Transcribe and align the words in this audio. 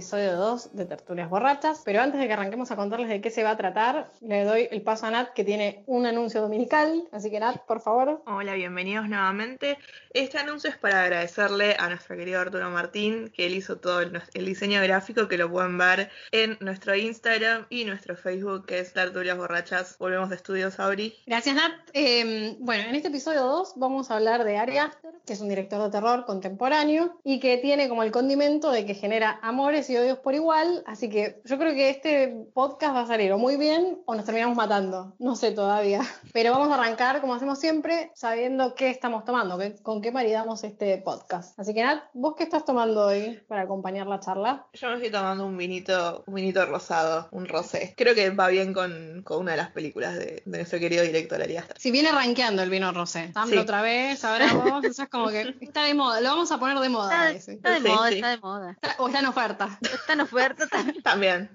Episodio 0.00 0.34
2 0.34 0.76
de 0.76 0.86
Tertulias 0.86 1.28
Borrachas, 1.28 1.82
pero 1.84 2.00
antes 2.00 2.18
de 2.18 2.26
que 2.26 2.32
arranquemos 2.32 2.70
a 2.70 2.76
contarles 2.76 3.10
de 3.10 3.20
qué 3.20 3.28
se 3.28 3.42
va 3.42 3.50
a 3.50 3.56
tratar, 3.58 4.10
le 4.22 4.44
doy 4.44 4.66
el 4.70 4.80
paso 4.80 5.04
a 5.04 5.10
Nat 5.10 5.34
que 5.34 5.44
tiene 5.44 5.84
un 5.86 6.06
anuncio 6.06 6.40
dominical, 6.40 7.06
así 7.12 7.30
que 7.30 7.38
Nat, 7.38 7.58
por 7.66 7.82
favor. 7.82 8.22
Hola, 8.24 8.54
bienvenidos 8.54 9.06
nuevamente. 9.10 9.76
Este 10.14 10.38
anuncio 10.38 10.70
es 10.70 10.78
para 10.78 11.02
agradecerle 11.02 11.76
a 11.78 11.90
nuestro 11.90 12.16
querido 12.16 12.40
Arturo 12.40 12.70
Martín, 12.70 13.30
que 13.36 13.44
él 13.44 13.54
hizo 13.54 13.76
todo 13.76 14.00
el, 14.00 14.22
diseño 14.46 14.80
gráfico, 14.80 15.28
que 15.28 15.36
lo 15.36 15.50
pueden 15.50 15.76
ver 15.76 16.08
en 16.32 16.56
nuestro 16.60 16.96
Instagram 16.96 17.66
y 17.68 17.84
nuestro 17.84 18.16
Facebook, 18.16 18.64
que 18.64 18.78
es 18.78 18.94
Tertulias 18.94 19.36
Borrachas. 19.36 19.98
Volvemos 19.98 20.30
de 20.30 20.36
Estudios 20.36 20.80
Auri. 20.80 21.14
Gracias, 21.26 21.54
Nat. 21.54 21.72
Em, 21.92 22.56
bueno, 22.60 22.88
en 22.88 22.94
este 22.94 23.08
episodio 23.08 23.42
2 23.42 23.74
vamos 23.76 24.10
a 24.10 24.16
hablar 24.16 24.44
de 24.44 24.56
Ari 24.56 24.78
Aster, 24.78 25.12
que 25.26 25.34
es 25.34 25.40
un 25.42 25.50
director 25.50 25.82
de 25.82 25.90
terror 25.90 26.24
contemporáneo 26.24 27.20
y 27.22 27.38
que 27.38 27.58
tiene 27.58 27.90
como 27.90 28.02
el 28.02 28.10
condimento 28.10 28.70
de 28.70 28.86
que 28.86 28.94
genera 28.94 29.38
amores 29.42 29.89
y 29.90 29.96
odios 29.96 30.18
por 30.18 30.34
igual, 30.34 30.82
así 30.86 31.10
que 31.10 31.40
yo 31.44 31.58
creo 31.58 31.74
que 31.74 31.90
este 31.90 32.46
podcast 32.54 32.94
va 32.94 33.00
a 33.02 33.06
salir 33.06 33.32
o 33.32 33.38
muy 33.38 33.56
bien 33.56 34.00
o 34.06 34.14
nos 34.14 34.24
terminamos 34.24 34.56
matando, 34.56 35.14
no 35.18 35.36
sé 35.36 35.50
todavía. 35.52 36.00
Pero 36.32 36.52
vamos 36.52 36.70
a 36.70 36.74
arrancar, 36.74 37.20
como 37.20 37.34
hacemos 37.34 37.58
siempre, 37.58 38.10
sabiendo 38.14 38.74
qué 38.74 38.90
estamos 38.90 39.24
tomando, 39.24 39.58
con 39.82 40.00
qué 40.00 40.12
maridamos 40.12 40.64
este 40.64 40.96
podcast. 40.98 41.58
Así 41.58 41.74
que 41.74 41.82
Nat, 41.82 42.04
¿vos 42.14 42.34
qué 42.36 42.44
estás 42.44 42.64
tomando 42.64 43.06
hoy 43.06 43.40
para 43.48 43.62
acompañar 43.62 44.06
la 44.06 44.20
charla? 44.20 44.66
Yo 44.72 44.88
me 44.88 44.94
estoy 44.94 45.10
tomando 45.10 45.44
un 45.44 45.56
vinito, 45.56 46.22
un 46.26 46.34
vinito 46.34 46.64
rosado, 46.66 47.28
un 47.32 47.46
rosé. 47.46 47.94
Creo 47.96 48.14
que 48.14 48.30
va 48.30 48.48
bien 48.48 48.72
con, 48.72 49.22
con 49.24 49.40
una 49.40 49.52
de 49.52 49.56
las 49.56 49.70
películas 49.70 50.16
de, 50.16 50.42
nuestro 50.46 50.78
querido 50.78 51.02
director 51.02 51.42
Arias. 51.42 51.66
Si 51.76 51.90
viene 51.90 52.12
rankeando 52.12 52.62
el 52.62 52.70
vino 52.70 52.92
rosé. 52.92 53.32
otra 53.60 53.82
vez, 53.82 54.24
ahora 54.24 54.52
vos, 54.54 54.84
eso 54.84 55.02
es 55.02 55.08
como 55.08 55.28
que 55.28 55.56
está 55.60 55.84
de 55.84 55.94
moda, 55.94 56.20
lo 56.20 56.28
vamos 56.28 56.52
a 56.52 56.58
poner 56.58 56.78
de 56.78 56.88
moda. 56.88 57.30
Está, 57.30 57.70
de 57.72 57.80
moda, 57.80 58.10
está 58.10 58.30
de 58.30 58.38
moda 58.38 58.76
está 59.10 59.20
en 59.20 59.26
oferta. 59.26 59.78
Está 59.80 60.12
en 60.12 60.20
oferta 60.20 60.66
también. 61.02 61.50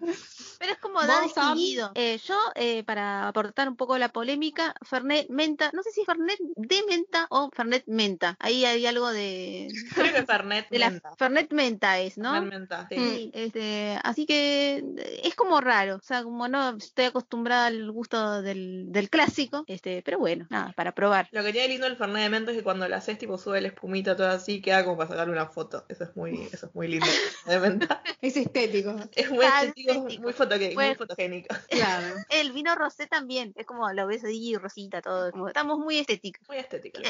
Pero 0.59 0.73
es 0.73 0.79
como 0.79 1.01
da 1.03 1.21
distinguido. 1.21 1.91
Eh, 1.95 2.19
yo, 2.25 2.37
eh, 2.55 2.83
para 2.83 3.27
aportar 3.27 3.69
un 3.69 3.75
poco 3.75 3.97
la 3.97 4.09
polémica, 4.09 4.75
Fernet 4.81 5.29
Menta, 5.29 5.71
no 5.73 5.83
sé 5.83 5.91
si 5.91 6.05
Fernet 6.05 6.39
de 6.55 6.83
Menta 6.87 7.27
o 7.29 7.49
Fernet 7.53 7.83
Menta. 7.87 8.35
Ahí 8.39 8.65
hay 8.65 8.85
algo 8.85 9.11
de. 9.11 9.67
Creo 9.95 10.13
que 10.13 10.25
Fernet 10.25 10.69
de 10.69 10.79
Menta. 10.79 11.09
La 11.09 11.15
Fernet 11.15 11.51
Menta 11.53 11.99
es, 11.99 12.17
¿no? 12.17 12.33
Fernet 12.33 12.51
Menta, 12.51 12.87
sí. 12.89 13.31
este, 13.33 13.99
así 14.03 14.25
que 14.25 14.83
es 15.23 15.35
como 15.35 15.61
raro. 15.61 15.95
O 15.95 16.01
sea, 16.01 16.23
como 16.23 16.47
no 16.47 16.77
estoy 16.77 17.05
acostumbrada 17.05 17.67
al 17.67 17.91
gusto 17.91 18.41
del, 18.41 18.91
del 18.91 19.09
clásico. 19.09 19.63
este 19.67 20.01
Pero 20.03 20.19
bueno, 20.19 20.47
nada, 20.49 20.73
para 20.75 20.93
probar. 20.93 21.29
Lo 21.31 21.43
que 21.43 21.51
tiene 21.51 21.67
lindo 21.69 21.87
el 21.87 21.97
Fernet 21.97 22.23
de 22.23 22.29
Menta 22.29 22.51
es 22.51 22.57
que 22.57 22.63
cuando 22.63 22.87
lo 22.87 22.95
haces, 22.95 23.17
tipo, 23.17 23.37
sube 23.37 23.61
la 23.61 23.67
espumita 23.67 24.15
todo 24.15 24.27
así, 24.27 24.61
queda 24.61 24.83
como 24.83 24.97
para 24.97 25.09
sacar 25.09 25.29
una 25.29 25.47
foto. 25.47 25.85
Eso 25.89 26.03
es 26.03 26.15
muy, 26.15 26.47
eso 26.51 26.67
es 26.67 26.75
muy 26.75 26.87
lindo. 26.87 27.07
De 27.45 27.59
menta. 27.59 28.01
Es 28.21 28.37
estético. 28.37 28.95
Es 29.15 29.29
muy 29.29 29.45
estético, 29.45 30.07
muy 30.19 30.33
muy 30.75 30.95
fotogénico. 30.95 31.55
Claro. 31.69 32.07
El 32.29 32.51
vino 32.51 32.75
rosé 32.75 33.07
también, 33.07 33.53
es 33.55 33.65
como 33.65 33.91
lo 33.91 34.07
ves 34.07 34.23
ahí, 34.23 34.55
rosita, 34.55 35.01
todo. 35.01 35.47
estamos 35.47 35.79
muy 35.79 35.99
estéticos. 35.99 36.47
Muy 36.47 36.57
estéticos. 36.57 37.01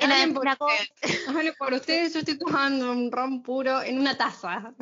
En, 0.00 0.10
en, 0.10 0.34
por, 0.34 0.46
por 1.58 1.72
ustedes, 1.72 2.14
yo 2.14 2.20
estoy 2.20 2.38
tomando 2.38 2.90
un 2.90 3.10
ron 3.10 3.42
puro 3.42 3.82
en 3.82 3.98
una 3.98 4.16
taza. 4.16 4.72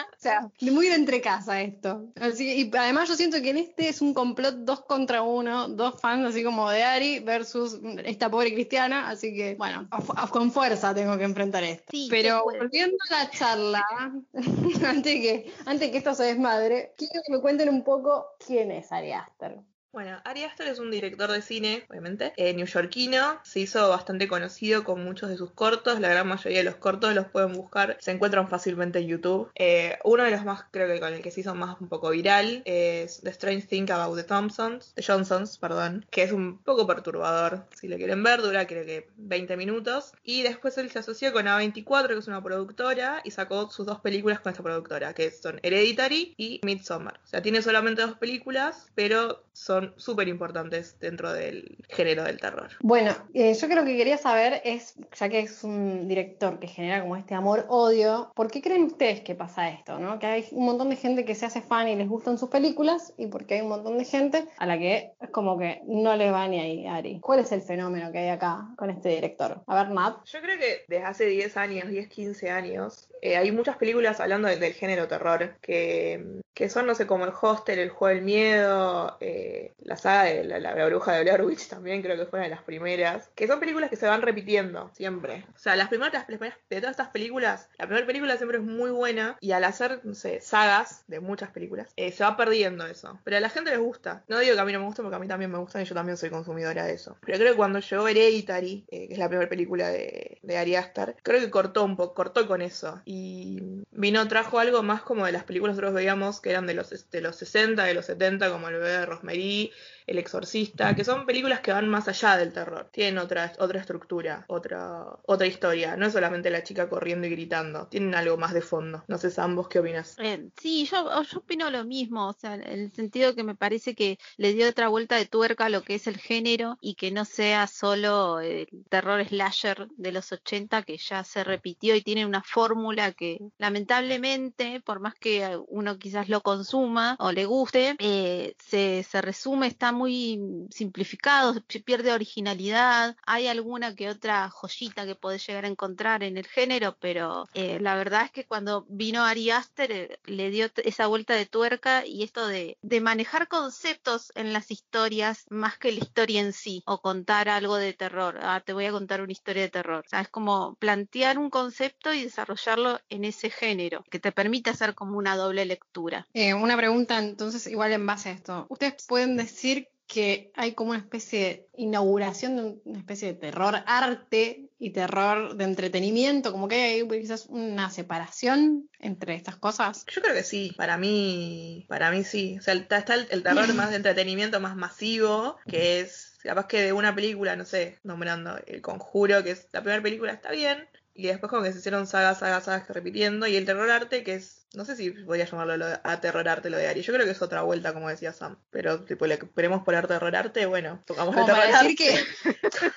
O 0.00 0.20
sea, 0.20 0.50
muy 0.60 0.88
de 0.88 0.94
entre 0.94 1.20
casa 1.20 1.60
esto. 1.60 2.06
Así, 2.20 2.62
y 2.62 2.76
además 2.76 3.08
yo 3.08 3.14
siento 3.14 3.40
que 3.42 3.50
en 3.50 3.58
este 3.58 3.88
es 3.88 4.00
un 4.00 4.14
complot 4.14 4.56
dos 4.56 4.80
contra 4.82 5.22
uno, 5.22 5.68
dos 5.68 6.00
fans 6.00 6.26
así 6.26 6.42
como 6.42 6.70
de 6.70 6.82
Ari 6.82 7.18
versus 7.20 7.78
esta 8.04 8.30
pobre 8.30 8.52
cristiana, 8.52 9.08
así 9.08 9.34
que 9.34 9.54
bueno, 9.56 9.88
con 10.30 10.50
fuerza 10.50 10.94
tengo 10.94 11.16
que 11.18 11.24
enfrentar 11.24 11.64
esto. 11.64 11.92
Pero 12.10 12.44
volviendo 12.44 12.96
a 13.10 13.24
la 13.24 13.30
charla, 13.30 13.84
antes, 14.86 15.14
que, 15.14 15.52
antes 15.66 15.90
que 15.90 15.98
esto 15.98 16.14
se 16.14 16.24
desmadre, 16.24 16.94
quiero 16.96 17.20
que 17.26 17.32
me 17.32 17.40
cuenten 17.40 17.68
un 17.68 17.84
poco 17.84 18.26
quién 18.44 18.70
es 18.70 18.90
Ari 18.92 19.12
Aster. 19.12 19.60
Bueno, 19.92 20.18
Ari 20.24 20.44
Aster 20.44 20.68
es 20.68 20.78
un 20.78 20.90
director 20.90 21.30
de 21.30 21.42
cine, 21.42 21.84
obviamente, 21.90 22.32
eh, 22.38 22.54
neoyorquino. 22.54 23.38
Se 23.42 23.60
hizo 23.60 23.90
bastante 23.90 24.26
conocido 24.26 24.84
con 24.84 25.04
muchos 25.04 25.28
de 25.28 25.36
sus 25.36 25.50
cortos. 25.50 26.00
La 26.00 26.08
gran 26.08 26.26
mayoría 26.26 26.58
de 26.58 26.64
los 26.64 26.76
cortos 26.76 27.14
los 27.14 27.26
pueden 27.26 27.52
buscar, 27.52 27.98
se 28.00 28.10
encuentran 28.10 28.48
fácilmente 28.48 29.00
en 29.00 29.08
YouTube. 29.08 29.50
Eh, 29.54 29.98
uno 30.04 30.24
de 30.24 30.30
los 30.30 30.46
más, 30.46 30.64
creo 30.70 30.88
que 30.88 30.98
con 30.98 31.12
el 31.12 31.20
que 31.20 31.30
se 31.30 31.42
hizo 31.42 31.54
más 31.54 31.78
un 31.78 31.88
poco 31.88 32.08
viral, 32.08 32.62
es 32.64 33.20
The 33.20 33.28
Strange 33.28 33.66
Thing 33.66 33.90
About 33.90 34.16
the 34.16 34.24
Thompsons, 34.24 34.94
The 34.94 35.02
Johnsons, 35.06 35.58
perdón, 35.58 36.06
que 36.10 36.22
es 36.22 36.32
un 36.32 36.56
poco 36.56 36.86
perturbador. 36.86 37.66
Si 37.74 37.86
lo 37.86 37.98
quieren 37.98 38.22
ver, 38.22 38.40
dura 38.40 38.66
creo 38.66 38.86
que 38.86 39.10
20 39.18 39.58
minutos. 39.58 40.14
Y 40.24 40.40
después 40.40 40.78
él 40.78 40.90
se 40.90 41.00
asoció 41.00 41.34
con 41.34 41.44
A24, 41.44 42.08
que 42.08 42.18
es 42.18 42.28
una 42.28 42.42
productora, 42.42 43.20
y 43.24 43.30
sacó 43.30 43.68
sus 43.68 43.84
dos 43.84 44.00
películas 44.00 44.40
con 44.40 44.52
esta 44.52 44.62
productora, 44.62 45.12
que 45.12 45.30
son 45.30 45.60
Hereditary 45.62 46.32
y 46.38 46.62
Midsommar. 46.64 47.20
O 47.22 47.26
sea, 47.26 47.42
tiene 47.42 47.60
solamente 47.60 48.00
dos 48.00 48.16
películas, 48.16 48.90
pero 48.94 49.44
son 49.52 49.81
súper 49.96 50.28
importantes 50.28 50.98
dentro 51.00 51.32
del 51.32 51.78
género 51.88 52.24
del 52.24 52.40
terror. 52.40 52.70
Bueno, 52.80 53.12
eh, 53.34 53.54
yo 53.54 53.68
creo 53.68 53.84
que 53.84 53.96
quería 53.96 54.18
saber 54.18 54.60
es, 54.64 54.94
ya 55.18 55.28
que 55.28 55.40
es 55.40 55.64
un 55.64 56.08
director 56.08 56.58
que 56.58 56.66
genera 56.66 57.00
como 57.00 57.16
este 57.16 57.34
amor-odio, 57.34 58.32
¿por 58.34 58.50
qué 58.50 58.62
creen 58.62 58.84
ustedes 58.84 59.20
que 59.20 59.34
pasa 59.34 59.70
esto? 59.70 59.98
¿no? 59.98 60.18
Que 60.18 60.26
hay 60.26 60.46
un 60.52 60.64
montón 60.64 60.90
de 60.90 60.96
gente 60.96 61.24
que 61.24 61.34
se 61.34 61.46
hace 61.46 61.62
fan 61.62 61.88
y 61.88 61.96
les 61.96 62.08
gustan 62.08 62.38
sus 62.38 62.48
películas 62.48 63.12
y 63.16 63.26
porque 63.26 63.54
hay 63.54 63.60
un 63.62 63.68
montón 63.68 63.98
de 63.98 64.04
gente 64.04 64.44
a 64.58 64.66
la 64.66 64.78
que 64.78 65.12
es 65.20 65.30
como 65.30 65.58
que 65.58 65.82
no 65.86 66.16
le 66.16 66.30
va 66.30 66.46
ni 66.48 66.60
ahí, 66.60 66.86
Ari. 66.86 67.20
¿Cuál 67.20 67.40
es 67.40 67.52
el 67.52 67.62
fenómeno 67.62 68.12
que 68.12 68.18
hay 68.18 68.28
acá 68.28 68.68
con 68.76 68.90
este 68.90 69.10
director? 69.10 69.62
A 69.66 69.82
ver, 69.82 69.92
Matt. 69.92 70.24
Yo 70.26 70.40
creo 70.40 70.58
que 70.58 70.84
desde 70.88 71.04
hace 71.04 71.26
10 71.26 71.56
años, 71.56 71.88
10, 71.88 72.08
15 72.08 72.50
años, 72.50 73.08
eh, 73.20 73.36
hay 73.36 73.52
muchas 73.52 73.76
películas 73.76 74.20
hablando 74.20 74.48
del 74.48 74.72
género 74.72 75.08
terror 75.08 75.54
que, 75.60 76.42
que, 76.54 76.68
son, 76.68 76.86
no 76.86 76.94
sé, 76.94 77.06
como 77.06 77.24
El 77.24 77.32
Hostel, 77.40 77.78
El 77.78 77.90
Juego 77.90 78.14
del 78.14 78.24
Miedo, 78.24 79.16
eh, 79.20 79.72
la 79.82 79.96
saga 79.96 80.24
de 80.24 80.44
la, 80.44 80.86
bruja 80.86 81.12
de 81.12 81.22
Blair 81.22 81.42
Witch 81.42 81.68
también 81.68 82.02
creo 82.02 82.16
que 82.16 82.26
fue 82.26 82.38
una 82.38 82.48
de 82.48 82.54
las 82.54 82.62
primeras, 82.62 83.30
que 83.34 83.46
son 83.46 83.60
películas 83.60 83.90
que 83.90 83.96
se 83.96 84.06
van 84.06 84.22
repitiendo 84.22 84.90
siempre. 84.94 85.44
O 85.54 85.58
sea, 85.58 85.76
las 85.76 85.88
primeras, 85.88 86.26
de 86.26 86.80
todas 86.80 86.90
estas 86.90 87.08
películas, 87.08 87.68
la 87.78 87.86
primera 87.86 88.06
película 88.06 88.36
siempre 88.36 88.58
es 88.58 88.64
muy 88.64 88.90
buena 88.90 89.36
y 89.40 89.52
al 89.52 89.64
hacer, 89.64 90.00
no 90.04 90.14
sé, 90.14 90.40
sagas 90.40 91.04
de 91.06 91.20
muchas 91.20 91.50
películas, 91.50 91.92
eh, 91.96 92.12
se 92.12 92.24
va 92.24 92.36
perdiendo 92.36 92.86
eso. 92.86 93.18
Pero 93.24 93.36
a 93.36 93.40
la 93.40 93.48
gente 93.48 93.70
les 93.70 93.80
gusta. 93.80 94.24
No 94.28 94.38
digo 94.38 94.54
que 94.54 94.60
a 94.60 94.64
mí 94.64 94.72
no 94.72 94.80
me 94.80 94.86
gusta 94.86 95.02
porque 95.02 95.16
a 95.16 95.20
mí 95.20 95.28
también 95.28 95.50
me 95.50 95.58
gustan 95.58 95.82
y 95.82 95.84
yo 95.84 95.94
también 95.94 96.16
soy 96.16 96.30
consumidora 96.30 96.84
de 96.84 96.94
eso. 96.94 97.16
Pero 97.24 97.38
creo 97.38 97.52
que 97.52 97.56
cuando 97.56 97.78
llegó 97.78 98.08
Hereditary, 98.08 98.84
eh, 98.90 99.08
que 99.08 99.14
es 99.14 99.18
la 99.18 99.28
primera 99.28 99.48
película 99.48 99.88
de, 99.88 100.38
de 100.42 100.58
Ari 100.58 100.76
Aster, 100.76 101.16
creo 101.22 101.40
que 101.40 101.50
cortó 101.50 101.84
un 101.84 101.96
poco, 101.96 102.14
cortó 102.14 102.46
con 102.46 102.62
eso. 102.62 103.00
Y 103.04 103.84
vino, 103.90 104.26
trajo 104.28 104.58
algo 104.58 104.82
más 104.82 105.02
como 105.02 105.26
de 105.26 105.32
las 105.32 105.44
películas 105.44 105.76
que 105.76 105.82
nosotros 105.82 105.94
veíamos 105.94 106.41
que 106.42 106.50
eran 106.50 106.66
de 106.66 106.74
los, 106.74 107.10
de 107.10 107.20
los 107.20 107.36
60, 107.36 107.84
de 107.84 107.94
los 107.94 108.06
70, 108.06 108.50
como 108.50 108.68
el 108.68 108.74
bebé 108.74 108.90
de 108.90 109.06
Rosemary, 109.06 109.72
el 110.06 110.18
Exorcista, 110.18 110.94
que 110.94 111.04
son 111.04 111.26
películas 111.26 111.60
que 111.60 111.72
van 111.72 111.88
más 111.88 112.08
allá 112.08 112.36
del 112.36 112.52
terror. 112.52 112.88
Tienen 112.92 113.18
otra, 113.18 113.52
otra 113.58 113.80
estructura, 113.80 114.44
otra, 114.48 115.06
otra 115.24 115.46
historia. 115.46 115.96
No 115.96 116.06
es 116.06 116.12
solamente 116.12 116.50
la 116.50 116.62
chica 116.62 116.88
corriendo 116.88 117.26
y 117.26 117.30
gritando. 117.30 117.86
Tienen 117.86 118.14
algo 118.14 118.36
más 118.36 118.52
de 118.52 118.62
fondo. 118.62 119.04
No 119.08 119.18
sé, 119.18 119.32
ambos 119.40 119.68
¿qué 119.68 119.78
opinas? 119.78 120.16
Eh, 120.18 120.48
sí, 120.60 120.86
yo, 120.86 121.22
yo 121.22 121.38
opino 121.38 121.70
lo 121.70 121.84
mismo. 121.84 122.28
O 122.28 122.32
sea, 122.32 122.54
en 122.54 122.62
el 122.62 122.92
sentido 122.92 123.34
que 123.34 123.44
me 123.44 123.54
parece 123.54 123.94
que 123.94 124.18
le 124.36 124.52
dio 124.52 124.68
otra 124.68 124.88
vuelta 124.88 125.16
de 125.16 125.26
tuerca 125.26 125.66
a 125.66 125.70
lo 125.70 125.82
que 125.82 125.94
es 125.94 126.06
el 126.06 126.18
género 126.18 126.78
y 126.80 126.94
que 126.94 127.10
no 127.10 127.24
sea 127.24 127.66
solo 127.66 128.40
el 128.40 128.68
terror 128.88 129.24
slasher 129.24 129.88
de 129.96 130.12
los 130.12 130.32
80 130.32 130.82
que 130.82 130.96
ya 130.96 131.24
se 131.24 131.44
repitió 131.44 131.94
y 131.94 132.02
tiene 132.02 132.26
una 132.26 132.42
fórmula 132.42 133.12
que 133.12 133.38
lamentablemente, 133.58 134.80
por 134.80 135.00
más 135.00 135.14
que 135.14 135.58
uno 135.68 135.98
quizás 135.98 136.28
lo 136.28 136.42
consuma 136.42 137.16
o 137.18 137.32
le 137.32 137.44
guste, 137.46 137.96
eh, 137.98 138.54
se, 138.58 139.04
se 139.08 139.22
resume, 139.22 139.66
está 139.66 139.91
muy 139.92 140.66
simplificado, 140.70 141.54
pierde 141.84 142.12
originalidad, 142.12 143.16
hay 143.24 143.46
alguna 143.46 143.94
que 143.94 144.08
otra 144.08 144.50
joyita 144.50 145.06
que 145.06 145.14
podés 145.14 145.46
llegar 145.46 145.64
a 145.64 145.68
encontrar 145.68 146.22
en 146.22 146.36
el 146.36 146.46
género, 146.46 146.96
pero 147.00 147.48
eh, 147.54 147.78
la 147.80 147.94
verdad 147.94 148.24
es 148.24 148.30
que 148.30 148.46
cuando 148.46 148.86
vino 148.88 149.24
Ari 149.24 149.50
Aster 149.50 149.92
eh, 149.92 150.18
le 150.24 150.50
dio 150.50 150.68
esa 150.84 151.06
vuelta 151.06 151.34
de 151.34 151.46
tuerca 151.46 152.06
y 152.06 152.22
esto 152.22 152.46
de, 152.46 152.78
de 152.82 153.00
manejar 153.00 153.48
conceptos 153.48 154.32
en 154.34 154.52
las 154.52 154.70
historias 154.70 155.46
más 155.50 155.78
que 155.78 155.92
la 155.92 156.00
historia 156.00 156.40
en 156.40 156.52
sí, 156.52 156.82
o 156.86 157.00
contar 157.00 157.48
algo 157.48 157.76
de 157.76 157.92
terror, 157.92 158.38
ah, 158.42 158.62
te 158.64 158.72
voy 158.72 158.86
a 158.86 158.92
contar 158.92 159.20
una 159.20 159.32
historia 159.32 159.62
de 159.62 159.68
terror, 159.68 160.04
es 160.10 160.28
como 160.28 160.74
plantear 160.76 161.38
un 161.38 161.50
concepto 161.50 162.12
y 162.12 162.24
desarrollarlo 162.24 163.00
en 163.08 163.24
ese 163.24 163.50
género, 163.50 164.04
que 164.10 164.18
te 164.18 164.32
permite 164.32 164.70
hacer 164.70 164.94
como 164.94 165.18
una 165.18 165.36
doble 165.36 165.64
lectura. 165.64 166.26
Eh, 166.34 166.54
una 166.54 166.76
pregunta 166.76 167.18
entonces, 167.18 167.66
igual 167.66 167.92
en 167.92 168.06
base 168.06 168.30
a 168.30 168.32
esto, 168.32 168.66
¿ustedes 168.68 169.04
pueden 169.06 169.36
decir 169.36 169.81
que 170.12 170.52
hay 170.54 170.72
como 170.72 170.90
una 170.90 170.98
especie 170.98 171.40
de 171.40 171.68
inauguración 171.74 172.56
de 172.56 172.76
una 172.84 172.98
especie 172.98 173.28
de 173.28 173.34
terror 173.34 173.76
arte 173.86 174.68
y 174.78 174.90
terror 174.90 175.56
de 175.56 175.64
entretenimiento, 175.64 176.52
como 176.52 176.68
que 176.68 176.74
hay 176.74 177.08
quizás 177.08 177.46
una 177.46 177.88
separación 177.88 178.90
entre 178.98 179.34
estas 179.36 179.56
cosas. 179.56 180.04
Yo 180.14 180.20
creo 180.20 180.34
que 180.34 180.42
sí, 180.42 180.74
para 180.76 180.98
mí, 180.98 181.86
para 181.88 182.10
mí 182.10 182.24
sí. 182.24 182.58
O 182.58 182.62
sea, 182.62 182.74
está, 182.74 183.14
el, 183.14 183.42
terror 183.42 183.72
más 183.74 183.88
de 183.88 183.96
entretenimiento, 183.96 184.60
más 184.60 184.76
masivo, 184.76 185.56
que 185.66 186.00
es 186.00 186.36
capaz 186.42 186.66
que 186.66 186.82
de 186.82 186.92
una 186.92 187.14
película, 187.14 187.56
no 187.56 187.64
sé, 187.64 187.98
nombrando 188.02 188.58
El 188.66 188.82
Conjuro, 188.82 189.42
que 189.42 189.52
es 189.52 189.66
la 189.72 189.80
primera 189.80 190.02
película, 190.02 190.32
está 190.34 190.50
bien, 190.50 190.86
y 191.14 191.26
después 191.26 191.50
como 191.50 191.62
que 191.62 191.72
se 191.72 191.78
hicieron 191.78 192.06
sagas, 192.06 192.38
sagas, 192.38 192.64
sagas 192.64 192.88
repitiendo, 192.88 193.46
y 193.46 193.56
el 193.56 193.64
terror 193.64 193.90
arte, 193.90 194.24
que 194.24 194.34
es 194.34 194.62
no 194.74 194.86
sé 194.86 194.96
si 194.96 195.10
podría 195.10 195.44
llamarlo 195.44 195.76
lo 195.76 195.86
de 195.86 195.98
aterrorarte 196.02 196.70
lo 196.70 196.78
de 196.78 196.88
Ari. 196.88 197.02
Yo 197.02 197.12
creo 197.12 197.26
que 197.26 197.32
es 197.32 197.42
otra 197.42 197.62
vuelta, 197.62 197.92
como 197.92 198.08
decía 198.08 198.32
Sam. 198.32 198.56
Pero 198.70 199.04
tipo, 199.04 199.26
le 199.26 199.38
queremos 199.38 199.82
por 199.82 199.94
aterrorarte, 199.94 200.66
bueno, 200.66 201.02
tocamos 201.06 201.34
como 201.34 201.46
para 201.46 201.66
decir 201.66 201.96
que 201.96 202.18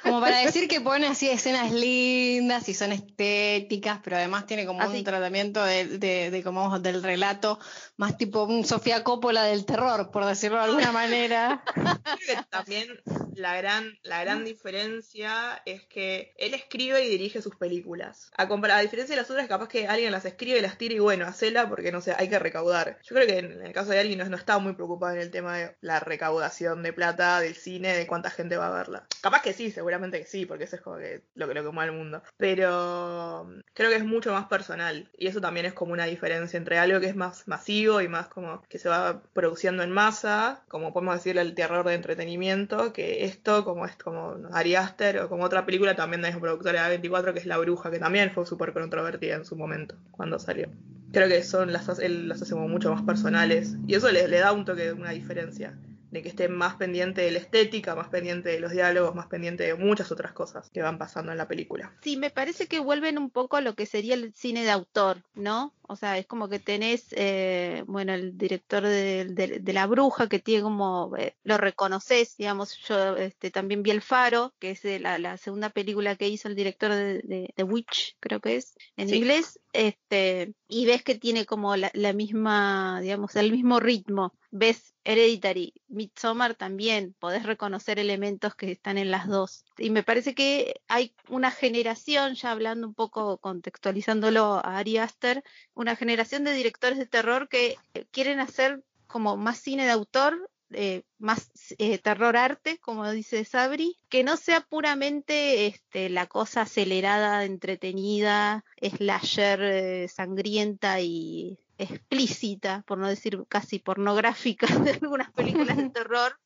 Como 0.03 0.21
para 0.21 0.39
decir 0.39 0.67
que 0.67 0.79
pone 0.79 1.07
así 1.07 1.29
escenas 1.29 1.71
lindas 1.71 2.69
y 2.69 2.73
son 2.73 2.91
estéticas, 2.91 3.99
pero 4.03 4.15
además 4.15 4.45
tiene 4.45 4.65
como 4.65 4.85
un 4.85 5.03
tratamiento 5.03 5.63
de, 5.63 5.97
de, 5.97 6.43
como 6.43 6.79
del 6.79 7.03
relato, 7.03 7.59
más 7.97 8.17
tipo 8.17 8.43
un 8.43 8.65
Sofía 8.65 9.03
Coppola 9.03 9.43
del 9.43 9.65
terror, 9.65 10.11
por 10.11 10.25
decirlo 10.25 10.57
de 10.57 10.63
alguna 10.63 10.91
manera. 10.91 11.63
también 12.49 12.87
la 13.35 13.57
gran, 13.57 13.97
la 14.03 14.21
gran 14.21 14.45
diferencia 14.45 15.61
es 15.65 15.83
que 15.83 16.33
él 16.37 16.53
escribe 16.53 17.03
y 17.03 17.09
dirige 17.09 17.41
sus 17.41 17.55
películas. 17.55 18.31
A, 18.37 18.43
a 18.43 18.81
diferencia 18.81 19.15
de 19.15 19.21
las 19.21 19.29
otras, 19.29 19.47
capaz 19.47 19.69
que 19.69 19.87
alguien 19.87 20.11
las 20.11 20.25
escribe, 20.25 20.61
las 20.61 20.77
tira 20.77 20.95
y 20.95 20.99
bueno, 20.99 21.25
hacela 21.25 21.69
porque 21.69 21.91
no 21.91 22.01
sé, 22.01 22.13
hay 22.17 22.29
que 22.29 22.39
recaudar. 22.39 22.97
Yo 23.03 23.15
creo 23.15 23.27
que 23.27 23.39
en, 23.39 23.61
el 23.61 23.73
caso 23.73 23.91
de 23.91 23.99
alguien 23.99 24.19
no, 24.19 24.25
no, 24.25 24.37
está 24.37 24.57
muy 24.59 24.73
preocupado 24.73 25.13
en 25.13 25.21
el 25.21 25.31
tema 25.31 25.57
de 25.57 25.75
la 25.81 25.99
recaudación 25.99 26.83
de 26.83 26.93
plata 26.93 27.39
del 27.39 27.55
cine, 27.55 27.95
de 27.95 28.07
cuánta 28.07 28.29
gente 28.29 28.57
va 28.57 28.67
a 28.67 28.77
verla. 28.77 29.07
Capaz 29.21 29.41
que 29.41 29.53
sí, 29.53 29.71
seguramente 29.71 30.19
que 30.19 30.25
sí, 30.25 30.45
porque 30.45 30.65
eso 30.65 30.75
es 30.75 30.81
como 30.81 30.97
que 30.97 31.23
lo 31.35 31.47
que 31.47 31.53
lo 31.53 31.63
que 31.63 31.71
mueve 31.71 31.91
el 31.91 31.97
mundo. 31.97 32.23
Pero 32.37 33.45
mm, 33.45 33.61
creo 33.73 33.89
que 33.89 33.97
es 33.97 34.05
mucho 34.05 34.31
más 34.31 34.45
personal. 34.47 35.09
Y 35.17 35.27
eso 35.27 35.41
también 35.41 35.65
es 35.65 35.73
como 35.73 35.93
una 35.93 36.05
diferencia 36.05 36.57
entre 36.57 36.77
algo 36.77 36.99
que 36.99 37.07
es 37.07 37.15
más 37.15 37.47
masivo 37.47 38.01
y 38.01 38.07
más 38.07 38.27
como 38.27 38.63
que 38.69 38.79
se 38.79 38.89
va 38.89 39.23
produciendo 39.33 39.83
en 39.83 39.91
masa, 39.91 40.63
como 40.67 40.93
podemos 40.93 41.15
decirle 41.15 41.41
el 41.41 41.55
terror 41.55 41.85
de 41.85 41.95
entretenimiento, 41.95 42.93
que 42.93 43.24
esto, 43.25 43.65
como 43.65 43.85
es 43.85 43.95
como 43.95 44.35
Ari 44.51 44.75
Aster 44.75 45.19
o 45.19 45.29
como 45.29 45.43
otra 45.43 45.65
película 45.65 45.95
también 45.95 46.21
de 46.21 46.31
la 46.31 46.39
productora 46.39 46.87
de 46.87 46.99
A24, 47.01 47.33
que 47.33 47.39
es 47.39 47.45
La 47.45 47.57
Bruja, 47.57 47.91
que 47.91 47.99
también 47.99 48.31
fue 48.31 48.45
súper 48.45 48.73
controvertida 48.73 49.35
en 49.35 49.45
su 49.45 49.55
momento, 49.55 49.95
cuando 50.11 50.39
salió. 50.39 50.69
Creo 51.11 51.27
que 51.27 51.43
son 51.43 51.71
las, 51.73 51.87
las 51.87 52.41
hace 52.41 52.55
mucho 52.55 52.91
más 52.93 53.03
personales 53.03 53.75
y 53.87 53.95
eso 53.95 54.11
le, 54.11 54.27
le 54.27 54.39
da 54.39 54.51
un 54.51 54.65
toque, 54.65 54.91
una 54.91 55.11
diferencia 55.11 55.77
de 56.15 56.23
que 56.23 56.29
esté 56.29 56.47
más 56.47 56.75
pendiente 56.75 57.21
de 57.21 57.31
la 57.31 57.39
estética, 57.39 57.93
más 57.93 58.07
pendiente 58.07 58.49
de 58.49 58.59
los 58.59 58.71
diálogos, 58.71 59.13
más 59.13 59.27
pendiente 59.27 59.63
de 59.63 59.75
muchas 59.75 60.11
otras 60.11 60.31
cosas 60.31 60.69
que 60.71 60.81
van 60.81 60.97
pasando 60.97 61.31
en 61.31 61.37
la 61.37 61.47
película. 61.47 61.93
Sí, 62.01 62.17
me 62.17 62.29
parece 62.29 62.67
que 62.67 62.79
vuelven 62.79 63.17
un 63.17 63.29
poco 63.29 63.57
a 63.57 63.61
lo 63.61 63.75
que 63.75 63.85
sería 63.85 64.15
el 64.15 64.33
cine 64.33 64.63
de 64.63 64.71
autor, 64.71 65.23
¿no? 65.33 65.73
O 65.87 65.95
sea, 65.95 66.17
es 66.17 66.25
como 66.25 66.49
que 66.49 66.59
tenés, 66.59 67.07
eh, 67.11 67.83
bueno, 67.85 68.13
el 68.13 68.37
director 68.37 68.81
de, 68.83 69.61
La 69.67 69.85
Bruja, 69.85 70.27
que 70.27 70.39
tiene 70.39 70.63
como, 70.63 71.15
eh, 71.17 71.35
lo 71.43 71.57
reconoces, 71.57 72.37
digamos, 72.37 72.77
yo 72.87 73.17
este, 73.17 73.51
también 73.51 73.83
vi 73.83 73.91
El 73.91 74.01
Faro, 74.01 74.53
que 74.59 74.71
es 74.71 74.83
la, 75.01 75.37
segunda 75.37 75.69
película 75.69 76.15
que 76.15 76.29
hizo 76.29 76.47
el 76.47 76.55
director 76.55 76.91
de, 76.91 77.53
The 77.55 77.63
Witch, 77.63 78.15
creo 78.19 78.39
que 78.39 78.55
es, 78.55 78.73
en 78.97 79.13
inglés, 79.13 79.59
este, 79.73 80.53
y 80.67 80.85
ves 80.85 81.03
que 81.03 81.15
tiene 81.15 81.45
como 81.45 81.75
la, 81.75 81.91
la 81.93 82.13
misma, 82.13 82.99
digamos, 83.01 83.35
el 83.35 83.51
mismo 83.51 83.79
ritmo. 83.79 84.33
Ves 84.57 84.95
Hereditary, 85.03 85.73
Midsommar 85.89 86.55
también, 86.55 87.13
podés 87.19 87.43
reconocer 87.43 87.99
elementos 87.99 88.55
que 88.55 88.71
están 88.71 88.97
en 88.97 89.11
las 89.11 89.27
dos. 89.27 89.65
Y 89.77 89.89
me 89.89 90.01
parece 90.01 90.33
que 90.33 90.79
hay 90.87 91.13
una 91.27 91.51
generación, 91.51 92.35
ya 92.35 92.51
hablando 92.51 92.87
un 92.87 92.93
poco, 92.93 93.37
contextualizándolo 93.39 94.61
a 94.63 94.77
Ari 94.77 94.97
Aster, 94.97 95.43
una 95.73 95.97
generación 95.97 96.45
de 96.45 96.53
directores 96.53 96.97
de 96.97 97.05
terror 97.05 97.49
que 97.49 97.75
quieren 98.11 98.39
hacer 98.39 98.81
como 99.07 99.35
más 99.35 99.57
cine 99.59 99.83
de 99.83 99.91
autor, 99.91 100.49
eh, 100.71 101.03
más 101.19 101.51
eh, 101.77 101.97
terror 101.97 102.37
arte, 102.37 102.77
como 102.79 103.11
dice 103.11 103.43
Sabri, 103.43 103.99
que 104.07 104.23
no 104.23 104.37
sea 104.37 104.61
puramente 104.61 105.67
este, 105.67 106.09
la 106.09 106.27
cosa 106.27 106.61
acelerada, 106.61 107.43
entretenida, 107.43 108.63
slasher, 108.81 109.61
eh, 109.61 110.07
sangrienta 110.07 111.01
y 111.01 111.59
explícita, 111.77 112.83
por 112.87 112.97
no 112.97 113.07
decir 113.07 113.43
casi 113.47 113.79
pornográfica, 113.79 114.67
de 114.79 114.91
algunas 114.91 115.31
películas 115.31 115.77
de 115.77 115.89
terror. 115.89 116.37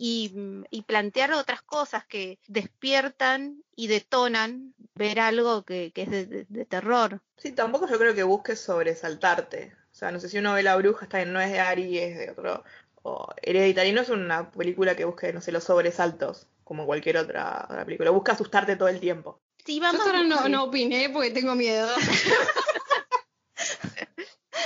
Y, 0.00 0.62
plantear 0.86 1.32
otras 1.32 1.60
cosas 1.62 2.06
que 2.06 2.38
despiertan 2.46 3.62
y 3.74 3.88
detonan 3.88 4.74
ver 4.94 5.20
algo 5.20 5.64
que, 5.64 5.92
es 5.94 6.10
de, 6.10 6.64
terror. 6.66 7.20
Sí, 7.36 7.52
tampoco 7.52 7.88
yo 7.88 7.98
creo 7.98 8.14
que 8.14 8.22
busques 8.22 8.60
sobresaltarte. 8.60 9.74
O 9.92 9.94
sea, 9.94 10.12
no 10.12 10.20
sé 10.20 10.28
si 10.28 10.38
uno 10.38 10.54
ve 10.54 10.62
La 10.62 10.76
Bruja, 10.76 11.04
está 11.04 11.20
en, 11.20 11.32
no 11.32 11.40
es 11.40 11.50
de 11.50 11.60
Ari, 11.60 11.98
es 11.98 12.16
de 12.16 12.30
otro. 12.30 12.62
O 13.02 13.28
Hereditary 13.42 13.92
no 13.92 14.02
es 14.02 14.08
una 14.08 14.50
película 14.50 14.94
que 14.94 15.04
busque, 15.04 15.32
no 15.32 15.40
sé, 15.40 15.52
los 15.52 15.64
sobresaltos, 15.64 16.46
como 16.64 16.86
cualquier 16.86 17.18
otra, 17.18 17.66
película. 17.84 18.10
Busca 18.10 18.32
asustarte 18.32 18.76
todo 18.76 18.88
el 18.88 19.00
tiempo. 19.00 19.40
Sí, 19.64 19.80
vamos. 19.80 20.02
Yo 20.04 20.24
no, 20.24 20.48
no 20.48 20.64
opiné 20.64 21.10
porque 21.10 21.30
tengo 21.30 21.54
miedo. 21.54 21.88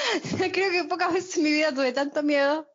Creo 0.52 0.70
que 0.70 0.84
pocas 0.84 1.12
veces 1.12 1.36
en 1.36 1.42
mi 1.44 1.52
vida 1.52 1.72
tuve 1.72 1.92
tanto 1.92 2.22
miedo. 2.22 2.68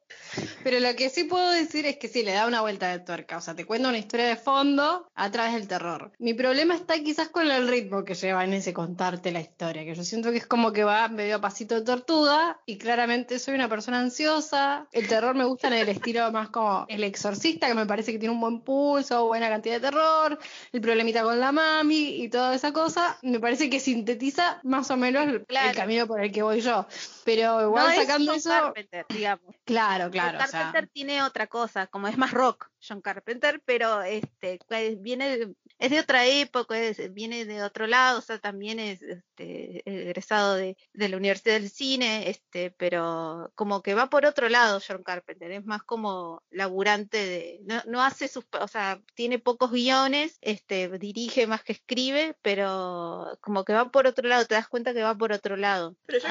Pero 0.63 0.79
lo 0.79 0.95
que 0.95 1.09
sí 1.09 1.23
puedo 1.23 1.49
decir 1.51 1.85
es 1.85 1.97
que 1.97 2.07
sí, 2.07 2.23
le 2.23 2.33
da 2.33 2.47
una 2.47 2.61
vuelta 2.61 2.89
de 2.89 2.99
tuerca. 2.99 3.37
O 3.37 3.41
sea, 3.41 3.55
te 3.55 3.65
cuenta 3.65 3.89
una 3.89 3.97
historia 3.97 4.27
de 4.27 4.35
fondo 4.35 5.07
a 5.15 5.31
través 5.31 5.53
del 5.53 5.67
terror. 5.67 6.11
Mi 6.19 6.33
problema 6.33 6.75
está 6.75 6.99
quizás 6.99 7.29
con 7.29 7.49
el 7.49 7.67
ritmo 7.67 8.03
que 8.03 8.15
lleva 8.15 8.43
en 8.43 8.53
ese 8.53 8.73
contarte 8.73 9.31
la 9.31 9.39
historia, 9.39 9.83
que 9.83 9.95
yo 9.95 10.03
siento 10.03 10.31
que 10.31 10.37
es 10.37 10.47
como 10.47 10.73
que 10.73 10.83
va 10.83 11.07
medio 11.07 11.37
a 11.37 11.41
pasito 11.41 11.75
de 11.75 11.81
tortuga 11.81 12.59
y 12.65 12.77
claramente 12.77 13.39
soy 13.39 13.55
una 13.55 13.69
persona 13.69 13.99
ansiosa. 13.99 14.87
El 14.91 15.07
terror 15.07 15.35
me 15.35 15.45
gusta 15.45 15.67
en 15.67 15.73
el 15.73 15.89
estilo 15.89 16.31
más 16.31 16.49
como 16.49 16.85
El 16.89 17.03
Exorcista, 17.03 17.67
que 17.67 17.73
me 17.73 17.85
parece 17.85 18.11
que 18.11 18.19
tiene 18.19 18.33
un 18.33 18.41
buen 18.41 18.61
pulso, 18.61 19.25
buena 19.25 19.49
cantidad 19.49 19.75
de 19.75 19.81
terror, 19.81 20.39
el 20.71 20.81
problemita 20.81 21.23
con 21.23 21.39
la 21.39 21.51
mami 21.51 22.21
y 22.23 22.29
toda 22.29 22.55
esa 22.55 22.73
cosa. 22.73 23.17
Me 23.21 23.39
parece 23.39 23.69
que 23.69 23.79
sintetiza 23.79 24.59
más 24.63 24.91
o 24.91 24.97
menos 24.97 25.27
el, 25.27 25.45
camino 25.75 26.07
por 26.07 26.21
el 26.21 26.31
que 26.31 26.41
voy 26.41 26.61
yo. 26.61 26.85
Pero 27.23 27.61
igual 27.61 27.95
sacando 27.95 28.33
eso. 28.33 28.73
digamos. 29.09 29.55
Claro, 29.65 30.09
claro. 30.09 30.26
Carpenter 30.35 30.87
tiene 30.87 31.23
otra 31.23 31.47
cosa, 31.47 31.87
como 31.87 32.07
es 32.07 32.17
más 32.17 32.31
rock 32.31 32.69
John 32.85 33.01
Carpenter, 33.01 33.61
pero 33.65 34.01
este 34.01 34.59
viene 34.99 35.53
es 35.79 35.91
de 35.91 35.99
otra 35.99 36.25
época, 36.25 36.75
viene 37.11 37.45
de 37.45 37.61
otro 37.61 37.85
lado, 37.85 38.19
o 38.19 38.21
sea, 38.21 38.39
también 38.39 38.79
es 38.79 39.01
este, 39.01 39.83
egresado 39.85 40.55
de, 40.55 40.75
la 40.93 41.17
Universidad 41.17 41.59
del 41.59 41.69
Cine, 41.69 42.29
este, 42.29 42.71
pero 42.71 43.51
como 43.55 43.83
que 43.83 43.93
va 43.93 44.09
por 44.09 44.25
otro 44.25 44.49
lado 44.49 44.81
John 44.85 45.03
Carpenter, 45.03 45.51
es 45.51 45.65
más 45.65 45.83
como 45.83 46.43
laburante 46.49 47.17
de, 47.17 47.59
no, 47.65 47.81
no 47.85 48.01
hace 48.01 48.27
sus, 48.27 48.45
o 48.59 48.67
sea, 48.67 49.01
tiene 49.13 49.37
pocos 49.37 49.71
guiones, 49.71 50.37
este, 50.41 50.89
dirige 50.97 51.45
más 51.45 51.63
que 51.63 51.73
escribe, 51.73 52.35
pero 52.41 53.37
como 53.41 53.63
que 53.63 53.73
va 53.73 53.91
por 53.91 54.07
otro 54.07 54.27
lado, 54.27 54.45
te 54.45 54.55
das 54.55 54.67
cuenta 54.67 54.93
que 54.93 55.03
va 55.03 55.15
por 55.15 55.31
otro 55.31 55.57
lado. 55.57 55.95
Pero 56.05 56.19
yo 56.19 56.27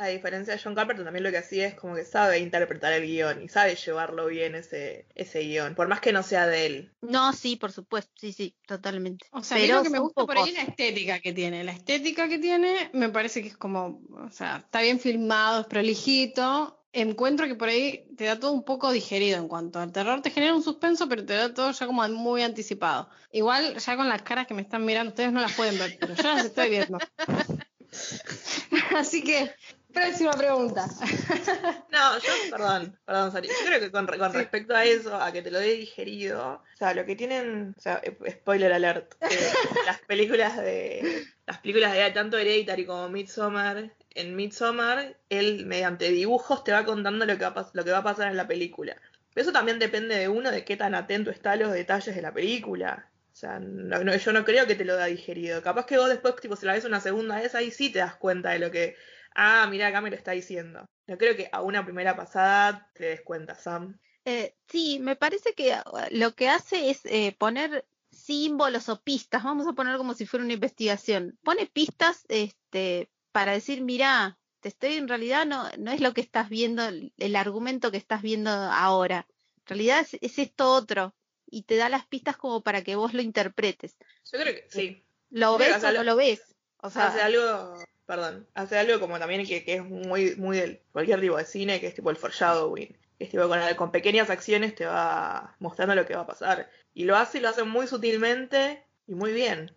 a, 0.00 0.08
diferencia 0.08 0.54
de 0.54 0.60
John 0.62 0.74
Carpenter, 0.74 1.04
también 1.04 1.24
lo 1.24 1.30
que 1.30 1.38
hacía 1.38 1.66
es 1.66 1.74
como 1.74 1.94
que 1.94 2.04
sabe 2.04 2.38
interpretar 2.38 2.92
el 2.92 3.06
guion 3.06 3.42
y 3.42 3.48
sabe 3.48 3.74
llevarlo 3.74 4.26
bien 4.26 4.54
ese, 4.54 5.06
ese 5.14 5.40
guion, 5.40 5.74
por 5.74 5.88
más 5.88 6.00
que 6.00 6.12
no 6.12 6.22
sea 6.22 6.46
de 6.46 6.66
él. 6.66 6.92
No, 7.00 7.32
sí, 7.32 7.56
por 7.56 7.72
supuesto, 7.72 8.12
sí, 8.16 8.32
sí 8.32 8.54
totalmente. 8.66 9.26
O 9.32 9.42
sea, 9.42 9.58
Pero 9.58 9.76
lo 9.76 9.82
que 9.82 9.90
me 9.90 9.98
gusta 9.98 10.24
por 10.24 10.36
ahí 10.36 10.48
es 10.48 10.54
la 10.54 10.62
estética 10.62 11.20
que 11.20 11.32
tiene. 11.32 11.64
La 11.64 11.72
estética 11.72 12.28
que 12.28 12.38
tiene 12.38 12.90
me 12.92 13.08
parece 13.10 13.42
que 13.42 13.48
es 13.48 13.56
como, 13.56 14.02
o 14.10 14.30
sea, 14.30 14.58
está 14.58 14.80
bien 14.82 15.00
filmado, 15.00 15.62
es 15.62 15.66
prolijito. 15.66 16.76
Encuentro 16.92 17.46
que 17.46 17.54
por 17.54 17.68
ahí 17.68 18.08
te 18.16 18.24
da 18.24 18.40
todo 18.40 18.52
un 18.52 18.64
poco 18.64 18.90
digerido 18.90 19.38
en 19.38 19.46
cuanto 19.46 19.78
al 19.78 19.92
terror. 19.92 20.22
Te 20.22 20.30
genera 20.30 20.54
un 20.54 20.62
suspenso, 20.62 21.08
pero 21.08 21.24
te 21.24 21.34
da 21.34 21.54
todo 21.54 21.70
ya 21.70 21.86
como 21.86 22.06
muy 22.08 22.42
anticipado. 22.42 23.08
Igual, 23.30 23.78
ya 23.78 23.96
con 23.96 24.08
las 24.08 24.22
caras 24.22 24.48
que 24.48 24.54
me 24.54 24.62
están 24.62 24.84
mirando, 24.84 25.10
ustedes 25.10 25.32
no 25.32 25.40
las 25.40 25.52
pueden 25.52 25.78
ver, 25.78 25.96
pero 26.00 26.14
yo 26.14 26.22
las 26.22 26.44
estoy 26.44 26.70
viendo. 26.70 26.98
Así 28.96 29.22
que 29.22 29.52
Próxima 29.92 30.32
pregunta. 30.32 30.86
No, 31.90 32.18
yo, 32.18 32.32
perdón, 32.50 32.96
perdón, 33.04 33.32
Sari. 33.32 33.48
Yo 33.48 33.54
creo 33.66 33.80
que 33.80 33.90
con, 33.90 34.06
con 34.06 34.32
respecto 34.32 34.76
a 34.76 34.84
eso, 34.84 35.16
a 35.16 35.32
que 35.32 35.42
te 35.42 35.50
lo 35.50 35.58
he 35.58 35.72
digerido, 35.72 36.62
o 36.62 36.76
sea, 36.76 36.94
lo 36.94 37.04
que 37.04 37.16
tienen, 37.16 37.74
o 37.76 37.80
sea, 37.80 38.00
eh, 38.04 38.16
spoiler 38.30 38.72
alert, 38.72 39.14
eh, 39.22 39.28
las 39.86 39.98
películas 40.02 40.56
de, 40.56 41.24
las 41.46 41.58
películas 41.58 41.92
de 41.92 42.08
tanto 42.12 42.38
Hereditary 42.38 42.86
como 42.86 43.08
Midsommar, 43.08 43.92
en 44.14 44.36
Midsommar, 44.36 45.16
él 45.28 45.66
mediante 45.66 46.10
dibujos 46.10 46.62
te 46.62 46.72
va 46.72 46.84
contando 46.84 47.26
lo 47.26 47.36
que 47.36 47.44
va, 47.44 47.70
lo 47.72 47.84
que 47.84 47.90
va 47.90 47.98
a 47.98 48.04
pasar 48.04 48.28
en 48.28 48.36
la 48.36 48.46
película. 48.46 48.96
Pero 49.34 49.42
eso 49.42 49.52
también 49.52 49.78
depende 49.80 50.16
de 50.16 50.28
uno, 50.28 50.50
de 50.52 50.64
qué 50.64 50.76
tan 50.76 50.94
atento 50.94 51.30
está 51.30 51.52
a 51.52 51.56
los 51.56 51.72
detalles 51.72 52.14
de 52.14 52.22
la 52.22 52.32
película. 52.32 53.08
O 53.32 53.36
sea, 53.36 53.58
no- 53.60 54.02
no- 54.04 54.14
yo 54.16 54.32
no 54.32 54.44
creo 54.44 54.66
que 54.66 54.74
te 54.74 54.84
lo 54.84 54.96
da 54.96 55.06
digerido. 55.06 55.62
Capaz 55.62 55.86
que 55.86 55.98
vos 55.98 56.08
después, 56.08 56.36
tipo, 56.36 56.56
si 56.56 56.66
la 56.66 56.72
ves 56.74 56.84
una 56.84 57.00
segunda 57.00 57.36
vez, 57.40 57.54
ahí 57.54 57.70
sí 57.70 57.90
te 57.90 58.00
das 58.00 58.14
cuenta 58.16 58.50
de 58.50 58.58
lo 58.58 58.70
que 58.70 58.96
Ah, 59.34 59.66
mira, 59.70 59.88
acá 59.88 60.00
me 60.00 60.10
lo 60.10 60.16
está 60.16 60.32
diciendo. 60.32 60.86
No 61.06 61.18
creo 61.18 61.36
que 61.36 61.48
a 61.52 61.62
una 61.62 61.84
primera 61.84 62.16
pasada 62.16 62.90
te 62.94 63.04
des 63.04 63.22
cuenta, 63.22 63.54
Sam. 63.54 63.98
Eh, 64.24 64.54
sí, 64.68 64.98
me 65.00 65.16
parece 65.16 65.54
que 65.54 65.72
uh, 65.72 65.98
lo 66.10 66.34
que 66.34 66.48
hace 66.48 66.90
es 66.90 67.00
eh, 67.04 67.34
poner 67.38 67.86
símbolos 68.10 68.88
o 68.88 69.00
pistas, 69.02 69.42
vamos 69.42 69.66
a 69.66 69.72
poner 69.72 69.96
como 69.96 70.14
si 70.14 70.26
fuera 70.26 70.44
una 70.44 70.54
investigación. 70.54 71.38
Pone 71.42 71.66
pistas 71.66 72.24
este, 72.28 73.10
para 73.32 73.52
decir, 73.52 73.82
mira, 73.82 74.38
te 74.60 74.68
estoy 74.68 74.94
en 74.94 75.08
realidad 75.08 75.46
no, 75.46 75.68
no 75.78 75.90
es 75.90 76.00
lo 76.00 76.12
que 76.12 76.20
estás 76.20 76.48
viendo, 76.48 76.82
el, 76.86 77.36
argumento 77.36 77.90
que 77.90 77.96
estás 77.96 78.22
viendo 78.22 78.50
ahora. 78.50 79.26
En 79.58 79.66
realidad 79.66 80.00
es, 80.00 80.18
es 80.20 80.38
esto 80.38 80.72
otro. 80.72 81.14
Y 81.46 81.62
te 81.62 81.76
da 81.76 81.88
las 81.88 82.06
pistas 82.06 82.36
como 82.36 82.62
para 82.62 82.82
que 82.82 82.94
vos 82.94 83.14
lo 83.14 83.22
interpretes. 83.22 83.96
Yo 84.30 84.38
creo 84.38 84.54
que 84.54 84.66
sí. 84.68 85.04
¿Lo 85.30 85.56
Creo 85.56 85.68
que 85.68 85.74
ves 85.74 85.84
o 85.84 85.92
no 85.92 86.04
lo 86.04 86.16
ves? 86.16 86.42
O 86.78 86.90
sea, 86.90 87.08
hace 87.08 87.20
algo, 87.20 87.76
perdón, 88.10 88.46
hace 88.54 88.76
algo 88.78 88.98
como 89.00 89.18
también 89.18 89.46
que, 89.46 89.64
que 89.64 89.74
es 89.76 89.84
muy, 89.84 90.34
muy 90.36 90.58
del 90.58 90.80
cualquier 90.92 91.20
tipo 91.20 91.36
de 91.36 91.44
cine, 91.44 91.80
que 91.80 91.86
es 91.86 91.94
tipo 91.94 92.10
el 92.10 92.16
foreshadowing. 92.16 92.96
Que 93.18 93.24
es 93.24 93.30
tipo 93.30 93.46
con, 93.48 93.58
con 93.76 93.90
pequeñas 93.92 94.30
acciones 94.30 94.74
te 94.74 94.86
va 94.86 95.54
mostrando 95.60 95.94
lo 95.94 96.06
que 96.06 96.14
va 96.16 96.22
a 96.22 96.26
pasar. 96.26 96.68
Y 96.94 97.04
lo 97.04 97.16
hace 97.16 97.38
y 97.38 97.40
lo 97.40 97.48
hace 97.50 97.62
muy 97.64 97.86
sutilmente 97.86 98.84
y 99.06 99.14
muy 99.14 99.32
bien. 99.32 99.72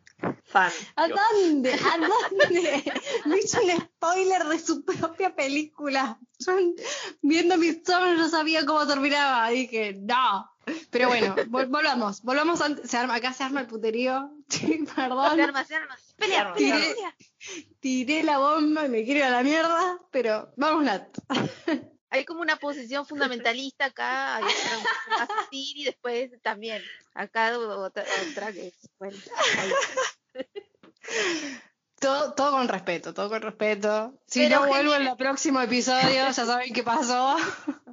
Fan. 0.46 0.72
¿A 0.96 1.06
Digo, 1.08 1.18
dónde? 1.34 1.74
¿A 1.74 1.98
dónde? 1.98 2.84
Me 3.26 3.38
hizo 3.38 3.62
un 3.62 3.72
spoiler 3.82 4.44
de 4.46 4.60
su 4.60 4.86
propia 4.86 5.36
película. 5.36 6.18
Yo, 6.40 6.54
viendo 7.22 7.58
mis 7.58 7.84
sombras 7.86 8.18
yo 8.18 8.30
sabía 8.30 8.66
cómo 8.66 8.88
terminaba. 8.88 9.50
Dije, 9.50 9.94
no. 10.00 10.50
Pero 10.92 11.10
bueno, 11.10 11.36
vol- 11.36 11.68
volvamos. 11.68 12.22
Volvamos 12.22 12.62
antes. 12.62 12.90
Se 12.90 12.96
arma, 12.98 13.16
acá 13.16 13.34
se 13.34 13.44
arma 13.44 13.60
el 13.62 13.68
puterío. 13.68 14.32
Sí, 14.48 14.86
perdón. 14.96 15.36
se 15.36 15.42
arma, 15.42 15.66
se 15.66 15.76
arma. 15.76 15.98
Tiré 17.80 18.24
la 18.24 18.38
bomba 18.38 18.86
y 18.86 18.90
me 18.90 19.04
quiero 19.04 19.20
ir 19.20 19.26
a 19.26 19.30
la 19.30 19.44
mierda. 19.44 20.00
Pero 20.12 20.54
vamos, 20.58 20.84
Nat. 20.84 21.08
Hay 22.10 22.26
como 22.26 22.42
una 22.42 22.58
posición 22.58 23.08
fundamentalista 23.08 23.86
acá, 23.86 24.36
hay 24.36 24.44
otra 24.44 25.28
sutil, 25.42 25.78
y 25.78 25.84
después 25.86 26.30
también 26.44 26.84
acá 27.16 27.58
otra, 27.58 28.06
otra 28.30 28.54
que 28.54 28.72
bueno, 29.00 29.18
ahí. 29.58 29.72
Todo, 32.04 32.34
todo 32.34 32.52
con 32.52 32.68
respeto, 32.68 33.14
todo 33.14 33.30
con 33.30 33.42
respeto. 33.42 34.14
Si 34.26 34.42
Pero 34.42 34.60
no 34.60 34.68
vuelvo 34.68 34.94
en 34.94 35.08
el 35.08 35.16
próximo 35.16 35.62
episodio, 35.62 36.10
ya 36.10 36.34
saben 36.34 36.74
qué 36.74 36.84
pasó. 36.84 37.36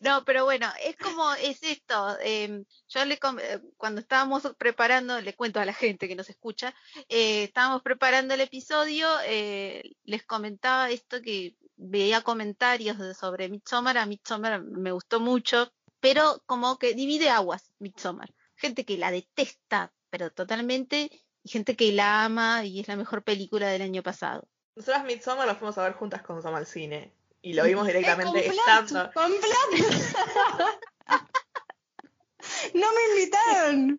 No, 0.00 0.24
pero 0.24 0.44
bueno, 0.44 0.66
es 0.82 0.96
como, 0.96 1.32
es 1.34 1.62
esto. 1.62 2.18
eh, 2.22 2.64
yo 2.88 3.04
le 3.04 3.14
eh, 3.14 3.60
cuando 3.76 4.00
estábamos 4.00 4.42
preparando, 4.58 5.20
le 5.20 5.34
cuento 5.34 5.60
a 5.60 5.64
la 5.64 5.74
gente 5.74 6.08
que 6.08 6.16
nos 6.16 6.28
escucha, 6.28 6.74
eh, 7.08 7.44
estábamos 7.44 7.82
preparando 7.82 8.34
el 8.34 8.40
episodio, 8.40 9.06
eh, 9.26 9.94
les 10.04 10.24
comentaba 10.24 10.90
esto 10.90 11.20
que 11.22 11.56
veía 11.76 12.22
comentarios 12.22 12.96
sobre 13.16 13.48
Midsommar, 13.48 13.98
a 13.98 14.06
Midsommar 14.06 14.62
me 14.62 14.90
gustó 14.90 15.20
mucho, 15.20 15.70
pero 16.00 16.42
como 16.46 16.78
que 16.78 16.94
divide 16.94 17.28
aguas 17.28 17.70
Midsommar. 17.78 18.34
Gente 18.56 18.84
que 18.84 18.96
la 18.96 19.10
detesta, 19.10 19.92
pero 20.10 20.32
totalmente, 20.32 21.10
y 21.42 21.48
gente 21.50 21.76
que 21.76 21.92
la 21.92 22.24
ama 22.24 22.64
y 22.64 22.80
es 22.80 22.88
la 22.88 22.96
mejor 22.96 23.22
película 23.22 23.68
del 23.68 23.82
año 23.82 24.02
pasado. 24.02 24.48
Nosotras 24.76 25.04
Midsommar 25.04 25.46
la 25.46 25.54
fuimos 25.54 25.76
a 25.78 25.82
ver 25.84 25.92
juntas 25.92 26.22
con 26.22 26.40
Sam 26.42 26.54
al 26.54 26.66
cine. 26.66 27.12
Y 27.42 27.54
lo 27.54 27.64
vimos 27.64 27.86
directamente 27.86 28.46
Eh, 28.46 28.52
estando. 28.56 29.10
con 29.12 29.32
no 32.74 32.86
me 32.92 33.20
invitaron. 33.20 33.98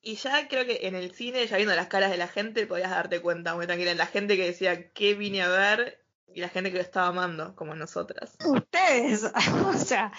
Y 0.00 0.16
ya 0.16 0.48
creo 0.48 0.64
que 0.66 0.80
en 0.86 0.94
el 0.94 1.12
cine, 1.14 1.46
ya 1.46 1.56
viendo 1.56 1.74
las 1.74 1.88
caras 1.88 2.10
de 2.10 2.18
la 2.18 2.28
gente, 2.28 2.66
podías 2.66 2.90
darte 2.90 3.20
cuenta 3.20 3.54
muy 3.54 3.66
tranquila. 3.66 3.94
La 3.94 4.06
gente 4.06 4.36
que 4.36 4.44
decía 4.46 4.90
qué 4.92 5.14
vine 5.14 5.42
a 5.42 5.48
ver 5.48 6.04
y 6.32 6.40
la 6.40 6.48
gente 6.48 6.70
que 6.70 6.76
lo 6.76 6.82
estaba 6.82 7.08
amando, 7.08 7.56
como 7.56 7.74
nosotras. 7.74 8.36
Ustedes, 8.44 9.24
o 9.66 9.72
sea, 9.72 10.12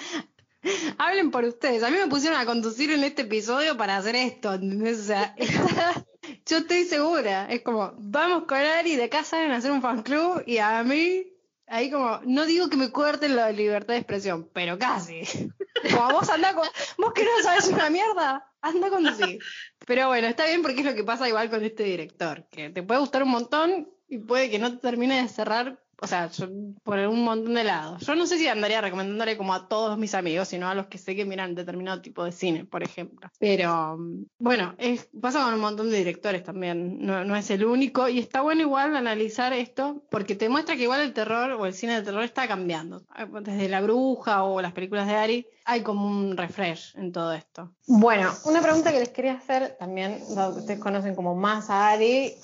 hablen 0.98 1.32
por 1.32 1.44
ustedes. 1.44 1.84
A 1.84 1.90
mí 1.90 1.98
me 1.98 2.08
pusieron 2.08 2.40
a 2.40 2.46
conducir 2.46 2.92
en 2.92 3.04
este 3.04 3.24
episodio 3.24 3.78
para 3.78 3.98
hacer 3.98 4.16
esto, 4.16 4.54
¿entendés? 4.54 5.00
O 5.00 5.04
sea, 5.04 5.36
yo 6.46 6.58
estoy 6.58 6.86
segura. 6.86 7.48
Es 7.50 7.62
como, 7.62 7.94
vamos 7.98 8.44
con 8.48 8.58
Ari, 8.58 8.96
de 8.96 9.06
acá 9.06 9.24
salen 9.24 9.52
a 9.52 9.58
hacer 9.58 9.72
un 9.72 9.82
fan 9.82 10.04
club 10.04 10.44
y 10.46 10.58
a 10.58 10.84
mí, 10.84 11.28
ahí 11.68 11.90
como, 11.92 12.20
no 12.26 12.46
digo 12.46 12.70
que 12.70 12.78
me 12.78 12.92
corten 12.92 13.36
la 13.36 13.52
libertad 13.52 13.94
de 13.94 14.00
expresión, 14.00 14.50
pero 14.54 14.78
casi. 14.78 15.22
Como 15.92 16.14
vos 16.14 16.30
anda 16.30 16.56
con, 16.56 16.68
vos 16.98 17.14
que 17.14 17.24
no 17.24 17.30
sabes 17.44 17.68
una 17.68 17.92
mierda, 17.92 18.52
anda 18.62 18.88
a 18.88 18.90
conducir. 18.90 19.40
Pero 19.86 20.08
bueno, 20.08 20.28
está 20.28 20.48
bien 20.48 20.64
porque 20.64 20.80
es 20.80 20.86
lo 20.86 20.96
que 20.96 21.04
pasa 21.04 21.28
igual 21.28 21.50
con 21.50 21.64
este 21.64 21.84
director, 21.84 22.48
que 22.50 22.70
te 22.70 22.82
puede 22.82 23.02
gustar 23.02 23.22
un 23.22 23.30
montón 23.30 23.92
y 24.08 24.18
puede 24.18 24.50
que 24.50 24.58
no 24.58 24.72
te 24.72 24.78
termine 24.78 25.22
de 25.22 25.28
cerrar, 25.28 25.85
o 26.02 26.08
sea, 26.08 26.30
yo- 26.30 26.48
por 26.84 27.00
un 27.00 27.24
montón 27.24 27.54
de 27.54 27.64
lados. 27.64 28.06
Yo 28.06 28.16
no 28.16 28.26
sé 28.26 28.38
si 28.38 28.48
andaría 28.48 28.82
recomendándole 28.82 29.38
como 29.38 29.54
a 29.54 29.68
todos 29.68 29.98
mis 29.98 30.14
amigos, 30.16 30.48
sino 30.48 30.68
a 30.68 30.76
los 30.76 30.88
que 30.88 30.98
sé 30.98 31.16
que 31.16 31.26
miran 31.26 31.56
determinado 31.56 32.02
tipo 32.02 32.24
de 32.24 32.32
cine, 32.32 32.66
por 32.66 32.84
ejemplo. 32.84 33.30
Pero 33.40 33.98
bueno, 34.38 34.76
es, 34.78 35.10
pasa 35.22 35.44
con 35.44 35.54
un 35.54 35.60
montón 35.62 35.90
de 35.90 35.98
directores 35.98 36.44
también, 36.44 37.00
no, 37.06 37.24
no 37.26 37.36
es 37.36 37.50
el 37.50 37.66
único, 37.66 38.08
y 38.10 38.20
está 38.20 38.42
bueno 38.42 38.62
igual 38.62 38.96
analizar 38.96 39.54
esto, 39.54 40.04
porque 40.10 40.36
te 40.36 40.50
muestra 40.50 40.76
que 40.76 40.84
igual 40.84 41.02
el 41.02 41.14
terror 41.14 41.52
o 41.52 41.66
el 41.66 41.74
cine 41.74 41.96
de 41.96 42.02
terror 42.04 42.24
está 42.24 42.48
cambiando. 42.48 43.04
Desde 43.42 43.70
La 43.70 43.82
Bruja 43.82 44.44
o 44.44 44.62
las 44.62 44.74
películas 44.74 45.08
de 45.08 45.16
Ari, 45.16 45.48
hay 45.66 45.82
como 45.82 46.08
un 46.08 46.38
refresh 46.38 46.96
en 46.96 47.12
todo 47.12 47.34
esto. 47.34 47.72
Bueno, 47.88 48.32
una 48.46 48.62
pregunta 48.62 48.92
que 48.92 49.00
les 49.00 49.10
quería 49.10 49.34
hacer 49.34 49.76
también, 49.78 50.22
dado 50.36 50.54
que 50.54 50.60
ustedes 50.60 50.80
conocen 50.80 51.16
como 51.16 51.36
más 51.36 51.70
a 51.70 51.90
Ari, 51.90 52.36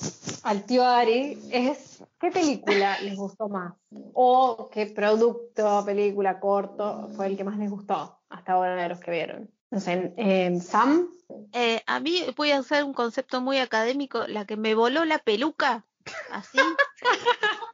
al 0.43 0.63
tío 0.65 0.85
Ari, 0.85 1.37
es 1.51 2.03
¿qué 2.19 2.31
película 2.31 2.99
les 3.01 3.15
gustó 3.15 3.47
más? 3.47 3.73
¿O 4.13 4.69
qué 4.71 4.87
producto, 4.87 5.83
película, 5.85 6.39
corto 6.39 7.09
fue 7.15 7.27
el 7.27 7.37
que 7.37 7.43
más 7.43 7.57
les 7.57 7.69
gustó 7.69 8.19
hasta 8.29 8.53
ahora 8.53 8.75
de 8.75 8.89
los 8.89 8.99
que 8.99 9.11
vieron? 9.11 9.51
No 9.69 9.79
sé, 9.79 10.13
eh, 10.17 10.59
Sam. 10.59 11.07
Eh, 11.53 11.81
a 11.85 11.99
mí 11.99 12.25
voy 12.35 12.51
a 12.51 12.59
usar 12.59 12.83
un 12.83 12.93
concepto 12.93 13.39
muy 13.39 13.59
académico, 13.59 14.27
la 14.27 14.45
que 14.45 14.57
me 14.57 14.75
voló 14.75 15.05
la 15.05 15.19
peluca, 15.19 15.85
así, 16.31 16.57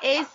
es 0.00 0.28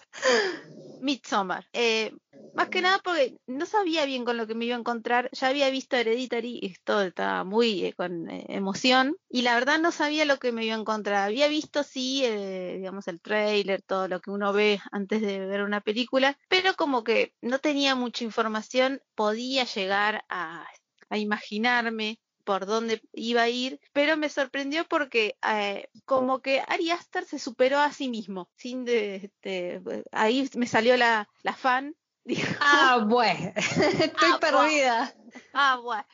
Midsommar. 1.00 1.68
Eh, 1.74 2.14
más 2.54 2.70
que 2.70 2.82
nada 2.82 3.00
porque 3.04 3.36
no 3.48 3.66
sabía 3.66 4.06
bien 4.06 4.24
con 4.24 4.38
lo 4.38 4.48
que 4.48 4.56
me 4.56 4.66
iba 4.66 4.76
a 4.78 4.80
encontrar, 4.80 5.30
ya 5.34 5.50
había 5.50 5.70
visto 5.70 5.98
Hereditary 5.98 6.60
y 6.62 6.68
esto 6.72 7.02
estaba 7.02 7.44
muy 7.44 7.86
eh, 7.86 7.94
con 7.94 8.30
eh, 8.30 8.46
emoción 8.48 9.18
y 9.30 9.42
la 9.42 9.56
verdad 9.56 9.78
no 9.80 9.92
sabía 9.92 10.24
lo 10.26 10.38
que 10.38 10.54
me 10.54 10.66
iba 10.66 10.76
a 10.76 10.80
encontrar. 10.80 11.24
Había 11.28 11.50
visto 11.50 11.84
sí, 11.84 12.24
eh, 12.26 12.76
digamos 12.78 13.08
el 13.10 13.20
trailer, 13.22 13.82
todo 13.82 14.08
lo 14.08 14.22
que 14.22 14.32
uno 14.32 14.54
ve 14.54 14.80
antes 14.92 15.22
de 15.22 15.40
ver 15.46 15.64
una 15.64 15.82
película, 15.82 16.38
pero 16.48 16.76
como 16.76 17.04
que 17.04 17.34
no 17.42 17.60
tenía 17.60 17.96
mucha 17.96 18.24
información, 18.24 19.02
podía 19.16 19.66
llegar 19.66 20.24
a, 20.30 20.66
a 21.10 21.18
imaginarme 21.18 22.20
por 22.46 22.66
dónde 22.66 23.02
iba 23.12 23.42
a 23.42 23.50
ir, 23.50 23.82
pero 23.92 24.16
me 24.16 24.30
sorprendió 24.30 24.86
porque 24.88 25.38
eh, 25.46 25.90
como 26.06 26.40
que 26.40 26.62
Ari 26.66 26.92
Aster 26.92 27.26
se 27.26 27.40
superó 27.40 27.80
a 27.80 27.92
sí 27.92 28.08
mismo, 28.08 28.50
sin 28.56 28.86
de, 28.86 29.16
este, 29.16 29.82
ahí 30.12 30.50
me 30.56 30.68
salió 30.68 30.96
la, 30.96 31.28
la 31.44 31.54
fan, 31.54 31.96
dijo, 32.24 32.54
Ah, 32.62 33.04
bueno, 33.06 33.52
estoy 33.56 34.30
Ah, 34.34 34.40
perdida. 34.40 35.16
ah, 35.54 35.80
bueno. 35.84 36.06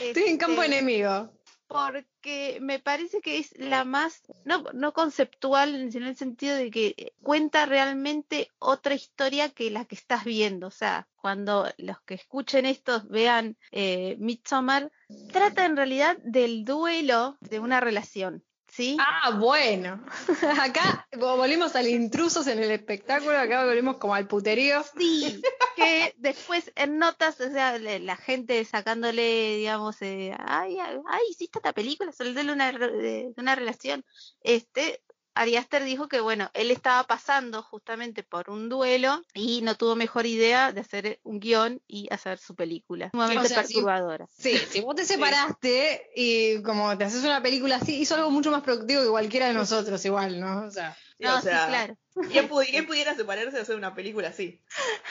Estoy 0.00 0.22
en 0.24 0.38
campo 0.38 0.62
este, 0.62 0.76
enemigo. 0.76 1.32
Porque 1.70 2.58
me 2.60 2.80
parece 2.80 3.20
que 3.20 3.38
es 3.38 3.56
la 3.56 3.84
más, 3.84 4.22
no, 4.44 4.64
no 4.74 4.92
conceptual, 4.92 5.92
sino 5.92 6.06
en 6.06 6.10
el 6.10 6.16
sentido 6.16 6.56
de 6.56 6.68
que 6.68 7.14
cuenta 7.22 7.64
realmente 7.64 8.48
otra 8.58 8.94
historia 8.94 9.50
que 9.50 9.70
la 9.70 9.84
que 9.84 9.94
estás 9.94 10.24
viendo. 10.24 10.66
O 10.66 10.72
sea, 10.72 11.06
cuando 11.14 11.68
los 11.78 12.00
que 12.00 12.14
escuchen 12.14 12.66
esto 12.66 13.04
vean 13.08 13.56
eh, 13.70 14.16
Midsommar, 14.18 14.90
trata 15.32 15.64
en 15.64 15.76
realidad 15.76 16.16
del 16.24 16.64
duelo 16.64 17.38
de 17.40 17.60
una 17.60 17.78
relación. 17.78 18.44
¿Sí? 18.70 18.96
Ah, 19.00 19.32
bueno. 19.38 20.04
Acá 20.60 21.06
volvimos 21.18 21.74
al 21.74 21.88
intrusos 21.88 22.46
en 22.46 22.60
el 22.60 22.70
espectáculo, 22.70 23.36
acá 23.36 23.64
volvimos 23.64 23.96
como 23.96 24.14
al 24.14 24.28
puterío. 24.28 24.84
Sí, 24.96 25.42
que 25.76 26.14
después 26.18 26.72
en 26.76 26.98
notas, 26.98 27.40
o 27.40 27.50
sea, 27.50 27.78
la 27.78 28.16
gente 28.16 28.64
sacándole, 28.64 29.56
digamos, 29.56 30.00
eh, 30.02 30.34
ay, 30.38 30.78
ay, 30.78 31.20
hiciste 31.30 31.58
esta 31.58 31.72
película 31.72 32.12
el 32.20 32.34
de 32.34 32.52
una, 32.52 32.72
de 32.72 33.32
una 33.36 33.54
relación. 33.54 34.04
Este, 34.42 35.02
Ari 35.34 35.56
Aster 35.56 35.84
dijo 35.84 36.08
que, 36.08 36.20
bueno, 36.20 36.50
él 36.54 36.70
estaba 36.70 37.04
pasando 37.04 37.62
justamente 37.62 38.22
por 38.22 38.50
un 38.50 38.68
duelo 38.68 39.22
y 39.32 39.62
no 39.62 39.76
tuvo 39.76 39.94
mejor 39.96 40.26
idea 40.26 40.72
de 40.72 40.80
hacer 40.80 41.20
un 41.22 41.40
guion 41.40 41.80
y 41.86 42.08
hacer 42.12 42.38
su 42.38 42.54
película. 42.54 43.10
Sumamente 43.12 43.46
O 43.46 43.48
sea, 43.48 43.62
sí. 43.64 43.74
perturbadora. 43.74 44.26
Sí, 44.36 44.56
si 44.58 44.80
vos 44.80 44.94
te 44.96 45.04
separaste 45.04 46.10
y 46.16 46.62
como 46.62 46.96
te 46.98 47.04
haces 47.04 47.22
una 47.24 47.42
película 47.42 47.76
así, 47.76 48.00
hizo 48.00 48.14
algo 48.16 48.30
mucho 48.30 48.50
más 48.50 48.62
productivo 48.62 49.02
que 49.02 49.08
cualquiera 49.08 49.46
de 49.48 49.54
nosotros 49.54 50.04
igual, 50.04 50.40
¿no? 50.40 50.66
O 50.66 50.70
sea, 50.70 50.96
Sí, 51.18 51.24
No, 51.26 51.36
o 51.36 51.40
sea, 51.42 51.60
sí, 51.60 51.68
claro. 51.68 51.96
¿quién, 52.30 52.48
pu- 52.48 52.66
quién 52.70 52.86
pudiera 52.86 53.14
separarse 53.14 53.50
de 53.54 53.60
hacer 53.62 53.76
una 53.76 53.94
película 53.94 54.28
así? 54.28 54.58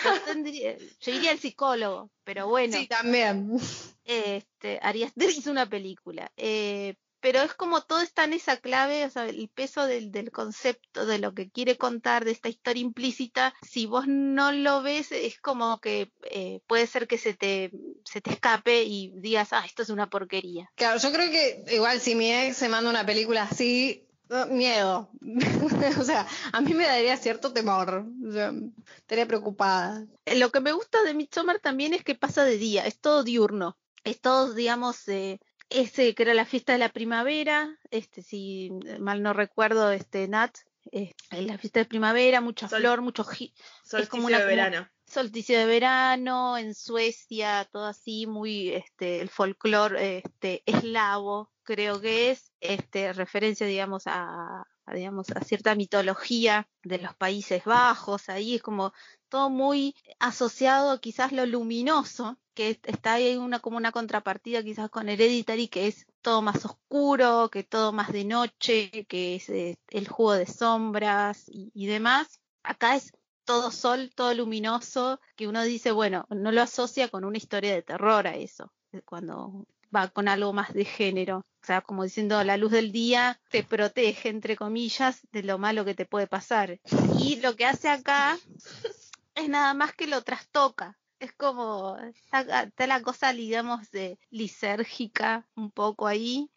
Yo, 0.04 0.22
tendría- 0.26 0.76
yo 0.78 1.12
iría 1.14 1.32
al 1.32 1.40
psicólogo, 1.40 2.10
pero 2.24 2.48
bueno. 2.48 2.76
sí, 2.76 2.88
también. 2.88 3.52
este, 4.06 4.80
Ari 4.82 5.04
Aster 5.04 5.30
hizo 5.38 5.52
una 5.52 5.70
película. 5.70 6.32
eh, 6.36 6.96
pero 7.20 7.42
es 7.42 7.54
como 7.54 7.82
todo 7.82 8.02
está 8.02 8.24
en 8.24 8.34
esa 8.34 8.58
clave, 8.58 9.06
o 9.06 9.10
sea, 9.10 9.26
el 9.26 9.50
peso 9.50 9.86
del, 9.86 10.12
del 10.12 10.32
concepto, 10.32 11.06
de 11.06 11.20
lo 11.20 11.34
que 11.34 11.50
quiere 11.50 11.78
contar, 11.78 12.26
de 12.26 12.32
esta 12.32 12.50
historia 12.50 12.82
implícita, 12.82 13.54
si 13.62 13.86
vos 13.86 14.06
no 14.08 14.52
lo 14.52 14.82
ves, 14.82 15.12
es 15.12 15.40
como 15.40 15.80
que 15.80 16.12
eh, 16.32 16.62
puede 16.68 16.88
ser 16.88 17.08
que 17.08 17.18
se 17.18 17.34
te, 17.34 17.72
se 18.06 18.22
te 18.22 18.32
escape 18.32 18.84
y 18.84 19.14
digas, 19.16 19.50
ah, 19.52 19.64
esto 19.66 19.84
es 19.84 19.90
una 19.90 20.10
porquería. 20.10 20.72
Claro, 20.76 21.00
yo 21.00 21.12
creo 21.12 21.30
que 21.32 21.76
igual 21.76 22.00
si 22.00 22.16
mi 22.16 22.32
ex 22.32 22.58
se 22.58 22.70
manda 22.70 22.90
una 22.90 23.06
película 23.06 23.44
así, 23.44 24.10
miedo. 24.50 25.10
o 26.00 26.04
sea, 26.04 26.28
a 26.52 26.62
mí 26.62 26.74
me 26.74 26.86
daría 26.86 27.18
cierto 27.18 27.52
temor. 27.54 28.06
O 28.28 28.32
sea, 28.32 28.54
estaría 28.98 29.28
preocupada. 29.28 30.06
Eh, 30.26 30.38
Lo 30.38 30.52
que 30.52 30.60
me 30.60 30.72
gusta 30.72 31.02
de 31.04 31.14
Midsommar 31.14 31.60
también 31.60 31.94
es 31.94 32.04
que 32.04 32.16
pasa 32.16 32.44
de 32.44 32.58
día, 32.58 32.86
es 32.86 33.00
todo 33.00 33.24
diurno, 33.24 33.78
es 34.04 34.22
todo, 34.22 34.54
digamos, 34.54 35.08
eh, 35.08 35.40
ese 35.70 36.14
que 36.16 36.24
era 36.24 36.34
la 36.34 36.46
fiesta 36.46 36.74
de 36.74 36.80
la 36.80 36.90
primavera, 36.90 37.78
este, 37.92 38.22
si 38.22 38.72
mal 39.00 39.22
no 39.22 39.34
recuerdo, 39.34 39.92
este 39.92 40.28
Nat, 40.28 40.58
eh, 40.92 41.14
la 41.32 41.58
fiesta 41.58 41.80
de 41.80 41.86
primavera, 41.86 42.42
mucha 42.42 42.68
Sol- 42.68 42.80
flor, 42.82 43.02
mucho 43.02 43.24
Solsticio 43.24 44.08
como 44.10 44.28
una- 44.28 44.40
de 44.40 44.46
verano. 44.46 44.90
solsticio 45.06 45.58
de 45.60 45.66
verano, 45.66 46.58
en 46.58 46.74
Suecia, 46.76 47.68
todo 47.72 47.86
así, 47.86 48.28
muy 48.28 48.70
este, 48.70 49.22
el 49.22 49.30
folclore 49.30 50.18
este, 50.20 50.64
eslavo, 50.66 51.52
creo 51.64 52.00
que 52.02 52.32
es, 52.32 52.52
este, 52.60 53.14
referencia, 53.14 53.66
digamos, 53.68 54.04
a, 54.08 54.64
a, 54.86 54.94
digamos, 54.96 55.30
a 55.32 55.42
cierta 55.42 55.76
mitología 55.76 56.68
de 56.84 56.98
los 57.00 57.16
Países 57.16 57.64
Bajos, 57.66 58.30
ahí 58.30 58.56
es 58.56 58.62
como 58.64 58.94
todo 59.30 59.50
muy 59.50 59.96
asociado 60.20 61.00
quizás 61.00 61.32
lo 61.32 61.46
luminoso, 61.46 62.38
que 62.54 62.72
es- 62.72 62.80
está 62.84 63.14
ahí 63.14 63.38
una, 63.38 63.60
como 63.60 63.78
una 63.78 63.92
contrapartida 63.92 64.64
quizás 64.64 64.90
con 64.90 65.08
Hereditary, 65.10 65.68
que 65.68 65.88
es 65.88 66.06
todo 66.22 66.42
más 66.42 66.66
oscuro, 66.66 67.50
que 67.50 67.64
todo 67.64 67.94
más 67.94 68.12
de 68.12 68.26
noche, 68.26 69.06
que 69.08 69.36
es 69.36 69.50
eh, 69.50 69.78
el 69.90 70.08
juego 70.08 70.34
de 70.34 70.46
sombras 70.46 71.46
y, 71.48 71.72
y 71.74 71.86
demás. 71.88 72.42
Acá 72.64 72.96
es 72.96 73.14
todo 73.46 73.72
sol, 73.72 74.12
todo 74.14 74.34
luminoso, 74.34 75.20
que 75.36 75.48
uno 75.48 75.64
dice, 75.64 75.92
bueno, 75.92 76.26
no 76.30 76.52
lo 76.52 76.62
asocia 76.62 77.08
con 77.08 77.24
una 77.24 77.38
historia 77.38 77.74
de 77.74 77.82
terror 77.82 78.28
a 78.28 78.36
eso, 78.36 78.72
eh, 78.92 79.02
cuando 79.04 79.66
va 79.96 80.08
con 80.10 80.28
algo 80.28 80.54
más 80.54 80.74
de 80.74 80.86
género. 80.86 81.38
O 81.62 81.66
sea, 81.66 81.82
como 81.82 82.04
diciendo, 82.04 82.44
la 82.44 82.58
luz 82.58 82.72
del 82.72 82.92
día 82.92 83.40
te 83.50 83.64
protege, 83.64 84.30
entre 84.30 84.56
comillas, 84.56 85.22
de 85.32 85.44
lo 85.44 85.58
malo 85.58 85.84
que 85.84 85.96
te 85.96 86.06
puede 86.06 86.28
pasar. 86.28 86.80
Y 87.20 87.38
lo 87.38 87.56
que 87.56 87.66
hace 87.66 87.90
acá 87.90 88.38
es 89.40 89.50
nada 89.50 89.74
más 89.74 89.94
que 89.94 90.08
lo 90.08 90.22
trastoca. 90.24 90.98
Es 91.20 91.34
como, 91.34 91.98
está, 91.98 92.70
la 92.88 93.02
cosa, 93.02 93.34
digamos, 93.34 93.92
de 93.92 94.18
lisérgica 94.30 95.48
un 95.56 95.72
poco 95.72 96.08
ahí. 96.08 96.50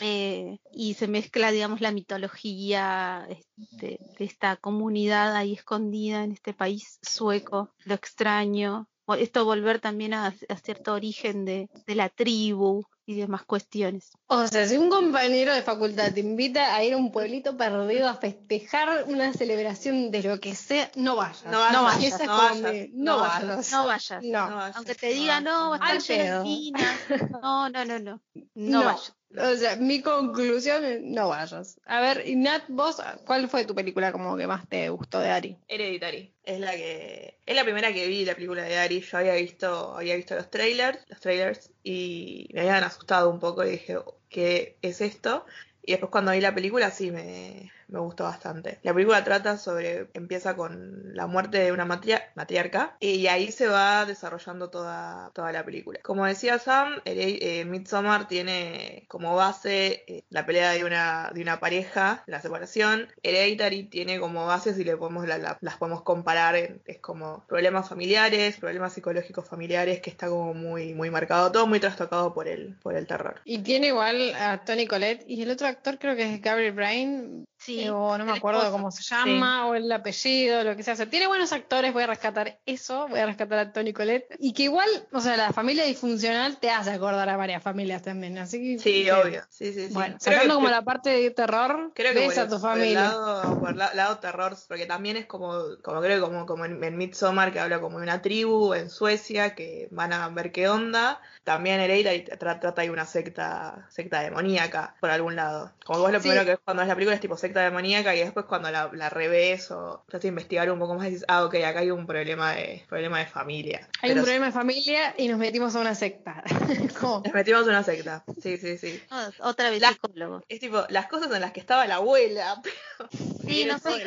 eh, 0.00 0.58
y 0.72 0.94
se 0.94 1.08
mezcla, 1.08 1.50
digamos, 1.50 1.80
la 1.80 1.90
mitología 1.90 3.26
este, 3.30 3.98
de 4.18 4.24
esta 4.24 4.56
comunidad 4.56 5.34
ahí 5.34 5.54
escondida 5.54 6.22
en 6.22 6.32
este 6.32 6.52
país 6.52 6.98
sueco, 7.02 7.74
lo 7.84 7.94
extraño. 7.94 8.88
Esto 9.18 9.44
volver 9.44 9.80
también 9.80 10.14
a, 10.14 10.34
cierto 10.62 10.94
origen 10.94 11.44
de 11.44 11.68
la 11.86 12.08
tribu 12.08 12.84
y 13.06 13.14
demás 13.16 13.44
cuestiones. 13.44 14.10
O 14.26 14.46
sea, 14.46 14.66
si 14.66 14.76
un 14.76 14.88
compañero 14.90 15.52
de 15.54 15.62
facultad 15.62 16.12
te 16.12 16.20
invita 16.20 16.74
a 16.74 16.82
ir 16.82 16.94
a 16.94 16.96
un 16.96 17.12
pueblito 17.12 17.56
perdido 17.56 18.08
a 18.08 18.14
festejar 18.14 19.04
una 19.08 19.32
celebración 19.32 20.10
de 20.10 20.22
lo 20.22 20.40
que 20.40 20.54
sea, 20.54 20.90
no 20.94 21.16
vayas. 21.16 21.44
No 21.44 21.60
vayas, 21.60 22.20
no 22.24 22.36
vayas, 22.36 22.62
no 22.92 23.16
no 23.16 23.18
vayas. 23.20 23.46
vayas. 23.48 23.72
No 23.72 23.86
vayas. 23.86 24.22
No. 24.24 24.50
No 24.50 24.56
vayas, 24.56 24.76
Aunque 24.76 24.94
te 24.94 25.06
diga, 25.08 25.40
no, 25.40 25.70
va 25.70 25.76
a 25.76 25.78
Al 25.90 25.96
estar 25.98 26.16
lleno 26.16 26.24
pedo. 26.24 26.38
de 26.38 26.44
minas". 26.44 26.98
No, 27.42 27.68
no, 27.70 27.84
no, 27.84 27.98
no. 27.98 28.20
No, 28.54 28.80
No. 28.80 28.84
vayas. 28.84 29.14
O 29.36 29.56
sea, 29.56 29.76
mi 29.76 30.00
conclusión 30.00 31.12
no 31.12 31.28
vayas. 31.28 31.80
A 31.86 32.00
ver, 32.00 32.24
Nat, 32.36 32.62
vos, 32.68 33.02
¿cuál 33.26 33.48
fue 33.48 33.64
tu 33.64 33.74
película 33.74 34.12
como 34.12 34.36
que 34.36 34.46
más 34.46 34.68
te 34.68 34.88
gustó 34.88 35.18
de 35.20 35.30
Ari? 35.30 35.56
Hereditary. 35.68 36.32
Es 36.44 36.60
la 36.60 36.72
que. 36.72 37.38
Es 37.44 37.56
la 37.56 37.64
primera 37.64 37.92
que 37.92 38.06
vi 38.06 38.24
la 38.24 38.34
película 38.34 38.62
de 38.62 38.78
Ari. 38.78 39.00
Yo 39.00 39.18
había 39.18 39.34
visto, 39.34 39.96
había 39.96 40.16
visto 40.16 40.34
los 40.34 40.50
trailers, 40.50 40.98
los 41.08 41.20
trailers, 41.20 41.70
y 41.82 42.48
me 42.52 42.60
habían 42.60 42.84
asustado 42.84 43.30
un 43.30 43.40
poco 43.40 43.64
y 43.64 43.70
dije, 43.70 43.98
¿qué 44.28 44.76
es 44.82 45.00
esto? 45.00 45.44
Y 45.82 45.92
después 45.92 46.10
cuando 46.10 46.32
vi 46.32 46.40
la 46.40 46.54
película 46.54 46.90
sí 46.90 47.10
me, 47.10 47.72
me 47.88 47.98
gustó 48.00 48.24
bastante. 48.24 48.78
La 48.82 48.92
película 48.94 49.22
trata 49.24 49.56
sobre, 49.58 50.08
empieza 50.14 50.56
con 50.56 51.14
la 51.14 51.26
muerte 51.26 51.58
de 51.58 51.72
una 51.72 51.84
matria- 51.84 52.30
matriarca 52.34 52.96
y 53.00 53.26
ahí 53.26 53.50
se 53.52 53.66
va 53.68 54.04
desarrollando 54.04 54.70
toda, 54.70 55.30
toda 55.34 55.52
la 55.52 55.64
película. 55.64 56.00
Como 56.02 56.26
decía 56.26 56.58
Sam, 56.58 56.94
Here- 57.04 57.38
eh, 57.40 57.64
Midsommar 57.64 58.28
tiene 58.28 59.04
como 59.08 59.34
base 59.36 60.04
eh, 60.06 60.24
la 60.30 60.46
pelea 60.46 60.72
de 60.72 60.84
una, 60.84 61.30
de 61.34 61.40
una 61.42 61.60
pareja, 61.60 62.22
la 62.26 62.40
separación. 62.40 63.08
Hereditary 63.22 63.84
tiene 63.84 64.18
como 64.20 64.46
base, 64.46 64.74
si 64.74 64.84
le 64.84 64.96
podemos, 64.96 65.26
la- 65.26 65.38
la- 65.38 65.58
las 65.60 65.76
podemos 65.76 66.02
comparar, 66.02 66.56
en- 66.56 66.82
es 66.86 66.98
como 66.98 67.44
problemas 67.46 67.88
familiares, 67.88 68.56
problemas 68.58 68.92
psicológicos 68.92 69.46
familiares, 69.48 70.00
que 70.00 70.10
está 70.10 70.28
como 70.28 70.54
muy, 70.54 70.94
muy 70.94 71.10
marcado, 71.10 71.52
todo 71.52 71.66
muy 71.66 71.80
trastocado 71.80 72.34
por 72.34 72.48
el, 72.48 72.76
por 72.82 72.96
el 72.96 73.06
terror. 73.06 73.40
Y 73.44 73.58
tiene 73.58 73.88
igual 73.88 74.34
a 74.34 74.64
Tony 74.64 74.86
Collette 74.86 75.24
y 75.26 75.42
el 75.42 75.50
otro 75.50 75.66
actor 75.66 75.98
creo 75.98 76.16
que 76.16 76.34
es 76.34 76.40
Gabriel 76.40 76.72
Bryan, 76.72 77.44
Sí, 77.64 77.84
eh, 77.84 77.90
o 77.90 78.18
no 78.18 78.24
me 78.24 78.32
acuerdo 78.32 78.60
esposo. 78.60 78.76
cómo 78.76 78.90
se 78.90 79.02
llama, 79.02 79.66
o 79.66 79.74
el 79.74 79.90
apellido, 79.90 80.62
lo 80.64 80.76
que 80.76 80.82
sea. 80.82 80.94
O 80.94 80.96
sea, 80.96 81.06
tiene 81.08 81.26
buenos 81.26 81.52
actores, 81.52 81.92
voy 81.92 82.02
a 82.02 82.06
rescatar 82.06 82.58
eso, 82.66 83.08
voy 83.08 83.20
a 83.20 83.26
rescatar 83.26 83.58
a 83.58 83.72
Tony 83.72 83.92
Collette. 83.92 84.26
Y 84.38 84.52
que 84.52 84.64
igual, 84.64 84.88
o 85.12 85.20
sea, 85.20 85.36
la 85.36 85.52
familia 85.52 85.84
disfuncional 85.84 86.58
te 86.58 86.70
hace 86.70 86.90
acordar 86.90 87.28
a 87.28 87.36
varias 87.36 87.62
familias 87.62 88.02
también, 88.02 88.36
así 88.38 88.58
que... 88.76 88.78
Sí, 88.82 89.04
que- 89.04 89.12
obvio. 89.12 89.42
Sí, 89.48 89.72
sí, 89.72 89.88
sí. 89.88 89.94
Bueno, 89.94 90.16
Creo 90.22 90.34
sacando 90.34 90.54
que- 90.54 90.56
como 90.56 90.68
la 90.68 90.82
parte 90.82 91.10
de 91.10 91.30
terror, 91.30 91.92
Creo 91.94 92.12
que 92.12 92.28
ves 92.28 92.38
a 92.38 92.44
tu 92.48 92.60
por 92.60 92.70
el 92.72 92.76
familia. 92.78 93.00
lado, 93.04 93.60
por 93.60 93.70
el 93.70 93.78
la- 93.78 93.94
lado 93.94 94.18
terror, 94.18 94.56
porque 94.68 94.86
también 94.86 95.16
es 95.16 95.26
como, 95.26 95.54
como 95.82 96.00
creo 96.02 96.16
que 96.16 96.20
como, 96.30 96.46
como 96.46 96.64
en, 96.66 96.82
en 96.84 96.96
Midsommar, 96.98 97.52
que 97.52 97.60
habla 97.60 97.80
como 97.80 97.98
de 97.98 98.04
una 98.04 98.20
tribu 98.20 98.74
en 98.74 98.90
Suecia 98.90 99.54
que 99.54 99.88
van 99.90 100.12
a 100.12 100.28
ver 100.28 100.52
qué 100.52 100.68
onda. 100.68 101.20
También 101.44 101.80
Hereditary 101.80 102.24
tra- 102.24 102.60
trata 102.60 102.82
de 102.82 102.90
una 102.90 103.06
secta, 103.06 103.86
secta 103.90 104.20
demoníaca, 104.20 104.94
por 105.00 105.10
algún 105.10 105.36
lado. 105.36 105.72
Como 105.84 106.00
vos 106.00 106.12
lo 106.12 106.18
Sí. 106.18 106.28
primero 106.28 106.44
que 106.44 106.50
ves 106.52 106.60
cuando 106.64 106.80
ves 106.82 106.88
la 106.88 106.94
película 106.94 107.14
es 107.14 107.20
tipo 107.20 107.36
secta 107.36 107.53
demoníaca 107.62 108.14
y 108.14 108.20
después 108.20 108.46
cuando 108.46 108.70
la, 108.70 108.90
la 108.92 109.08
revés 109.10 109.70
o 109.70 110.02
tratas 110.08 110.22
de 110.22 110.28
investigar 110.28 110.70
un 110.70 110.78
poco 110.78 110.94
más 110.94 111.06
dices, 111.06 111.24
ah, 111.28 111.44
ok, 111.44 111.54
acá 111.56 111.80
hay 111.80 111.90
un 111.90 112.06
problema 112.06 112.52
de, 112.52 112.84
problema 112.88 113.18
de 113.20 113.26
familia. 113.26 113.88
Hay 114.02 114.10
Pero 114.10 114.20
un 114.20 114.24
problema 114.24 114.46
de 114.46 114.52
familia 114.52 115.14
y 115.16 115.28
nos 115.28 115.38
metimos 115.38 115.74
a 115.76 115.80
una 115.80 115.94
secta. 115.94 116.42
Como- 117.00 117.22
Nos 117.24 117.34
metimos 117.34 117.62
en 117.62 117.68
una 117.68 117.82
secta. 117.82 118.24
Sí, 118.42 118.56
sí, 118.58 118.78
sí. 118.78 119.02
No, 119.10 119.48
otra 119.48 119.70
vez 119.70 119.80
La- 119.80 119.90
psicólogo. 119.92 120.42
Es 120.48 120.60
tipo, 120.60 120.84
las 120.88 121.06
cosas 121.06 121.30
en 121.32 121.40
las 121.40 121.52
que 121.52 121.60
estaba 121.60 121.86
la 121.86 121.96
abuela. 121.96 122.60
pero- 122.62 123.08
Sí, 123.46 123.64
no 123.66 123.78
sé 123.78 124.02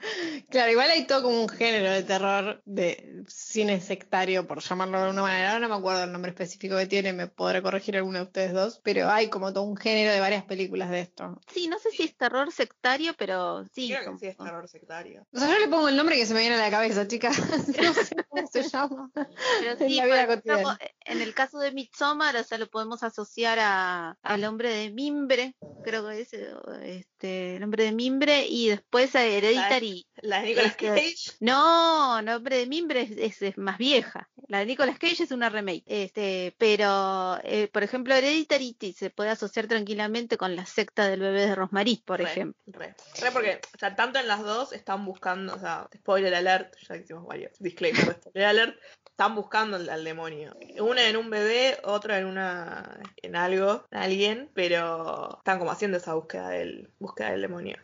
Pero- 0.00 0.46
Claro, 0.50 0.72
igual 0.72 0.90
hay 0.90 1.06
todo 1.06 1.22
como 1.22 1.42
un 1.42 1.48
género 1.48 1.90
de 1.92 2.02
terror 2.02 2.62
de 2.64 3.22
cine 3.28 3.80
sectario, 3.80 4.46
por 4.46 4.60
llamarlo 4.62 4.98
de 4.98 5.04
alguna 5.04 5.22
manera. 5.22 5.52
Ahora 5.52 5.60
no 5.60 5.68
me 5.68 5.78
acuerdo 5.80 6.04
el 6.04 6.12
nombre 6.12 6.30
específico 6.30 6.76
que 6.76 6.86
tiene, 6.86 7.12
me 7.12 7.26
podré 7.28 7.62
corregir 7.62 7.96
alguno 7.96 8.18
de 8.18 8.24
ustedes 8.24 8.52
dos, 8.52 8.80
pero 8.82 9.08
hay 9.10 9.28
como 9.30 9.52
todo 9.52 9.64
un 9.64 9.76
género 9.76 10.12
de 10.12 10.20
varias 10.20 10.44
películas 10.44 10.90
de 10.90 11.00
esto. 11.00 11.38
Sí, 11.52 11.68
no 11.68 11.78
sé 11.78 11.90
si 11.90 12.02
es 12.04 12.16
terror 12.16 12.50
sectario, 12.52 13.14
pero 13.16 13.64
sí. 13.72 13.88
Creo 13.88 14.12
que 14.12 14.18
sí 14.18 14.26
es 14.26 14.36
terror 14.36 14.68
sectario. 14.68 15.26
O 15.32 15.38
sea, 15.38 15.48
yo 15.48 15.58
le 15.58 15.68
pongo 15.68 15.88
el 15.88 15.96
nombre 15.96 16.16
que 16.16 16.26
se 16.26 16.34
me 16.34 16.40
viene 16.40 16.56
a 16.56 16.58
la 16.58 16.70
cabeza, 16.70 17.06
chicas. 17.06 17.36
No 17.90 17.94
sé 17.94 18.16
cómo 18.28 18.46
se 18.46 18.62
llama. 18.68 19.10
Pero 19.14 19.72
en 19.72 19.78
sí, 19.78 19.94
la 19.96 20.02
por 20.02 20.10
vida 20.12 20.22
ejemplo, 20.24 20.54
cotidiana. 20.54 20.78
en 21.04 21.20
el 21.22 21.34
caso 21.34 21.58
de 21.58 21.72
Midsommar, 21.72 22.36
o 22.36 22.44
sea, 22.44 22.58
lo 22.58 22.68
podemos 22.68 23.02
asociar 23.02 23.58
a, 23.60 24.16
al 24.22 24.44
hombre 24.44 24.70
de 24.74 24.90
Mimbre, 24.90 25.54
creo 25.84 26.06
que 26.08 26.20
es 26.20 26.32
eh, 26.32 27.04
este, 27.20 27.56
el 27.56 27.62
hombre 27.62 27.84
de 27.84 27.92
Mimbre, 27.92 28.46
y 28.48 28.68
después 28.68 29.14
a 29.14 29.24
Hereditary. 29.26 30.06
La 30.22 30.40
de 30.40 30.48
Nicolas 30.48 30.70
Este- 30.72 30.86
Cage. 30.88 31.36
No, 31.40 32.18
el 32.18 32.28
hombre 32.30 32.56
de 32.58 32.66
Mimbre 32.66 33.02
es, 33.02 33.10
es- 33.12 33.42
es 33.42 33.58
más 33.58 33.76
vieja. 33.78 34.28
La 34.48 34.58
de 34.60 34.66
Nicolas 34.66 34.98
Cage 34.98 35.22
es 35.24 35.30
una 35.30 35.48
remake. 35.50 35.84
Este, 35.86 36.54
pero, 36.58 37.38
eh, 37.44 37.68
por 37.72 37.82
ejemplo, 37.82 38.14
Hereditary 38.14 38.76
se 38.96 39.10
puede 39.10 39.30
asociar 39.30 39.66
tranquilamente 39.66 40.36
con 40.38 40.56
la 40.56 40.64
secta 40.66 41.08
del 41.08 41.20
bebé 41.20 41.46
de 41.46 41.54
Rosmarie, 41.54 42.02
por 42.04 42.18
Re, 42.20 42.24
ejemplo. 42.30 42.60
Re, 42.66 42.94
Re 43.20 43.30
porque, 43.32 43.60
o 43.74 43.78
sea, 43.78 43.94
tanto 43.94 44.18
en 44.18 44.26
las 44.26 44.42
dos 44.42 44.72
están 44.72 45.04
buscando, 45.04 45.54
o 45.54 45.58
sea, 45.58 45.88
spoiler 45.94 46.34
alert, 46.34 46.74
ya 46.88 46.96
hicimos 46.96 47.26
varios 47.26 47.52
disclaimers 47.58 48.16
spoiler 48.20 48.48
alert, 48.48 48.76
están 49.06 49.34
buscando 49.34 49.76
al, 49.76 49.88
al 49.88 50.04
demonio. 50.04 50.56
Una 50.80 51.06
en 51.06 51.16
un 51.16 51.28
bebé, 51.30 51.78
otra 51.84 52.18
en 52.18 52.26
una, 52.26 53.00
en 53.16 53.36
algo, 53.36 53.84
en 53.90 53.98
alguien, 53.98 54.50
pero 54.54 55.36
están 55.38 55.58
como 55.58 55.70
haciendo 55.70 55.98
esa 55.98 56.14
búsqueda 56.14 56.48
del, 56.50 56.90
búsqueda 57.10 57.32
del 57.32 57.42
demonio. 57.42 57.76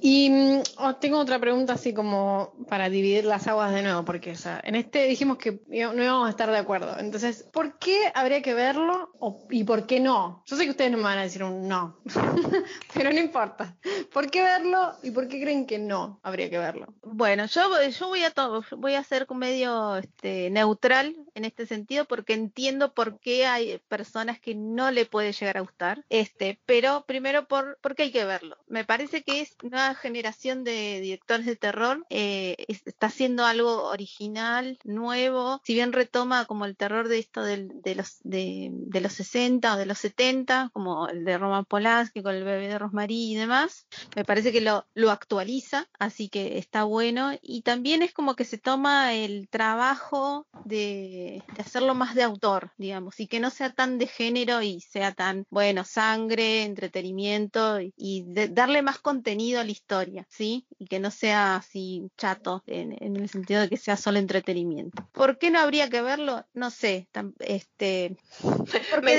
Y 0.00 0.30
mm, 0.30 0.62
oh, 0.78 0.96
tengo 0.96 1.18
otra 1.18 1.38
pregunta 1.38 1.74
así 1.74 1.94
como 1.94 2.54
para 2.68 2.88
dividir 2.88 3.24
las 3.24 3.46
aguas 3.46 3.72
de 3.72 3.82
nuevo, 3.82 4.04
porque 4.04 4.34
en 4.62 4.74
este 4.74 5.06
dijimos 5.06 5.38
que 5.38 5.60
no 5.68 6.02
íbamos 6.02 6.26
a 6.26 6.30
estar 6.30 6.50
de 6.50 6.58
acuerdo. 6.58 6.98
Entonces, 6.98 7.42
¿por 7.52 7.78
qué 7.78 8.10
habría 8.14 8.42
que 8.42 8.54
verlo 8.54 9.12
y 9.50 9.64
por 9.64 9.86
qué 9.86 10.00
no? 10.00 10.42
Yo 10.46 10.56
sé 10.56 10.64
que 10.64 10.70
ustedes 10.70 10.90
no 10.90 10.98
me 10.98 11.04
van 11.04 11.18
a 11.18 11.22
decir 11.22 11.42
un 11.42 11.68
no, 11.68 11.98
pero 12.94 13.12
no 13.12 13.18
importa. 13.18 13.76
¿Por 14.12 14.30
qué 14.30 14.42
verlo 14.42 14.92
y 15.02 15.10
por 15.10 15.28
qué 15.28 15.40
creen 15.40 15.66
que 15.66 15.78
no 15.78 16.20
habría 16.22 16.50
que 16.50 16.58
verlo? 16.58 16.94
Bueno, 17.02 17.46
yo, 17.46 17.62
yo 17.88 18.08
voy 18.08 18.24
a 18.24 18.30
todo, 18.30 18.64
voy 18.76 18.94
a 18.94 19.04
ser 19.04 19.26
medio 19.32 19.96
este, 19.96 20.50
neutral 20.50 21.16
en 21.34 21.44
este 21.44 21.66
sentido 21.66 22.04
porque 22.04 22.34
entiendo 22.34 22.92
por 22.92 23.18
qué 23.18 23.46
hay 23.46 23.80
personas 23.88 24.40
que 24.40 24.54
no 24.54 24.90
le 24.90 25.06
puede 25.06 25.32
llegar 25.32 25.56
a 25.56 25.60
gustar. 25.60 26.04
Este, 26.08 26.58
pero 26.66 27.04
primero 27.06 27.46
por 27.46 27.78
porque 27.80 28.04
hay 28.04 28.12
que 28.12 28.24
Me 28.68 28.84
parece 28.84 29.22
que 29.22 29.40
es 29.40 29.56
una 29.62 29.94
generación 29.94 30.64
de 30.64 31.00
directores 31.00 31.46
de 31.46 31.56
terror 31.56 32.04
eh, 32.10 32.56
está 32.68 33.06
haciendo 33.06 33.44
algo 33.44 33.88
original, 33.88 34.78
nuevo. 34.84 35.60
Si 35.64 35.74
bien 35.74 35.92
retoma 35.92 36.44
como 36.46 36.64
el 36.64 36.76
terror 36.76 37.08
de 37.08 37.18
esto 37.18 37.42
de, 37.42 37.68
los 37.94 38.18
de, 38.22 39.00
los 39.00 39.12
60 39.12 39.74
o 39.74 39.76
de 39.76 39.86
los 39.86 39.98
70, 39.98 40.70
como 40.72 41.08
el 41.08 41.24
de 41.24 41.38
Roman 41.38 41.64
Polanski 41.64 42.22
con 42.22 42.34
el 42.34 42.44
bebé 42.44 42.68
de 42.68 42.78
Rosemary 42.78 43.32
y 43.32 43.36
demás, 43.36 43.86
me 44.16 44.24
parece 44.24 44.52
que 44.52 44.60
lo, 44.60 44.86
lo 44.94 45.10
actualiza, 45.10 45.88
así 45.98 46.28
que 46.28 46.58
está 46.58 46.84
bueno. 46.84 47.32
Y 47.42 47.62
también 47.62 48.02
es 48.02 48.12
como 48.12 48.36
que 48.36 48.44
se 48.44 48.58
toma 48.58 49.14
el 49.14 49.48
trabajo 49.48 50.46
de, 50.64 51.42
de 51.54 51.62
hacerlo 51.62 51.94
más 51.94 52.14
de 52.14 52.22
autor, 52.22 52.72
digamos, 52.78 53.20
y 53.20 53.26
que 53.26 53.40
no 53.40 53.50
sea 53.50 53.72
tan 53.72 53.98
de 53.98 54.06
género 54.06 54.62
y 54.62 54.80
sea 54.80 55.12
tan, 55.12 55.46
bueno, 55.50 55.84
sangre, 55.84 56.64
entretenimiento 56.64 57.80
y, 57.80 58.24
darle 58.50 58.82
más 58.82 58.98
contenido 58.98 59.60
a 59.60 59.64
la 59.64 59.70
historia, 59.70 60.26
¿sí? 60.28 60.66
Y 60.78 60.86
que 60.86 61.00
no 61.00 61.10
sea 61.10 61.56
así 61.56 62.10
chato 62.16 62.62
en, 62.66 62.92
el 63.00 63.28
sentido 63.28 63.60
de 63.60 63.68
que 63.68 63.76
sea 63.76 63.96
solo 63.96 64.18
entretenimiento. 64.18 65.08
¿Por 65.12 65.38
qué 65.38 65.50
no 65.50 65.60
habría 65.60 65.88
que 65.90 66.02
verlo? 66.02 66.44
No 66.54 66.70
sé, 66.70 67.08
este... 67.40 68.16
me, 69.02 69.16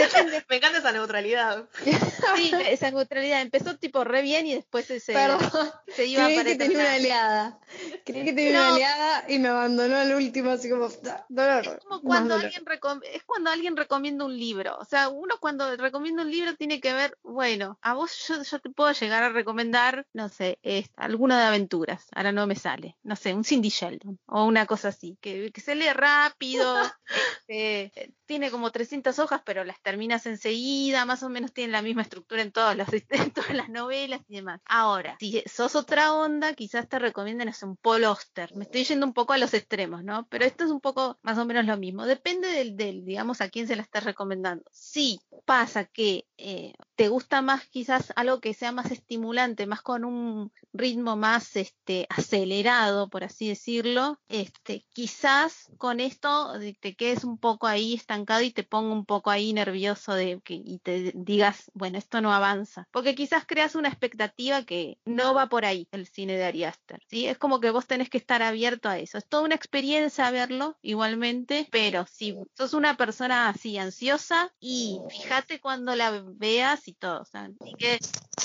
me, 0.50 0.56
encanta 0.58 0.80
esa 0.80 0.92
neutralidad. 0.92 1.68
sí, 2.36 2.52
esa 2.70 2.92
neutralidad. 2.92 3.42
Empezó 3.42 3.78
tipo 3.78 4.04
re 4.04 4.22
bien 4.22 4.48
y 4.48 4.56
después 4.56 4.86
se, 4.86 5.00
se 5.00 5.14
iba 6.06 6.26
a 6.26 6.30
que 6.44 6.56
tenía 6.56 6.80
una 6.80 6.94
aliada. 6.94 7.60
Creí 8.06 8.26
que 8.26 8.34
tenía 8.34 8.52
una 8.52 8.76
aliada 8.76 9.26
y 9.28 9.40
me 9.40 9.50
abandonó 9.50 9.98
al 9.98 10.14
último, 10.14 10.52
así 10.52 10.70
como... 10.70 10.90
Dolor, 11.30 11.66
es 11.66 11.84
como 11.84 12.02
cuando 12.02 12.36
alguien 12.36 12.64
es 13.12 13.24
cuando 13.24 13.50
alguien 13.50 13.78
recomienda 13.78 14.26
un 14.26 14.38
libro. 14.38 14.78
O 14.80 14.86
sea, 14.86 15.10
uno 15.10 15.38
cuando 15.40 15.76
recomienda 15.78 16.24
un 16.24 16.32
libro 16.32 16.56
tiene 16.56 16.80
que 16.80 16.94
ver, 16.94 17.18
bueno, 17.24 17.78
a 17.82 17.94
vos 17.94 18.28
yo, 18.28 18.60
te 18.60 18.70
puedo 18.70 18.90
llegar 19.04 19.24
a 19.24 19.30
recomendar, 19.30 20.08
no 20.14 20.30
sé, 20.30 20.60
es, 20.64 20.90
alguno 20.96 21.36
de 21.38 21.44
aventuras. 21.44 22.08
Ahora 22.14 22.32
no 22.32 22.48
me 22.48 22.56
sale. 22.56 22.98
No 23.04 23.16
sé, 23.16 23.34
un 23.34 23.44
Cindy 23.44 23.70
Sheldon 23.70 24.20
o 24.26 24.46
una 24.46 24.66
cosa 24.66 24.90
así. 24.90 25.18
Que, 25.22 25.52
se 25.64 25.76
lee 25.76 25.92
rápido, 25.94 26.76
este, 27.48 28.14
tiene 28.26 28.50
como 28.50 28.72
300 28.72 29.20
hojas, 29.20 29.42
pero 29.46 29.64
las 29.64 29.82
terminas 29.82 30.26
enseguida. 30.26 31.06
Más 31.06 31.24
o 31.24 31.30
menos 31.30 31.54
tiene 31.54 31.72
la 31.72 31.82
misma 31.82 32.02
estructura 32.02 32.42
en 32.42 32.52
todas 32.52 32.76
las, 32.76 32.90
en 33.10 33.32
todas 33.32 33.54
las 33.54 33.70
novelas 33.70 34.22
y 34.28 34.36
demás. 34.36 34.62
Ahora, 34.66 35.18
si 35.20 35.44
sos 35.46 35.76
otra 35.76 36.14
onda, 36.14 36.54
quizás 36.54 36.88
te 36.88 37.00
recomienden 37.00 37.50
hacer 37.50 37.70
un 37.70 37.78
Paul 37.78 38.06
Oster. 38.06 38.56
Me 38.56 38.64
estoy 38.64 38.84
yendo 38.84 39.06
un 39.06 39.14
poco 39.14 39.34
a 39.34 39.38
los 39.38 39.54
extremos, 39.54 40.04
¿no? 40.04 40.28
Pero 40.30 40.46
esto 40.46 40.64
es 40.64 40.72
un 40.72 40.82
poco 40.82 41.20
más 41.22 41.38
o 41.38 41.46
menos 41.46 41.66
lo 41.66 41.78
mismo. 41.78 42.06
Depende 42.06 42.48
del, 42.48 42.76
del 42.78 43.06
digamos, 43.06 43.42
a 43.42 43.50
quién 43.50 43.68
se 43.68 43.76
la 43.76 43.84
estás 43.84 44.04
recomendando. 44.04 44.64
Si 44.72 45.20
pasa 45.46 45.86
que 45.86 46.26
eh, 46.38 46.74
te 46.96 47.08
gusta 47.10 47.42
más 47.42 47.68
quizás 47.68 48.14
algo 48.16 48.40
que 48.40 48.54
sea 48.54 48.72
más 48.72 48.92
estimulante, 48.94 49.66
más 49.68 49.82
con 49.82 50.06
un 50.06 50.52
ritmo 50.72 51.16
más 51.16 51.56
este, 51.56 52.08
acelerado, 52.10 53.10
por 53.10 53.24
así 53.24 53.48
decirlo, 53.48 54.20
este, 54.28 54.86
quizás 54.94 55.72
con 55.78 56.00
esto 56.00 56.54
te 56.80 56.96
quedes 56.96 57.24
un 57.24 57.38
poco 57.38 57.68
ahí 57.68 57.94
estancado 57.94 58.42
y 58.42 58.52
te 58.52 58.64
ponga 58.64 58.94
un 58.94 59.06
poco 59.06 59.30
ahí 59.30 59.54
nervioso 59.54 60.14
de 60.14 60.40
que, 60.44 60.56
y 60.56 60.80
te 60.80 61.12
digas, 61.16 61.72
bueno, 61.74 61.98
esto 61.98 62.22
no 62.22 62.34
avanza. 62.34 62.88
Porque 62.92 63.16
quizás 63.16 63.46
creas 63.46 63.76
una 63.76 63.90
expectativa 63.90 64.64
que 64.64 64.98
no 65.06 65.34
va 65.34 65.48
por 65.50 65.66
ahí 65.66 65.88
el 65.92 66.08
cine 66.08 66.38
de 66.38 66.46
Ari 66.46 66.64
Aster. 66.64 67.02
¿sí? 67.08 67.28
Es 67.28 67.38
como 67.38 67.60
que 67.60 67.72
vos 67.72 67.88
tenés 67.88 68.10
que 68.10 68.18
estar 68.18 68.42
abierto 68.42 68.90
a 68.90 68.98
eso. 68.98 69.18
Es 69.18 69.28
toda 69.28 69.44
una 69.44 69.56
experiencia 69.56 70.32
verlo 70.32 70.78
igualmente, 70.82 71.68
pero 71.72 72.06
si 72.10 72.36
sos 72.58 72.74
una 72.74 72.98
persona 72.98 73.50
así 73.50 73.78
ansiosa 73.78 74.54
y 74.60 75.00
fíjate 75.10 75.60
cuando 75.60 75.96
la 75.96 76.24
veas 76.26 76.88
y 76.88 76.94
todo. 76.94 77.24
Así 77.34 77.74
que 77.78 78.00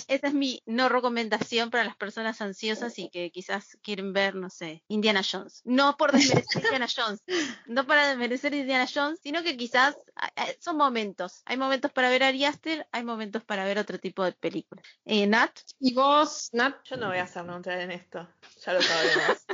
esa 0.08 0.28
es 0.28 0.34
mi 0.34 0.37
no 0.66 0.88
recomendación 0.88 1.70
para 1.70 1.84
las 1.84 1.96
personas 1.96 2.40
ansiosas 2.40 2.98
y 2.98 3.10
que 3.10 3.30
quizás 3.30 3.78
quieren 3.82 4.12
ver, 4.12 4.34
no 4.34 4.50
sé, 4.50 4.84
Indiana 4.88 5.22
Jones. 5.28 5.62
No 5.64 5.96
por 5.96 6.12
desmerecer 6.12 6.64
Indiana 6.64 6.86
Jones, 6.94 7.22
no 7.66 7.86
para 7.86 8.08
desmerecer 8.08 8.54
Indiana 8.54 8.86
Jones, 8.92 9.20
sino 9.22 9.42
que 9.42 9.56
quizás 9.56 9.96
son 10.60 10.76
momentos. 10.76 11.42
Hay 11.44 11.56
momentos 11.56 11.92
para 11.92 12.10
ver 12.10 12.22
Ari 12.22 12.44
Aster, 12.44 12.86
hay 12.92 13.04
momentos 13.04 13.44
para 13.44 13.64
ver 13.64 13.78
otro 13.78 13.98
tipo 13.98 14.24
de 14.24 14.32
películas. 14.32 14.84
Eh, 15.04 15.26
Nat. 15.26 15.52
¿Y 15.78 15.94
vos, 15.94 16.50
Nat? 16.52 16.76
Yo 16.84 16.96
no 16.96 17.08
voy 17.08 17.18
a 17.18 17.24
hacer 17.24 17.44
entrar 17.48 17.80
en 17.80 17.90
esto, 17.90 18.28
ya 18.64 18.72
lo 18.72 18.82
sabemos. 18.82 19.46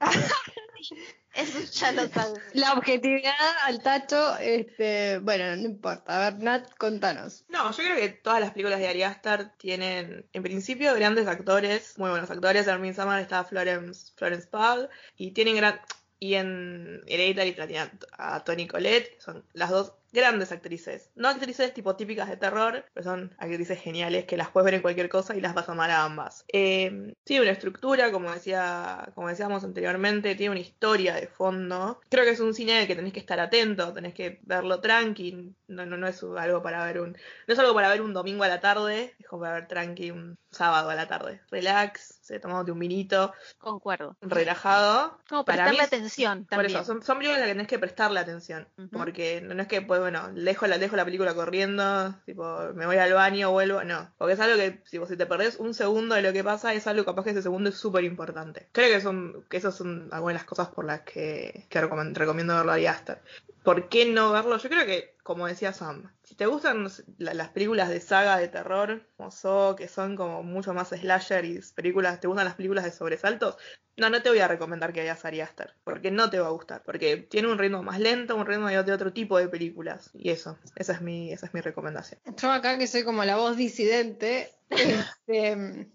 La 2.52 2.72
objetividad 2.74 3.32
al 3.64 3.82
tacho, 3.82 4.36
este, 4.38 5.18
bueno, 5.18 5.56
no 5.56 5.62
importa. 5.62 6.16
A 6.16 6.30
ver, 6.30 6.42
Nat, 6.42 6.74
contanos. 6.76 7.44
No, 7.48 7.70
yo 7.70 7.76
creo 7.76 7.96
que 7.96 8.08
todas 8.10 8.40
las 8.40 8.50
películas 8.52 8.80
de 8.80 8.88
Ari 8.88 9.02
Aster 9.02 9.50
tienen, 9.56 10.26
en 10.32 10.42
principio, 10.42 10.94
grandes 10.94 11.26
actores, 11.26 11.98
muy 11.98 12.10
buenos 12.10 12.30
actores. 12.30 12.66
En 12.66 12.80
Midsommar 12.80 13.20
está 13.20 13.44
Florence, 13.44 14.12
Florence 14.16 14.48
Pugh, 14.48 14.88
y 15.16 15.32
tienen 15.32 15.56
gran... 15.56 15.80
Y 16.22 16.36
en 16.36 17.00
Hereditary 17.08 17.52
tiene 17.52 17.90
a 18.16 18.44
Tony 18.44 18.68
Collette, 18.68 19.20
son 19.20 19.44
las 19.54 19.70
dos 19.70 19.94
grandes 20.12 20.52
actrices. 20.52 21.10
No 21.16 21.28
actrices 21.28 21.74
tipo 21.74 21.96
típicas 21.96 22.28
de 22.28 22.36
terror, 22.36 22.84
pero 22.94 23.02
son 23.02 23.34
actrices 23.38 23.80
geniales 23.80 24.26
que 24.26 24.36
las 24.36 24.50
puedes 24.50 24.66
ver 24.66 24.74
en 24.74 24.82
cualquier 24.82 25.08
cosa 25.08 25.34
y 25.34 25.40
las 25.40 25.54
vas 25.54 25.68
a 25.68 25.72
amar 25.72 25.90
a 25.90 26.04
ambas. 26.04 26.44
Eh, 26.52 27.14
tiene 27.24 27.42
una 27.42 27.50
estructura, 27.50 28.12
como 28.12 28.30
decía, 28.30 29.10
como 29.16 29.28
decíamos 29.28 29.64
anteriormente, 29.64 30.36
tiene 30.36 30.52
una 30.52 30.60
historia 30.60 31.14
de 31.14 31.26
fondo. 31.26 32.00
Creo 32.08 32.24
que 32.24 32.30
es 32.30 32.40
un 32.40 32.54
cine 32.54 32.86
que 32.86 32.94
tenés 32.94 33.12
que 33.12 33.20
estar 33.20 33.40
atento, 33.40 33.92
tenés 33.92 34.14
que 34.14 34.38
verlo 34.44 34.80
tranqui. 34.80 35.52
No, 35.66 35.86
no, 35.86 35.96
no 35.96 36.06
es 36.06 36.22
algo 36.22 36.62
para 36.62 36.84
ver 36.84 37.00
un. 37.00 37.16
No 37.48 37.54
es 37.54 37.58
algo 37.58 37.74
para 37.74 37.88
ver 37.88 38.02
un 38.02 38.12
domingo 38.12 38.44
a 38.44 38.48
la 38.48 38.60
tarde, 38.60 39.14
es 39.18 39.26
como 39.26 39.42
para 39.42 39.54
ver 39.54 39.66
tranqui 39.66 40.10
un 40.10 40.38
sábado 40.50 40.90
a 40.90 40.94
la 40.94 41.08
tarde. 41.08 41.40
Relax, 41.50 42.20
se 42.32 42.40
tomándote 42.40 42.72
un 42.72 42.78
vinito. 42.78 43.32
Concuerdo. 43.58 44.16
Relajado. 44.22 45.18
Como 45.28 45.44
prestarle 45.44 45.82
atención 45.82 46.46
también. 46.46 46.72
Por 46.72 46.80
eso, 46.80 46.84
son, 46.84 47.02
son 47.02 47.18
películas 47.18 47.36
a 47.36 47.40
las 47.40 47.48
que 47.48 47.54
tenés 47.54 47.68
que 47.68 47.78
prestarle 47.78 48.20
atención. 48.20 48.68
Porque 48.90 49.42
no 49.42 49.60
es 49.60 49.68
que 49.68 49.80
bueno, 49.80 50.30
dejo 50.32 50.66
la, 50.66 50.78
dejo 50.78 50.96
la 50.96 51.04
película 51.04 51.34
corriendo, 51.34 52.14
tipo, 52.24 52.72
me 52.74 52.86
voy 52.86 52.96
al 52.96 53.12
baño, 53.12 53.50
vuelvo, 53.50 53.84
no. 53.84 54.10
Porque 54.16 54.34
es 54.34 54.40
algo 54.40 54.56
que, 54.56 54.82
si, 54.86 54.98
si 55.06 55.16
te 55.16 55.26
perdés 55.26 55.56
un 55.56 55.74
segundo 55.74 56.14
de 56.14 56.22
lo 56.22 56.32
que 56.32 56.42
pasa, 56.42 56.72
es 56.72 56.86
algo 56.86 57.04
capaz 57.04 57.24
que 57.24 57.30
ese 57.30 57.42
segundo 57.42 57.68
es 57.68 57.76
súper 57.76 58.04
importante. 58.04 58.68
Creo 58.72 58.94
que 58.94 59.00
son, 59.00 59.44
que 59.50 59.58
esas 59.58 59.74
son 59.74 60.08
algunas 60.10 60.34
de 60.34 60.38
las 60.38 60.44
cosas 60.44 60.68
por 60.68 60.86
las 60.86 61.02
que, 61.02 61.66
que 61.68 61.80
recomiendo 61.80 62.56
verlo 62.56 62.72
a 62.72 62.90
Aster. 62.90 63.22
¿Por 63.62 63.88
qué 63.88 64.06
no 64.06 64.32
verlo? 64.32 64.58
Yo 64.58 64.68
creo 64.68 64.86
que, 64.86 65.16
como 65.22 65.46
decía 65.46 65.72
Sam, 65.72 66.12
si 66.24 66.34
te 66.34 66.46
gustan 66.46 66.88
las 67.18 67.48
películas 67.50 67.88
de 67.88 68.00
saga 68.00 68.36
de 68.38 68.48
terror, 68.48 69.06
como 69.16 69.30
So, 69.30 69.76
que 69.76 69.88
son 69.88 70.16
como 70.16 70.42
mucho 70.42 70.74
más 70.74 70.88
slasher 70.88 71.44
y 71.44 71.60
películas, 71.74 72.20
te 72.20 72.26
gustan 72.26 72.46
las 72.46 72.54
películas 72.54 72.84
de 72.84 72.90
sobresaltos, 72.90 73.56
no, 73.96 74.10
no 74.10 74.22
te 74.22 74.30
voy 74.30 74.38
a 74.38 74.48
recomendar 74.48 74.92
que 74.92 75.02
veas 75.02 75.24
Ari 75.24 75.40
Aster, 75.40 75.74
porque 75.84 76.10
no 76.10 76.30
te 76.30 76.40
va 76.40 76.48
a 76.48 76.52
gustar, 76.52 76.82
porque 76.82 77.18
tiene 77.18 77.48
un 77.48 77.58
ritmo 77.58 77.82
más 77.82 78.00
lento, 78.00 78.36
un 78.36 78.46
ritmo 78.46 78.68
de 78.68 78.78
otro 78.78 79.12
tipo 79.12 79.38
de 79.38 79.48
películas, 79.48 80.10
y 80.14 80.30
eso, 80.30 80.58
esa 80.76 80.94
es 80.94 81.00
mi, 81.02 81.32
esa 81.32 81.46
es 81.46 81.54
mi 81.54 81.60
recomendación. 81.60 82.20
Yo 82.36 82.50
acá 82.50 82.78
que 82.78 82.86
soy 82.86 83.04
como 83.04 83.24
la 83.24 83.36
voz 83.36 83.56
disidente, 83.56 84.50
este, 84.70 85.88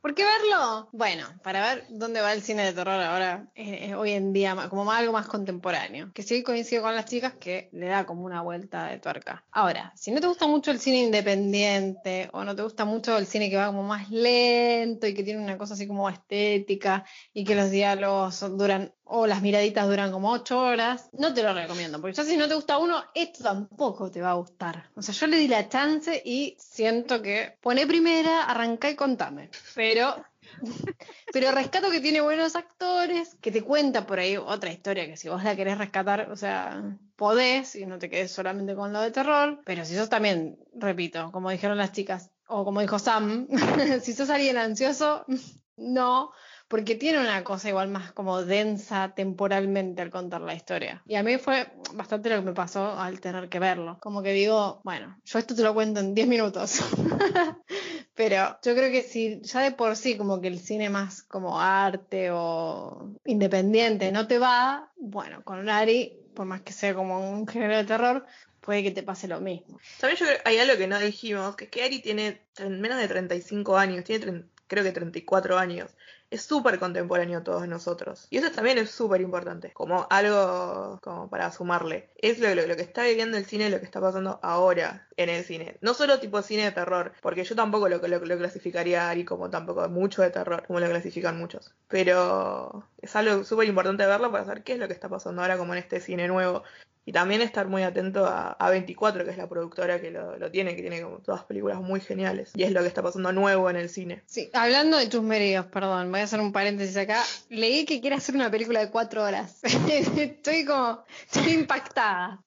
¿Por 0.00 0.14
qué 0.14 0.24
verlo? 0.24 0.88
Bueno, 0.92 1.26
para 1.42 1.60
ver 1.60 1.84
dónde 1.90 2.22
va 2.22 2.32
el 2.32 2.40
cine 2.40 2.64
de 2.64 2.72
terror 2.72 3.00
ahora, 3.02 3.50
eh, 3.54 3.94
hoy 3.94 4.12
en 4.12 4.32
día, 4.32 4.56
como 4.70 4.90
algo 4.90 5.12
más 5.12 5.26
contemporáneo. 5.26 6.10
Que 6.14 6.22
sí 6.22 6.42
coincido 6.42 6.82
con 6.82 6.94
las 6.94 7.04
chicas 7.04 7.34
que 7.34 7.68
le 7.72 7.86
da 7.86 8.06
como 8.06 8.24
una 8.24 8.40
vuelta 8.40 8.86
de 8.86 8.98
tuerca. 8.98 9.44
Ahora, 9.52 9.92
si 9.96 10.10
no 10.10 10.20
te 10.20 10.26
gusta 10.26 10.46
mucho 10.46 10.70
el 10.70 10.80
cine 10.80 11.02
independiente 11.02 12.30
o 12.32 12.44
no 12.44 12.56
te 12.56 12.62
gusta 12.62 12.86
mucho 12.86 13.18
el 13.18 13.26
cine 13.26 13.50
que 13.50 13.56
va 13.56 13.66
como 13.66 13.82
más 13.82 14.10
lento 14.10 15.06
y 15.06 15.12
que 15.12 15.22
tiene 15.22 15.42
una 15.42 15.58
cosa 15.58 15.74
así 15.74 15.86
como 15.86 16.08
estética 16.08 17.04
y 17.34 17.44
que 17.44 17.54
los 17.54 17.70
diálogos 17.70 18.40
duran 18.56 18.94
o 19.12 19.26
las 19.26 19.42
miraditas 19.42 19.88
duran 19.88 20.12
como 20.12 20.30
ocho 20.30 20.60
horas, 20.60 21.10
no 21.12 21.34
te 21.34 21.42
lo 21.42 21.52
recomiendo, 21.52 22.00
porque 22.00 22.16
ya 22.16 22.24
si 22.24 22.36
no 22.36 22.46
te 22.46 22.54
gusta 22.54 22.78
uno, 22.78 23.02
esto 23.12 23.42
tampoco 23.42 24.08
te 24.08 24.22
va 24.22 24.30
a 24.30 24.34
gustar. 24.34 24.88
O 24.94 25.02
sea, 25.02 25.12
yo 25.12 25.26
le 25.26 25.36
di 25.36 25.48
la 25.48 25.68
chance 25.68 26.22
y 26.24 26.56
siento 26.60 27.20
que 27.20 27.58
pone 27.60 27.88
primera, 27.88 28.44
arranca 28.44 28.88
y 28.88 28.94
contame. 28.94 29.50
Pero, 29.74 30.14
pero 31.32 31.50
rescato 31.50 31.90
que 31.90 32.00
tiene 32.00 32.20
buenos 32.20 32.54
actores, 32.54 33.36
que 33.40 33.50
te 33.50 33.62
cuenta 33.62 34.06
por 34.06 34.20
ahí 34.20 34.36
otra 34.36 34.70
historia 34.70 35.06
que 35.06 35.16
si 35.16 35.28
vos 35.28 35.42
la 35.42 35.56
querés 35.56 35.78
rescatar, 35.78 36.30
o 36.30 36.36
sea, 36.36 36.80
podés 37.16 37.74
y 37.74 37.86
no 37.86 37.98
te 37.98 38.08
quedes 38.08 38.30
solamente 38.30 38.76
con 38.76 38.92
lo 38.92 39.00
de 39.00 39.10
terror. 39.10 39.60
Pero 39.64 39.84
si 39.84 39.96
sos 39.96 40.08
también, 40.08 40.56
repito, 40.72 41.32
como 41.32 41.50
dijeron 41.50 41.78
las 41.78 41.90
chicas, 41.90 42.30
o 42.46 42.64
como 42.64 42.80
dijo 42.80 43.00
Sam, 43.00 43.48
si 44.02 44.12
sos 44.12 44.30
alguien 44.30 44.56
ansioso, 44.56 45.24
no, 45.76 46.30
porque 46.70 46.94
tiene 46.94 47.18
una 47.18 47.42
cosa 47.42 47.68
igual 47.68 47.88
más 47.88 48.12
como 48.12 48.44
densa 48.44 49.12
temporalmente 49.16 50.02
al 50.02 50.10
contar 50.10 50.40
la 50.40 50.54
historia. 50.54 51.02
Y 51.04 51.16
a 51.16 51.24
mí 51.24 51.36
fue 51.36 51.66
bastante 51.94 52.30
lo 52.30 52.36
que 52.36 52.42
me 52.42 52.52
pasó 52.52 52.96
al 52.96 53.18
tener 53.18 53.48
que 53.48 53.58
verlo. 53.58 53.98
Como 54.00 54.22
que 54.22 54.32
digo, 54.32 54.80
bueno, 54.84 55.18
yo 55.24 55.40
esto 55.40 55.56
te 55.56 55.64
lo 55.64 55.74
cuento 55.74 55.98
en 55.98 56.14
10 56.14 56.28
minutos. 56.28 56.78
Pero 58.14 58.56
yo 58.62 58.76
creo 58.76 58.88
que 58.92 59.02
si 59.02 59.40
ya 59.42 59.62
de 59.62 59.72
por 59.72 59.96
sí 59.96 60.16
como 60.16 60.40
que 60.40 60.46
el 60.46 60.60
cine 60.60 60.90
más 60.90 61.24
como 61.24 61.60
arte 61.60 62.30
o 62.30 63.16
independiente 63.24 64.12
no 64.12 64.28
te 64.28 64.38
va, 64.38 64.92
bueno, 64.96 65.42
con 65.42 65.68
Ari, 65.68 66.20
por 66.36 66.46
más 66.46 66.60
que 66.60 66.72
sea 66.72 66.94
como 66.94 67.32
un 67.32 67.48
género 67.48 67.78
de 67.78 67.84
terror, 67.84 68.24
puede 68.60 68.84
que 68.84 68.92
te 68.92 69.02
pase 69.02 69.26
lo 69.26 69.40
mismo. 69.40 69.80
También 69.98 70.20
yo 70.20 70.26
creo 70.26 70.38
hay 70.44 70.58
algo 70.58 70.78
que 70.78 70.86
no 70.86 71.00
dijimos, 71.00 71.56
que 71.56 71.64
es 71.64 71.70
que 71.70 71.82
Ari 71.82 71.98
tiene 71.98 72.42
menos 72.60 72.98
de 72.98 73.08
35 73.08 73.76
años, 73.76 74.04
tiene 74.04 74.44
creo 74.68 74.84
que 74.84 74.92
34 74.92 75.58
años 75.58 75.90
es 76.30 76.42
súper 76.42 76.78
contemporáneo 76.78 77.38
a 77.40 77.44
todos 77.44 77.66
nosotros. 77.66 78.26
Y 78.30 78.38
eso 78.38 78.50
también 78.50 78.78
es 78.78 78.90
súper 78.90 79.20
importante, 79.20 79.72
como 79.72 80.06
algo 80.10 80.98
como 81.02 81.28
para 81.28 81.50
sumarle. 81.50 82.10
Es 82.16 82.38
lo, 82.38 82.54
lo, 82.54 82.76
que 82.76 82.82
está 82.82 83.04
viviendo 83.04 83.36
el 83.36 83.44
cine, 83.44 83.68
lo 83.68 83.80
que 83.80 83.84
está 83.84 84.00
pasando 84.00 84.38
ahora 84.42 85.08
en 85.16 85.28
el 85.28 85.44
cine. 85.44 85.76
No 85.80 85.94
solo 85.94 86.20
tipo 86.20 86.40
cine 86.42 86.64
de 86.64 86.72
terror, 86.72 87.12
porque 87.20 87.44
yo 87.44 87.56
tampoco 87.56 87.88
lo, 87.88 87.98
lo, 87.98 88.18
lo 88.24 88.38
clasificaría 88.38 89.10
Ari 89.10 89.24
como 89.24 89.50
tampoco 89.50 89.88
mucho 89.88 90.22
de 90.22 90.30
terror, 90.30 90.64
como 90.66 90.80
lo 90.80 90.88
clasifican 90.88 91.38
muchos. 91.38 91.74
Pero 91.88 92.86
es 93.02 93.14
algo 93.16 93.44
súper 93.44 93.68
importante 93.68 94.06
verlo 94.06 94.30
para 94.30 94.44
saber 94.44 94.62
qué 94.62 94.74
es 94.74 94.78
lo 94.78 94.86
que 94.86 94.94
está 94.94 95.08
pasando 95.08 95.42
ahora 95.42 95.58
como 95.58 95.74
en 95.74 95.80
este 95.80 96.00
cine 96.00 96.28
nuevo. 96.28 96.62
Y 97.04 97.12
también 97.12 97.40
estar 97.40 97.66
muy 97.66 97.82
atento 97.82 98.26
a, 98.26 98.70
24, 98.70 99.24
que 99.24 99.30
es 99.30 99.36
la 99.36 99.48
productora 99.48 100.00
que 100.00 100.10
lo, 100.10 100.50
tiene, 100.50 100.76
que 100.76 100.82
tiene 100.82 101.02
como 101.02 101.18
todas 101.18 101.44
películas 101.44 101.80
muy 101.80 102.00
geniales. 102.00 102.52
Y 102.54 102.62
es 102.62 102.72
lo 102.72 102.82
que 102.82 102.88
está 102.88 103.02
pasando 103.02 103.32
nuevo 103.32 103.68
en 103.70 103.76
el 103.76 103.88
cine. 103.88 104.22
Sí, 104.26 104.50
hablando 104.52 104.98
de 104.98 105.08
chusmeríos, 105.08 105.66
perdón, 105.66 106.10
voy 106.10 106.20
a 106.20 106.24
hacer 106.24 106.40
un 106.40 106.52
paréntesis 106.52 106.96
acá. 106.96 107.22
Leí 107.48 107.84
que 107.84 108.00
quiere 108.00 108.16
hacer 108.16 108.34
una 108.34 108.50
película 108.50 108.80
de 108.80 108.90
cuatro 108.90 109.24
horas. 109.24 109.60
estoy 109.90 110.64
como, 110.64 111.04
estoy 111.32 111.52
impactada. 111.54 112.42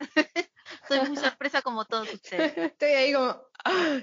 Soy 0.99 1.07
muy 1.09 1.17
sorpresa 1.17 1.61
como 1.61 1.85
todos 1.85 2.13
ustedes. 2.13 2.53
Estoy 2.57 2.89
ahí 2.89 3.13
como, 3.13 3.35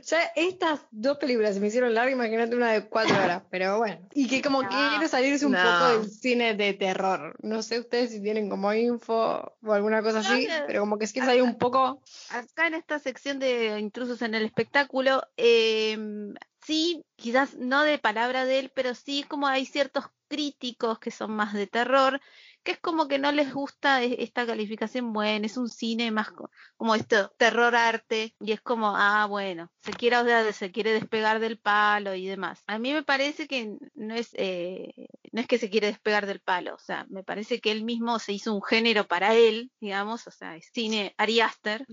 ya 0.03 0.22
estas 0.37 0.81
dos 0.90 1.18
películas 1.18 1.55
se 1.55 1.61
me 1.61 1.68
hicieron 1.68 1.94
largas, 1.94 2.14
imagínate 2.14 2.57
una 2.57 2.72
de 2.72 2.88
cuatro 2.88 3.14
horas, 3.14 3.42
pero 3.50 3.79
bueno. 3.79 4.09
Y 4.14 4.26
que 4.26 4.42
como 4.42 4.62
que 4.62 4.68
quiere 4.68 5.09
salirse 5.09 5.46
un 5.46 5.53
poco 5.53 5.88
del 5.88 6.11
cine 6.11 6.55
de 6.55 6.72
terror. 6.72 7.37
No 7.42 7.62
sé 7.62 7.81
ustedes 7.81 8.11
si 8.11 8.22
tienen 8.22 8.48
como 8.48 8.72
info 8.72 9.57
o 9.62 9.72
alguna 9.72 10.03
cosa 10.03 10.20
así, 10.20 10.48
pero 10.66 10.81
como 10.81 10.98
que 10.98 11.05
es 11.05 11.12
que 11.12 11.20
salir 11.20 11.42
un 11.42 11.59
poco... 11.59 12.03
Acá 12.31 12.66
en 12.66 12.74
esta 12.74 12.98
sección 12.98 13.38
de 13.38 13.79
intrusos 13.79 14.22
en 14.22 14.35
el 14.35 14.44
espectáculo, 14.44 15.22
em, 15.37 16.35
sí, 16.62 17.05
quizás 17.16 17.57
no 17.57 17.83
de 17.83 17.98
palabra 17.98 18.44
de 18.44 18.59
él, 18.59 18.72
pero 18.74 18.94
sí 18.94 19.24
como 19.29 19.46
hay 19.46 19.66
ciertos 19.66 20.07
críticos 20.29 20.98
que 21.00 21.11
son 21.11 21.33
más 21.33 21.53
de 21.53 21.66
terror 21.66 22.20
que 22.62 22.72
es 22.72 22.78
como 22.78 23.08
que 23.08 23.18
no 23.18 23.32
les 23.32 23.52
gusta 23.52 24.02
e-, 24.02 24.22
esta 24.22 24.46
calificación, 24.46 25.12
bueno, 25.12 25.46
es 25.46 25.56
un 25.56 25.68
cine 25.68 26.10
más 26.10 26.30
como 26.76 26.94
esto, 26.94 27.30
terror 27.36 27.74
arte, 27.74 28.34
y 28.40 28.52
es 28.52 28.60
como, 28.60 28.96
ah, 28.96 29.26
bueno, 29.26 29.70
se 29.80 29.92
quiere, 29.92 30.16
o 30.16 30.52
se 30.52 30.72
quiere 30.72 30.92
despegar 30.92 31.40
del 31.40 31.58
palo 31.58 32.14
y 32.14 32.26
demás. 32.26 32.62
A 32.66 32.78
mí 32.78 32.92
me 32.92 33.02
parece 33.02 33.46
que 33.46 33.76
no 33.94 34.14
es, 34.14 34.30
eh, 34.34 34.92
no 35.32 35.40
es 35.40 35.46
que 35.46 35.58
se 35.58 35.70
quiere 35.70 35.88
despegar 35.88 36.26
del 36.26 36.40
palo, 36.40 36.74
o 36.74 36.78
sea, 36.78 37.06
me 37.08 37.22
parece 37.22 37.60
que 37.60 37.70
él 37.70 37.84
mismo 37.84 38.18
se 38.18 38.32
hizo 38.32 38.54
un 38.54 38.62
género 38.62 39.06
para 39.06 39.34
él, 39.34 39.70
digamos, 39.80 40.26
o 40.26 40.30
sea, 40.30 40.56
es 40.56 40.70
cine 40.72 41.14
Ari 41.16 41.40
Aster, 41.40 41.86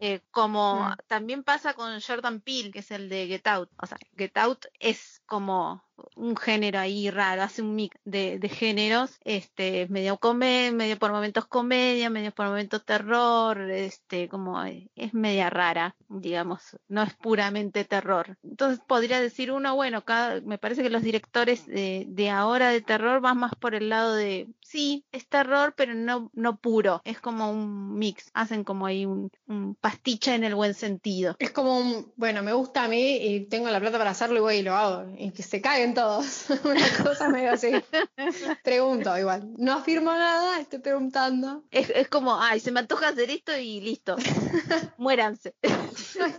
eh, 0.00 0.20
como 0.30 0.80
mm. 0.80 0.96
también 1.06 1.42
pasa 1.42 1.74
con 1.74 2.00
Jordan 2.00 2.40
Peele, 2.40 2.70
que 2.70 2.80
es 2.80 2.90
el 2.90 3.08
de 3.08 3.26
Get 3.26 3.46
Out, 3.46 3.70
o 3.80 3.86
sea, 3.86 3.98
Get 4.16 4.36
Out 4.36 4.66
es 4.78 5.22
como 5.26 5.82
un 6.16 6.36
género 6.36 6.78
ahí 6.78 7.10
raro, 7.10 7.42
hace 7.42 7.62
un 7.62 7.74
mix 7.74 7.96
de, 8.04 8.38
géneros, 8.48 9.18
este, 9.24 9.86
medio 9.88 10.18
comedia, 10.18 10.72
medio 10.72 10.98
por 10.98 11.12
momentos 11.12 11.46
comedia, 11.46 12.10
medio 12.10 12.32
por 12.32 12.46
momentos 12.46 12.84
terror, 12.84 13.60
este, 13.70 14.28
como 14.28 14.62
eh, 14.64 14.90
es 14.94 15.14
media 15.14 15.50
rara, 15.50 15.94
digamos, 16.08 16.76
no 16.88 17.02
es 17.02 17.14
puramente 17.14 17.84
terror. 17.84 18.36
Entonces 18.42 18.80
podría 18.86 19.20
decir 19.20 19.52
uno, 19.52 19.74
bueno, 19.74 20.04
cada, 20.04 20.40
me 20.40 20.58
parece 20.58 20.82
que 20.82 20.90
los 20.90 21.02
directores 21.02 21.66
de, 21.66 22.04
de 22.08 22.30
ahora 22.30 22.70
de 22.70 22.81
terror 22.82 23.20
van 23.20 23.38
más 23.38 23.54
por 23.54 23.74
el 23.74 23.88
lado 23.88 24.14
de 24.14 24.48
sí, 24.72 25.04
es 25.12 25.28
terror, 25.28 25.74
pero 25.76 25.94
no, 25.94 26.30
no 26.32 26.56
puro. 26.56 27.02
Es 27.04 27.20
como 27.20 27.50
un 27.50 27.98
mix. 27.98 28.30
Hacen 28.32 28.64
como 28.64 28.86
ahí 28.86 29.04
un, 29.04 29.30
un 29.46 29.74
pastiche 29.74 30.34
en 30.34 30.44
el 30.44 30.54
buen 30.54 30.72
sentido. 30.72 31.36
Es 31.38 31.50
como 31.50 31.78
un, 31.78 32.10
bueno, 32.16 32.42
me 32.42 32.54
gusta 32.54 32.84
a 32.84 32.88
mí 32.88 33.16
y 33.16 33.40
tengo 33.46 33.68
la 33.68 33.80
plata 33.80 33.98
para 33.98 34.10
hacerlo 34.10 34.38
y 34.38 34.40
voy 34.40 34.56
y 34.56 34.62
lo 34.62 34.74
hago. 34.74 35.12
Y 35.18 35.30
que 35.32 35.42
se 35.42 35.60
caguen 35.60 35.92
todos. 35.92 36.46
Una 36.64 37.04
cosa 37.04 37.28
medio 37.28 37.52
así. 37.52 37.72
Pregunto 38.64 39.16
igual. 39.18 39.52
No 39.58 39.74
afirmo 39.74 40.10
nada, 40.10 40.58
estoy 40.58 40.78
preguntando. 40.78 41.64
Es, 41.70 41.90
es 41.90 42.08
como, 42.08 42.40
ay, 42.40 42.58
se 42.58 42.72
me 42.72 42.80
antoja 42.80 43.08
hacer 43.08 43.30
esto 43.30 43.54
y 43.56 43.80
listo. 43.80 44.16
Muéranse. 44.96 45.54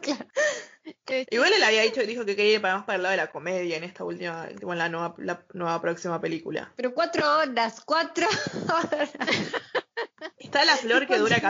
claro. 0.02 0.26
Igual 1.30 1.52
él 1.54 1.64
había 1.64 1.82
dicho, 1.82 2.02
dijo 2.02 2.26
que 2.26 2.36
quería 2.36 2.56
ir 2.56 2.62
para 2.62 2.76
más 2.76 2.86
para 2.86 2.96
el 2.96 3.04
lado 3.04 3.12
de 3.12 3.18
la 3.18 3.32
comedia 3.32 3.78
en 3.78 3.84
esta 3.84 4.06
última, 4.06 4.48
en 4.50 4.78
la 4.78 4.90
nueva, 4.90 5.16
la 5.18 5.44
nueva 5.54 5.82
próxima 5.82 6.22
película. 6.22 6.72
Pero 6.76 6.94
cuatro 6.94 7.40
horas, 7.40 7.82
cuatro 7.84 8.28
horas. 8.74 9.12
Está 10.38 10.64
la 10.66 10.78
flor 10.78 11.08
que 11.08 11.18
dura 11.18 11.42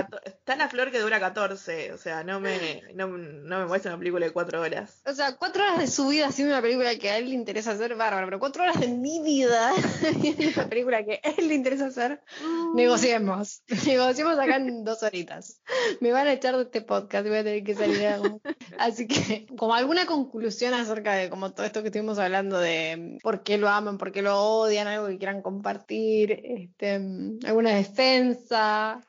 está 0.43 0.57
la 0.57 0.67
flor 0.67 0.91
que 0.91 0.99
dura 0.99 1.21
14, 1.21 1.93
o 1.93 1.97
sea, 1.97 2.25
no 2.25 2.41
me, 2.41 2.83
no, 2.95 3.07
no 3.07 3.59
me 3.59 3.65
muestra 3.65 3.91
una 3.91 3.99
película 3.99 4.25
de 4.25 4.33
cuatro 4.33 4.59
horas. 4.59 5.01
O 5.05 5.13
sea, 5.13 5.37
cuatro 5.37 5.63
horas 5.63 5.79
de 5.79 5.87
su 5.87 6.09
vida 6.09 6.27
haciendo 6.27 6.53
una 6.53 6.61
película 6.61 6.93
que 6.97 7.09
a 7.09 7.17
él 7.17 7.29
le 7.29 7.35
interesa 7.35 7.71
hacer, 7.71 7.95
bárbaro, 7.95 8.27
pero 8.27 8.39
cuatro 8.39 8.63
horas 8.63 8.77
de 8.77 8.89
mi 8.89 9.21
vida 9.21 9.71
una 10.57 10.67
película 10.67 11.05
que 11.05 11.21
a 11.23 11.29
él 11.37 11.47
le 11.47 11.55
interesa 11.55 11.85
hacer, 11.85 12.21
mm. 12.45 12.75
negociemos. 12.75 13.63
Negociemos 13.87 14.37
acá 14.37 14.57
en 14.57 14.83
dos 14.83 15.01
horitas. 15.03 15.61
Me 16.01 16.11
van 16.11 16.27
a 16.27 16.33
echar 16.33 16.57
de 16.57 16.63
este 16.63 16.81
podcast 16.81 17.25
y 17.25 17.29
voy 17.29 17.37
a 17.37 17.43
tener 17.45 17.63
que 17.63 17.75
salir 17.75 18.05
algo. 18.05 18.41
Así 18.77 19.07
que, 19.07 19.45
como 19.57 19.75
alguna 19.75 20.05
conclusión 20.05 20.73
acerca 20.73 21.13
de 21.13 21.29
como 21.29 21.53
todo 21.53 21.65
esto 21.65 21.83
que 21.83 21.87
estuvimos 21.87 22.19
hablando 22.19 22.59
de 22.59 23.17
por 23.23 23.43
qué 23.43 23.57
lo 23.57 23.69
aman, 23.69 23.97
por 23.97 24.11
qué 24.11 24.21
lo 24.21 24.37
odian, 24.37 24.87
algo 24.87 25.07
que 25.07 25.17
quieran 25.17 25.41
compartir, 25.41 26.33
este, 26.43 26.95
alguna 27.45 27.69
defensa, 27.75 28.99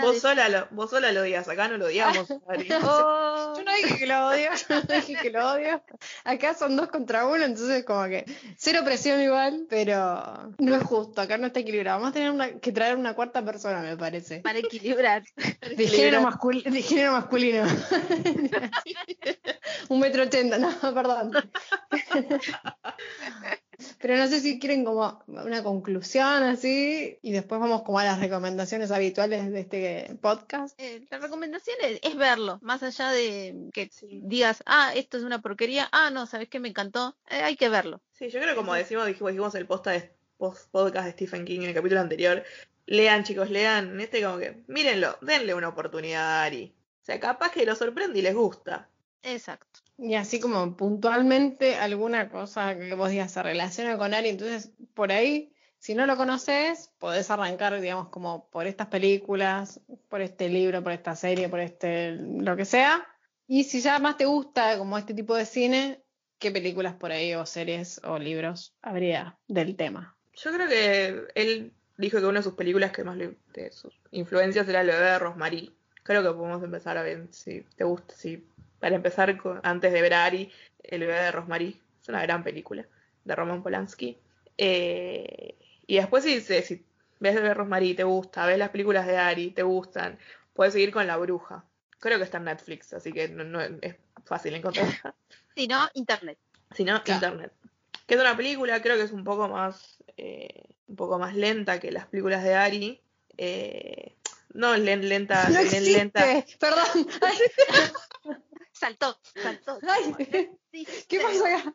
vos, 0.00 0.20
sola 0.20 0.48
lo, 0.48 0.68
vos 0.70 0.90
sola 0.90 1.12
lo 1.12 1.22
odias, 1.22 1.48
acá 1.48 1.68
no 1.68 1.76
lo 1.76 1.86
odiamos. 1.86 2.28
Oh. 2.84 3.54
yo 3.56 3.64
no 3.64 3.74
dije 3.74 3.98
que 3.98 4.06
lo 4.06 4.28
odio, 4.28 4.50
yo 4.68 4.76
no 4.76 4.94
dije 4.94 5.16
que 5.20 5.30
lo 5.30 5.52
odio. 5.52 5.82
Acá 6.24 6.54
son 6.54 6.76
dos 6.76 6.88
contra 6.88 7.26
uno, 7.26 7.44
entonces 7.44 7.84
como 7.84 8.04
que 8.04 8.24
cero 8.56 8.80
presión 8.84 9.20
igual, 9.20 9.66
pero 9.68 10.52
no 10.58 10.74
es 10.74 10.82
justo, 10.82 11.20
acá 11.20 11.38
no 11.38 11.46
está 11.46 11.60
equilibrado. 11.60 12.00
Vamos 12.00 12.10
a 12.10 12.14
tener 12.14 12.60
que 12.60 12.72
traer 12.72 12.96
una 12.96 13.14
cuarta 13.14 13.44
persona, 13.44 13.80
me 13.80 13.96
parece. 13.96 14.40
Para 14.40 14.58
equilibrar. 14.58 15.22
De, 15.76 15.86
género, 15.86 16.28
de 16.64 16.82
género 16.82 17.12
masculino. 17.12 17.64
Un 19.88 20.00
metro 20.00 20.24
ochenta, 20.24 20.58
no, 20.58 20.70
perdón. 20.80 21.32
Pero 24.00 24.16
no 24.16 24.26
sé 24.26 24.40
si 24.40 24.58
quieren 24.58 24.84
como 24.84 25.22
una 25.26 25.62
conclusión 25.62 26.42
así 26.42 27.18
y 27.22 27.32
después 27.32 27.60
vamos 27.60 27.82
como 27.82 27.98
a 27.98 28.04
las 28.04 28.20
recomendaciones 28.20 28.90
habituales 28.90 29.50
de 29.50 29.60
este 29.60 30.16
podcast. 30.20 30.78
Eh, 30.80 31.06
la 31.10 31.18
recomendación 31.18 31.76
es, 31.80 32.16
verlo, 32.16 32.58
más 32.62 32.82
allá 32.82 33.10
de 33.10 33.70
que 33.72 33.90
digas, 34.02 34.62
ah, 34.66 34.92
esto 34.94 35.16
es 35.16 35.24
una 35.24 35.40
porquería, 35.40 35.88
ah, 35.92 36.10
no, 36.10 36.26
¿sabes 36.26 36.48
qué 36.48 36.60
me 36.60 36.68
encantó? 36.68 37.16
Eh, 37.30 37.42
hay 37.42 37.56
que 37.56 37.68
verlo. 37.68 38.00
Sí, 38.12 38.28
yo 38.28 38.40
creo 38.40 38.56
como 38.56 38.74
decimos, 38.74 39.06
dijimos, 39.06 39.54
el 39.54 39.66
post 39.66 39.86
de, 39.86 40.12
post 40.36 40.70
podcast 40.70 41.06
de 41.06 41.12
Stephen 41.12 41.44
King 41.44 41.60
en 41.60 41.68
el 41.68 41.74
capítulo 41.74 42.00
anterior, 42.00 42.44
lean 42.86 43.24
chicos, 43.24 43.50
lean, 43.50 44.00
este 44.00 44.22
como 44.22 44.38
que, 44.38 44.62
mírenlo, 44.66 45.16
denle 45.20 45.54
una 45.54 45.68
oportunidad 45.68 46.22
a 46.22 46.44
Ari. 46.44 46.74
O 47.02 47.04
sea, 47.04 47.18
capaz 47.18 47.50
que 47.50 47.66
lo 47.66 47.74
sorprende 47.74 48.18
y 48.18 48.22
les 48.22 48.34
gusta. 48.34 48.88
Exacto. 49.22 49.80
Y 49.98 50.14
así 50.14 50.40
como 50.40 50.76
puntualmente 50.76 51.76
alguna 51.76 52.28
cosa 52.28 52.76
que 52.76 52.94
vos 52.94 53.10
digas 53.10 53.32
se 53.32 53.42
relaciona 53.42 53.98
con 53.98 54.14
Ari, 54.14 54.30
entonces 54.30 54.72
por 54.94 55.12
ahí, 55.12 55.52
si 55.78 55.94
no 55.94 56.06
lo 56.06 56.16
conoces, 56.16 56.90
podés 56.98 57.30
arrancar, 57.30 57.80
digamos, 57.80 58.08
como 58.08 58.48
por 58.50 58.66
estas 58.66 58.88
películas, 58.88 59.80
por 60.08 60.20
este 60.20 60.48
libro, 60.48 60.82
por 60.82 60.92
esta 60.92 61.14
serie, 61.16 61.48
por 61.48 61.60
este, 61.60 62.12
lo 62.12 62.56
que 62.56 62.64
sea. 62.64 63.06
Y 63.46 63.64
si 63.64 63.80
ya 63.80 63.98
más 63.98 64.16
te 64.16 64.24
gusta 64.24 64.78
como 64.78 64.96
este 64.96 65.14
tipo 65.14 65.34
de 65.34 65.44
cine, 65.44 66.02
¿qué 66.38 66.50
películas 66.50 66.94
por 66.94 67.12
ahí 67.12 67.34
o 67.34 67.46
series 67.46 68.00
o 68.04 68.18
libros 68.18 68.74
habría 68.82 69.38
del 69.48 69.76
tema? 69.76 70.16
Yo 70.34 70.52
creo 70.52 70.68
que 70.68 71.26
él 71.34 71.72
dijo 71.96 72.18
que 72.18 72.26
una 72.26 72.40
de 72.40 72.44
sus 72.44 72.54
películas 72.54 72.92
que 72.92 73.04
más 73.04 73.16
le, 73.16 73.36
de 73.52 73.70
sus 73.70 73.92
influencias 74.10 74.68
era 74.68 74.82
lo 74.82 74.96
de 74.96 75.18
Rosemary. 75.18 75.74
Creo 76.02 76.22
que 76.22 76.30
podemos 76.30 76.62
empezar 76.62 76.98
a 76.98 77.02
ver 77.02 77.28
si 77.30 77.60
te 77.76 77.84
gusta, 77.84 78.14
si 78.14 78.44
para 78.80 78.96
empezar, 78.96 79.38
antes 79.62 79.92
de 79.92 80.02
ver 80.02 80.14
a 80.14 80.24
Ari, 80.24 80.50
El 80.82 81.00
bebé 81.00 81.14
de 81.14 81.32
Rosemary. 81.32 81.80
Es 82.02 82.08
una 82.08 82.22
gran 82.22 82.42
película 82.42 82.84
de 83.24 83.36
Roman 83.36 83.62
Polanski. 83.62 84.18
Eh, 84.58 85.56
y 85.86 85.96
después, 85.96 86.24
si, 86.24 86.40
si 86.40 86.84
ves 87.20 87.34
de 87.36 87.54
Rosemary 87.54 87.90
y 87.90 87.94
te 87.94 88.02
gusta, 88.02 88.44
ves 88.46 88.58
las 88.58 88.70
películas 88.70 89.06
de 89.06 89.16
Ari, 89.16 89.52
te 89.52 89.62
gustan, 89.62 90.18
puedes 90.52 90.72
seguir 90.72 90.92
con 90.92 91.06
La 91.06 91.16
Bruja. 91.16 91.64
Creo 92.00 92.18
que 92.18 92.24
está 92.24 92.38
en 92.38 92.44
Netflix, 92.44 92.92
así 92.92 93.12
que 93.12 93.28
no, 93.28 93.60
es 93.60 93.94
fácil 94.24 94.54
encontrarla. 94.54 95.14
Si 95.54 95.68
no, 95.68 95.86
internet. 95.92 96.38
Si 96.74 96.82
no, 96.82 97.02
Claro. 97.04 97.26
internet. 97.26 97.52
Que 98.06 98.14
es 98.14 98.20
una 98.20 98.34
película, 98.34 98.80
creo 98.80 98.96
que 98.96 99.02
es 99.02 99.12
un 99.12 99.22
poco 99.22 99.48
más 99.48 100.02
eh, 100.16 100.64
un 100.88 100.96
poco 100.96 101.18
más 101.18 101.34
lenta 101.34 101.78
que 101.78 101.92
las 101.92 102.06
películas 102.06 102.42
de 102.42 102.54
Ari. 102.54 103.00
Eh, 103.36 104.16
no 104.54 104.76
len- 104.76 105.08
lenta, 105.08 105.48
No 105.48 105.54
len- 105.56 105.66
existe. 105.66 105.90
lenta. 105.92 106.24
Perdón. 106.58 107.08
Ay, 107.22 107.38
Saltó, 108.72 109.18
saltó. 109.40 109.78
ay, 109.88 110.48
¿Qué 111.08 111.20
pasó 111.20 111.46
acá? 111.46 111.74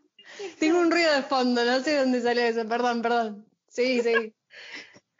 Tengo 0.59 0.79
un 0.79 0.91
ruido 0.91 1.13
de 1.13 1.21
fondo, 1.23 1.63
no 1.63 1.79
sé 1.81 1.97
dónde 1.97 2.21
salió 2.21 2.43
eso. 2.43 2.67
Perdón, 2.67 3.01
perdón. 3.01 3.45
Sí, 3.69 4.01
sí. 4.01 4.33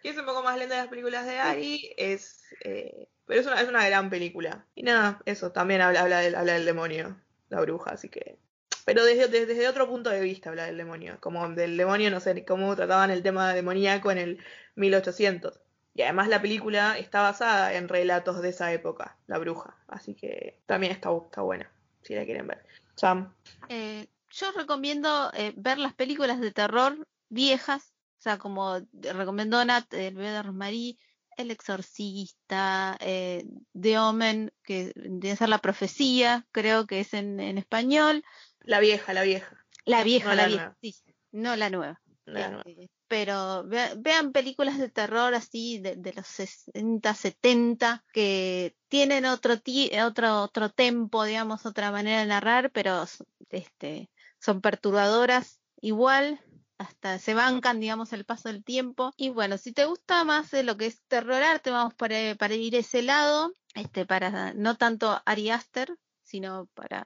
Que 0.03 0.09
es 0.09 0.17
un 0.17 0.25
poco 0.25 0.43
más 0.43 0.57
lenta 0.57 0.75
de 0.75 0.81
las 0.81 0.89
películas 0.89 1.25
de 1.25 1.39
Ari. 1.39 1.93
Es, 1.97 2.41
eh, 2.63 3.07
pero 3.25 3.41
es 3.41 3.47
una, 3.47 3.59
es 3.61 3.67
una 3.67 3.85
gran 3.87 4.09
película. 4.11 4.65
Y 4.75 4.83
nada, 4.83 5.19
eso, 5.25 5.51
también 5.51 5.81
habla, 5.81 6.01
habla, 6.01 6.19
del, 6.19 6.35
habla 6.35 6.53
del 6.53 6.65
demonio, 6.65 7.19
la 7.49 7.59
bruja, 7.61 7.91
así 7.91 8.07
que. 8.07 8.37
Pero 8.85 9.03
desde, 9.03 9.27
desde, 9.27 9.47
desde 9.47 9.67
otro 9.67 9.87
punto 9.89 10.09
de 10.11 10.21
vista 10.21 10.49
habla 10.49 10.65
del 10.65 10.77
demonio. 10.77 11.17
Como 11.19 11.49
del 11.49 11.77
demonio, 11.77 12.11
no 12.11 12.19
sé 12.19 12.45
cómo 12.45 12.75
trataban 12.75 13.09
el 13.09 13.23
tema 13.23 13.53
demoníaco 13.55 14.11
en 14.11 14.17
el 14.19 14.43
1800. 14.75 15.59
Y 15.97 16.03
además 16.03 16.27
la 16.27 16.39
película 16.43 16.95
está 16.99 17.23
basada 17.23 17.73
en 17.73 17.89
relatos 17.89 18.39
de 18.43 18.49
esa 18.49 18.71
época, 18.71 19.17
La 19.25 19.39
Bruja. 19.39 19.75
Así 19.87 20.13
que 20.13 20.59
también 20.67 20.91
está, 20.93 21.09
está 21.25 21.41
buena, 21.41 21.71
si 22.03 22.13
la 22.13 22.23
quieren 22.23 22.45
ver. 22.45 22.63
Sam. 22.95 23.33
Eh, 23.67 24.07
yo 24.29 24.51
recomiendo 24.51 25.31
eh, 25.33 25.53
ver 25.57 25.79
las 25.79 25.95
películas 25.95 26.39
de 26.39 26.51
terror 26.51 27.07
viejas, 27.29 27.95
o 28.19 28.21
sea, 28.21 28.37
como 28.37 28.79
recomendó 28.93 29.65
Nat, 29.65 29.91
El 29.95 30.13
bebé 30.13 30.29
de 30.29 30.43
Rosmarie, 30.43 30.99
El 31.35 31.49
exorcista, 31.49 32.95
eh, 32.99 33.43
The 33.73 33.97
Omen, 33.97 34.51
que 34.63 34.91
debe 34.95 35.35
ser 35.35 35.49
la 35.49 35.57
profecía, 35.57 36.45
creo 36.51 36.85
que 36.85 36.99
es 36.99 37.15
en, 37.15 37.39
en 37.39 37.57
español. 37.57 38.23
La 38.59 38.79
vieja, 38.79 39.13
la 39.13 39.23
vieja. 39.23 39.65
La 39.83 40.03
vieja, 40.03 40.29
No 40.29 40.35
la, 40.35 40.41
la 40.43 40.47
vieja, 40.47 40.63
nueva. 40.63 40.77
sí, 40.79 40.95
no 41.31 41.55
la 41.55 41.69
nueva. 41.71 42.01
no 42.27 42.33
la 42.33 42.49
nueva. 42.49 42.87
Pero 43.07 43.63
vea- 43.65 43.93
vean 43.97 44.31
películas 44.31 44.77
de 44.77 44.89
terror 44.89 45.33
así 45.33 45.79
de, 45.79 46.13
los 46.13 46.27
60, 46.27 47.13
70 47.13 48.03
que 48.11 48.75
tienen 48.89 49.25
otro 49.25 49.59
ti- 49.59 49.91
otro 49.99 50.41
otro 50.43 50.69
tempo, 50.69 51.23
digamos, 51.23 51.65
otra 51.65 51.91
manera 51.91 52.19
de 52.19 52.25
narrar, 52.27 52.71
pero 52.71 53.05
este 53.49 54.09
son 54.39 54.61
perturbadoras 54.61 55.61
igual, 55.81 56.39
hasta 56.77 57.17
se 57.19 57.33
bancan, 57.33 57.79
digamos, 57.79 58.13
el 58.13 58.25
paso 58.25 58.49
del 58.49 58.63
tiempo. 58.63 59.13
Y 59.17 59.29
bueno, 59.29 59.57
si 59.57 59.73
te 59.73 59.85
gusta 59.85 60.23
más 60.23 60.51
de 60.51 60.63
lo 60.63 60.77
que 60.77 60.87
es 60.87 61.01
terror 61.07 61.41
arte, 61.41 61.71
vamos 61.71 61.93
para, 61.95 62.35
para 62.35 62.53
ir 62.55 62.75
ese 62.75 63.01
lado, 63.01 63.51
este 63.73 64.05
para 64.05 64.53
no 64.53 64.75
tanto 64.75 65.21
Ari 65.25 65.49
Aster, 65.49 65.95
sino 66.23 66.67
para 66.73 67.05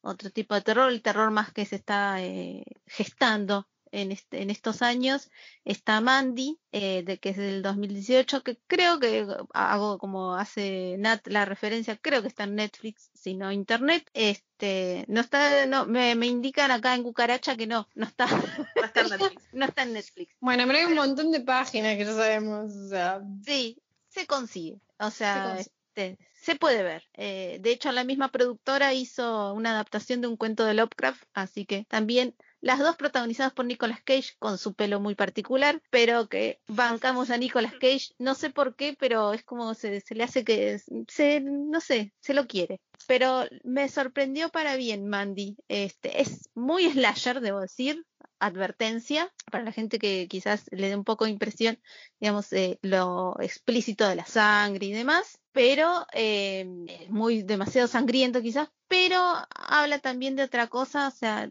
otro 0.00 0.30
tipo 0.30 0.54
de 0.54 0.62
terror, 0.62 0.90
el 0.90 1.02
terror 1.02 1.30
más 1.30 1.52
que 1.52 1.66
se 1.66 1.76
está 1.76 2.22
eh, 2.22 2.64
gestando 2.86 3.68
en, 3.92 4.12
este, 4.12 4.42
en 4.42 4.50
estos 4.50 4.82
años. 4.82 5.30
Está 5.64 6.00
Mandy, 6.00 6.58
eh, 6.72 7.02
de 7.04 7.18
que 7.18 7.30
es 7.30 7.36
del 7.36 7.62
2018, 7.62 8.42
que 8.42 8.58
creo 8.66 8.98
que 8.98 9.26
hago 9.52 9.98
como 9.98 10.34
hace 10.34 10.96
Nat 10.98 11.26
la 11.26 11.44
referencia, 11.44 11.96
creo 11.96 12.22
que 12.22 12.28
está 12.28 12.44
en 12.44 12.54
Netflix, 12.56 13.10
si 13.14 13.34
no 13.34 13.52
internet. 13.52 14.08
Este, 14.14 15.04
no 15.08 15.20
está, 15.20 15.66
no, 15.66 15.86
me, 15.86 16.14
me 16.14 16.26
indican 16.26 16.70
acá 16.70 16.94
en 16.94 17.02
Cucaracha 17.02 17.56
que 17.56 17.66
no, 17.66 17.88
no 17.94 18.06
está, 18.06 18.24
a 18.24 18.86
estar 18.86 19.04
en 19.06 19.10
Netflix. 19.18 19.48
no 19.52 19.64
está 19.64 19.82
en 19.82 19.92
Netflix. 19.92 20.36
Bueno, 20.40 20.64
pero 20.66 20.78
hay 20.78 20.84
un 20.84 20.94
montón 20.94 21.30
de 21.32 21.40
páginas 21.40 21.96
que 21.96 22.04
ya 22.04 22.14
sabemos. 22.14 22.72
O 22.74 22.88
sea, 22.88 23.20
Sí, 23.44 23.82
se 24.08 24.26
consigue. 24.26 24.80
O 24.98 25.10
sea, 25.10 25.54
consigue. 25.54 25.70
este, 25.94 26.18
se 26.40 26.56
puede 26.56 26.82
ver. 26.82 27.04
Eh, 27.14 27.58
de 27.60 27.70
hecho, 27.70 27.92
la 27.92 28.04
misma 28.04 28.30
productora 28.30 28.94
hizo 28.94 29.52
una 29.54 29.72
adaptación 29.72 30.20
de 30.20 30.28
un 30.28 30.36
cuento 30.36 30.64
de 30.64 30.74
Lovecraft, 30.74 31.22
así 31.34 31.66
que 31.66 31.84
también 31.88 32.34
las 32.60 32.78
dos 32.78 32.96
protagonizadas 32.96 33.52
por 33.52 33.64
Nicolas 33.64 34.02
Cage 34.02 34.34
con 34.38 34.58
su 34.58 34.74
pelo 34.74 35.00
muy 35.00 35.14
particular, 35.14 35.80
pero 35.90 36.28
que 36.28 36.60
bancamos 36.68 37.30
a 37.30 37.36
Nicolas 37.36 37.72
Cage, 37.74 38.12
no 38.18 38.34
sé 38.34 38.50
por 38.50 38.76
qué, 38.76 38.96
pero 38.98 39.32
es 39.32 39.44
como 39.44 39.74
se, 39.74 40.00
se 40.00 40.14
le 40.14 40.24
hace 40.24 40.44
que 40.44 40.80
se, 41.08 41.40
no 41.40 41.80
sé, 41.80 42.12
se 42.20 42.34
lo 42.34 42.46
quiere. 42.46 42.80
Pero 43.06 43.44
me 43.64 43.88
sorprendió 43.88 44.50
para 44.50 44.76
bien 44.76 45.08
Mandy. 45.08 45.56
Este, 45.68 46.20
es 46.20 46.50
muy 46.54 46.90
slasher, 46.90 47.40
debo 47.40 47.60
decir, 47.60 48.04
advertencia 48.38 49.32
para 49.50 49.64
la 49.64 49.72
gente 49.72 49.98
que 49.98 50.26
quizás 50.28 50.64
le 50.70 50.88
dé 50.88 50.96
un 50.96 51.04
poco 51.04 51.24
de 51.24 51.30
impresión 51.30 51.78
digamos, 52.18 52.52
eh, 52.52 52.78
lo 52.82 53.36
explícito 53.40 54.08
de 54.08 54.16
la 54.16 54.26
sangre 54.26 54.86
y 54.86 54.92
demás, 54.92 55.38
pero 55.52 56.06
eh, 56.12 56.66
es 56.86 57.10
muy 57.10 57.42
demasiado 57.42 57.88
sangriento 57.88 58.42
quizás, 58.42 58.68
pero 58.88 59.20
habla 59.54 59.98
también 59.98 60.36
de 60.36 60.42
otra 60.42 60.68
cosa, 60.68 61.08
o 61.08 61.10
sea, 61.10 61.50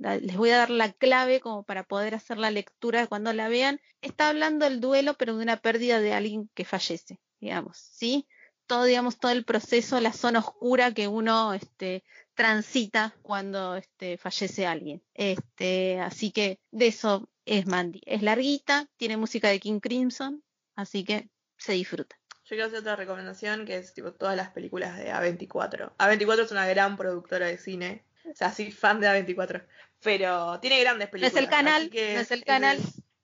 les 0.00 0.36
voy 0.36 0.50
a 0.50 0.58
dar 0.58 0.70
la 0.70 0.92
clave 0.92 1.40
como 1.40 1.62
para 1.62 1.84
poder 1.84 2.14
hacer 2.14 2.38
la 2.38 2.50
lectura 2.50 3.06
cuando 3.06 3.32
la 3.32 3.48
vean. 3.48 3.80
Está 4.00 4.28
hablando 4.28 4.64
del 4.64 4.80
duelo, 4.80 5.14
pero 5.14 5.36
de 5.36 5.42
una 5.42 5.58
pérdida 5.58 6.00
de 6.00 6.14
alguien 6.14 6.50
que 6.54 6.64
fallece, 6.64 7.20
digamos, 7.40 7.76
¿sí? 7.76 8.26
Todo, 8.66 8.84
digamos, 8.84 9.18
todo 9.18 9.32
el 9.32 9.44
proceso, 9.44 10.00
la 10.00 10.12
zona 10.12 10.38
oscura 10.38 10.94
que 10.94 11.08
uno 11.08 11.52
este, 11.54 12.04
transita 12.34 13.14
cuando 13.22 13.76
este, 13.76 14.16
fallece 14.16 14.66
alguien. 14.66 15.02
Este, 15.12 16.00
así 16.00 16.30
que 16.30 16.60
de 16.70 16.86
eso 16.86 17.28
es 17.44 17.66
Mandy. 17.66 18.00
Es 18.06 18.22
larguita, 18.22 18.88
tiene 18.96 19.16
música 19.16 19.48
de 19.48 19.60
King 19.60 19.80
Crimson, 19.80 20.42
así 20.76 21.04
que 21.04 21.28
se 21.58 21.72
disfruta. 21.72 22.16
Yo 22.44 22.56
quiero 22.56 22.66
hacer 22.66 22.80
otra 22.80 22.96
recomendación 22.96 23.64
que 23.64 23.76
es 23.76 23.92
tipo 23.92 24.12
todas 24.12 24.36
las 24.36 24.50
películas 24.50 24.96
de 24.96 25.12
A24. 25.12 25.92
A24 25.98 26.44
es 26.44 26.50
una 26.50 26.66
gran 26.66 26.96
productora 26.96 27.46
de 27.46 27.58
cine. 27.58 28.04
O 28.24 28.34
sea, 28.34 28.52
soy 28.52 28.70
fan 28.72 29.00
de 29.00 29.08
A24. 29.08 29.64
Pero 30.02 30.58
tiene 30.60 30.80
grandes 30.80 31.08
No 31.08 31.12
películas. 31.12 31.32
es 31.34 31.38
el 31.38 31.48
canal, 31.50 31.82
así 31.82 31.90
que 31.90 32.14
no 32.14 32.20
es 32.20 32.30
el 32.30 32.38
es- 32.40 32.44
canal. 32.44 32.78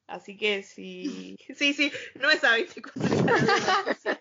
Así 0.06 0.36
que 0.36 0.62
sí. 0.62 1.36
Sí, 1.56 1.72
sí, 1.74 1.90
no 2.14 2.30
es 2.30 2.42
A24. 2.42 2.92
el 3.10 3.24
canal. 3.26 4.20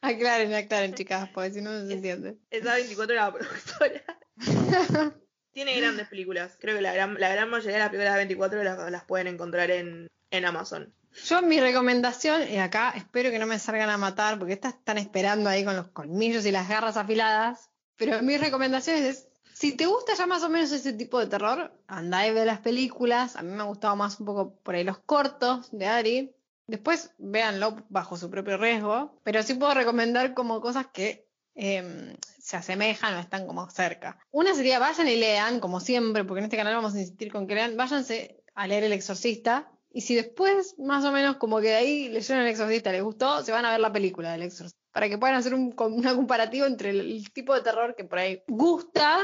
aclaren, 0.00 0.54
aclaren, 0.54 0.94
chicas, 0.94 1.28
porque 1.32 1.52
si 1.52 1.60
no, 1.60 1.70
no 1.72 1.86
se 1.86 1.92
entiende. 1.94 2.36
Es 2.50 2.64
A24 2.64 3.14
la 3.14 3.32
productora. 3.32 4.02
Tiene 5.52 5.78
grandes 5.78 6.08
películas. 6.08 6.56
Creo 6.58 6.76
que 6.76 6.82
la 6.82 6.94
gran, 6.94 7.14
la 7.20 7.28
gran 7.28 7.50
mayoría 7.50 7.74
de 7.74 7.78
las 7.80 7.90
películas 7.90 8.14
de 8.16 8.36
A24 8.36 8.62
las, 8.62 8.90
las 8.90 9.04
pueden 9.04 9.26
encontrar 9.26 9.70
en, 9.70 10.08
en 10.30 10.44
Amazon. 10.46 10.94
Yo 11.26 11.42
mi 11.42 11.60
recomendación, 11.60 12.50
y 12.50 12.56
acá 12.56 12.94
espero 12.96 13.30
que 13.30 13.38
no 13.38 13.46
me 13.46 13.58
salgan 13.58 13.90
a 13.90 13.98
matar, 13.98 14.38
porque 14.38 14.54
estas 14.54 14.74
están 14.74 14.96
esperando 14.96 15.50
ahí 15.50 15.62
con 15.62 15.76
los 15.76 15.88
colmillos 15.88 16.46
y 16.46 16.52
las 16.52 16.70
garras 16.70 16.96
afiladas, 16.96 17.68
pero 17.96 18.22
mis 18.22 18.40
recomendaciones 18.40 19.02
es, 19.02 19.28
si 19.54 19.76
te 19.76 19.86
gusta 19.86 20.14
ya 20.14 20.26
más 20.26 20.42
o 20.42 20.48
menos 20.48 20.72
ese 20.72 20.92
tipo 20.92 21.18
de 21.18 21.26
terror, 21.26 21.72
andá 21.86 22.26
y 22.26 22.32
ve 22.32 22.44
las 22.44 22.60
películas, 22.60 23.36
a 23.36 23.42
mí 23.42 23.50
me 23.52 23.62
ha 23.62 23.66
gustado 23.66 23.96
más 23.96 24.18
un 24.18 24.26
poco 24.26 24.54
por 24.56 24.74
ahí 24.74 24.84
los 24.84 24.98
cortos 24.98 25.68
de 25.72 25.86
Ari, 25.86 26.34
después 26.66 27.10
véanlo 27.18 27.84
bajo 27.88 28.16
su 28.16 28.30
propio 28.30 28.56
riesgo, 28.56 29.18
pero 29.22 29.42
sí 29.42 29.54
puedo 29.54 29.74
recomendar 29.74 30.34
como 30.34 30.60
cosas 30.60 30.86
que 30.86 31.26
eh, 31.54 32.16
se 32.38 32.56
asemejan 32.56 33.14
o 33.14 33.20
están 33.20 33.46
como 33.46 33.68
cerca. 33.70 34.18
Una 34.30 34.54
sería, 34.54 34.78
vayan 34.78 35.08
y 35.08 35.16
lean, 35.16 35.60
como 35.60 35.80
siempre, 35.80 36.24
porque 36.24 36.40
en 36.40 36.44
este 36.44 36.56
canal 36.56 36.74
vamos 36.74 36.94
a 36.94 37.00
insistir 37.00 37.30
con 37.30 37.46
que 37.46 37.54
lean, 37.54 37.76
váyanse 37.76 38.42
a 38.54 38.66
leer 38.66 38.84
El 38.84 38.92
Exorcista, 38.92 39.70
y 39.92 40.00
si 40.00 40.14
después, 40.14 40.78
más 40.78 41.04
o 41.04 41.12
menos, 41.12 41.36
como 41.36 41.60
que 41.60 41.68
de 41.68 41.74
ahí 41.74 42.08
leyeron 42.08 42.42
El 42.42 42.48
Exorcista, 42.48 42.90
les 42.90 43.02
gustó, 43.02 43.44
se 43.44 43.52
van 43.52 43.66
a 43.66 43.70
ver 43.70 43.80
la 43.80 43.92
película 43.92 44.32
del 44.32 44.42
Exorcista. 44.42 44.81
Para 44.92 45.08
que 45.08 45.18
puedan 45.18 45.36
hacer 45.36 45.54
un, 45.54 45.72
com- 45.72 45.94
una 45.94 46.14
comparativa 46.14 46.66
entre 46.66 46.90
el, 46.90 47.00
el 47.00 47.32
tipo 47.32 47.54
de 47.54 47.62
terror 47.62 47.94
que 47.96 48.04
por 48.04 48.18
ahí 48.18 48.42
gusta, 48.46 49.20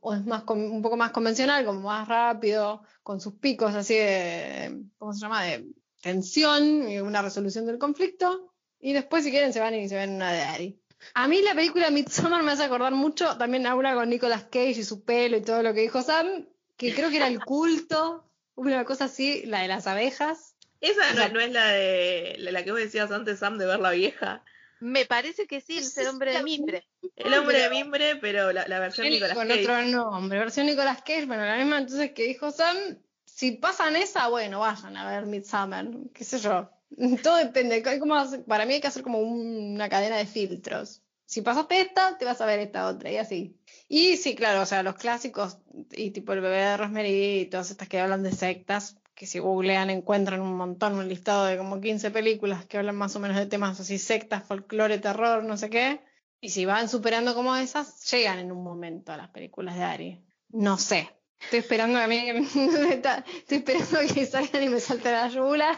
o 0.00 0.14
es 0.14 0.24
más 0.24 0.44
un 0.48 0.80
poco 0.82 0.96
más 0.96 1.10
convencional, 1.10 1.64
como 1.64 1.80
más 1.80 2.08
rápido, 2.08 2.82
con 3.02 3.20
sus 3.20 3.34
picos 3.34 3.74
así 3.74 3.94
de, 3.94 4.82
¿cómo 4.98 5.12
se 5.12 5.20
llama?, 5.20 5.44
de 5.44 5.66
tensión 6.02 6.88
y 6.88 6.98
una 7.00 7.20
resolución 7.20 7.66
del 7.66 7.78
conflicto. 7.78 8.54
Y 8.80 8.94
después, 8.94 9.24
si 9.24 9.30
quieren, 9.30 9.52
se 9.52 9.60
van 9.60 9.74
y 9.74 9.88
se 9.90 9.96
ven 9.96 10.14
una 10.14 10.32
de 10.32 10.40
Ari. 10.40 10.80
A 11.14 11.28
mí 11.28 11.42
la 11.42 11.54
película 11.54 11.90
Midsommar 11.90 12.42
me 12.42 12.52
hace 12.52 12.64
acordar 12.64 12.92
mucho 12.92 13.36
también 13.36 13.66
a 13.66 13.74
una 13.74 13.94
con 13.94 14.08
Nicolas 14.08 14.44
Cage 14.44 14.70
y 14.80 14.84
su 14.84 15.04
pelo 15.04 15.36
y 15.36 15.42
todo 15.42 15.62
lo 15.62 15.74
que 15.74 15.80
dijo 15.80 16.00
Sam, 16.02 16.46
que 16.78 16.94
creo 16.94 17.10
que 17.10 17.16
era 17.16 17.26
el 17.26 17.44
culto, 17.44 18.24
una 18.54 18.84
cosa 18.86 19.04
así, 19.04 19.44
la 19.44 19.60
de 19.60 19.68
las 19.68 19.86
abejas. 19.86 20.56
Esa 20.80 21.12
no, 21.12 21.28
no 21.34 21.40
es 21.40 21.52
la 21.52 21.66
de 21.68 22.36
la, 22.38 22.52
la 22.52 22.64
que 22.64 22.70
vos 22.70 22.80
decías 22.80 23.10
antes, 23.10 23.38
Sam, 23.38 23.58
de 23.58 23.66
ver 23.66 23.80
la 23.80 23.90
vieja. 23.90 24.44
Me 24.80 25.04
parece 25.06 25.46
que 25.46 25.60
sí, 25.60 25.78
es 25.78 25.96
el 25.98 26.08
hombre 26.08 26.32
de 26.32 26.42
mimbre. 26.42 26.86
El 27.16 27.34
hombre 27.34 27.58
de 27.60 27.70
mimbre, 27.70 28.16
pero 28.16 28.52
la, 28.52 28.66
la 28.66 28.78
versión 28.80 29.08
Nicolas 29.08 29.34
con 29.36 29.48
Cage. 29.48 29.60
otro 29.62 29.82
nombre, 29.82 30.38
versión 30.38 30.66
Nicolas 30.66 30.98
Cage, 31.02 31.26
bueno, 31.26 31.44
la 31.44 31.56
misma 31.56 31.78
entonces 31.78 32.12
que 32.12 32.24
dijo 32.24 32.50
Sam, 32.50 32.76
si 33.24 33.52
pasan 33.52 33.96
esa, 33.96 34.28
bueno, 34.28 34.60
vayan 34.60 34.96
a 34.96 35.08
ver 35.10 35.26
Midsummer, 35.26 35.88
qué 36.14 36.24
sé 36.24 36.38
yo. 36.38 36.70
Todo 37.22 37.36
depende, 37.36 37.82
hay 37.86 37.98
como 37.98 38.14
hacer- 38.16 38.44
para 38.44 38.64
mí 38.66 38.74
hay 38.74 38.80
que 38.80 38.88
hacer 38.88 39.02
como 39.02 39.18
un- 39.18 39.74
una 39.74 39.88
cadena 39.88 40.16
de 40.16 40.26
filtros. 40.26 41.02
Si 41.26 41.42
pasaste 41.42 41.80
esta, 41.80 42.18
te 42.18 42.24
vas 42.24 42.40
a 42.40 42.46
ver 42.46 42.58
esta 42.58 42.88
otra, 42.88 43.08
y 43.10 43.16
así. 43.16 43.56
Y 43.88 44.16
sí, 44.16 44.34
claro, 44.34 44.62
o 44.62 44.66
sea, 44.66 44.82
los 44.82 44.96
clásicos, 44.96 45.58
y 45.92 46.10
tipo 46.10 46.32
el 46.32 46.40
bebé 46.40 46.56
de 46.56 46.76
Rosemary 46.76 47.40
y 47.42 47.46
todas 47.46 47.70
estas 47.70 47.86
que 47.88 48.00
hablan 48.00 48.24
de 48.24 48.32
sectas, 48.32 48.96
que 49.20 49.26
si 49.26 49.38
googlean 49.38 49.90
encuentran 49.90 50.40
un 50.40 50.56
montón, 50.56 50.94
un 50.94 51.06
listado 51.06 51.44
de 51.44 51.58
como 51.58 51.78
15 51.78 52.10
películas 52.10 52.64
que 52.64 52.78
hablan 52.78 52.96
más 52.96 53.14
o 53.16 53.20
menos 53.20 53.36
de 53.36 53.44
temas 53.44 53.78
así, 53.78 53.98
sectas, 53.98 54.44
folclore, 54.44 54.96
terror, 54.98 55.44
no 55.44 55.58
sé 55.58 55.68
qué. 55.68 56.00
Y 56.40 56.48
si 56.48 56.64
van 56.64 56.88
superando 56.88 57.34
como 57.34 57.54
esas, 57.54 58.10
llegan 58.10 58.38
en 58.38 58.50
un 58.50 58.64
momento 58.64 59.12
a 59.12 59.18
las 59.18 59.28
películas 59.28 59.76
de 59.76 59.82
Ari. 59.82 60.24
No 60.48 60.78
sé. 60.78 61.10
Estoy 61.38 61.58
esperando 61.58 61.98
a 61.98 62.06
mí 62.06 62.24
que 62.24 62.32
me- 62.32 62.44
estoy 62.46 63.58
esperando 63.58 63.98
que 64.14 64.24
salgan 64.24 64.62
y 64.62 64.68
me 64.70 64.80
salten 64.80 65.12
las 65.12 65.34
yugular. 65.34 65.76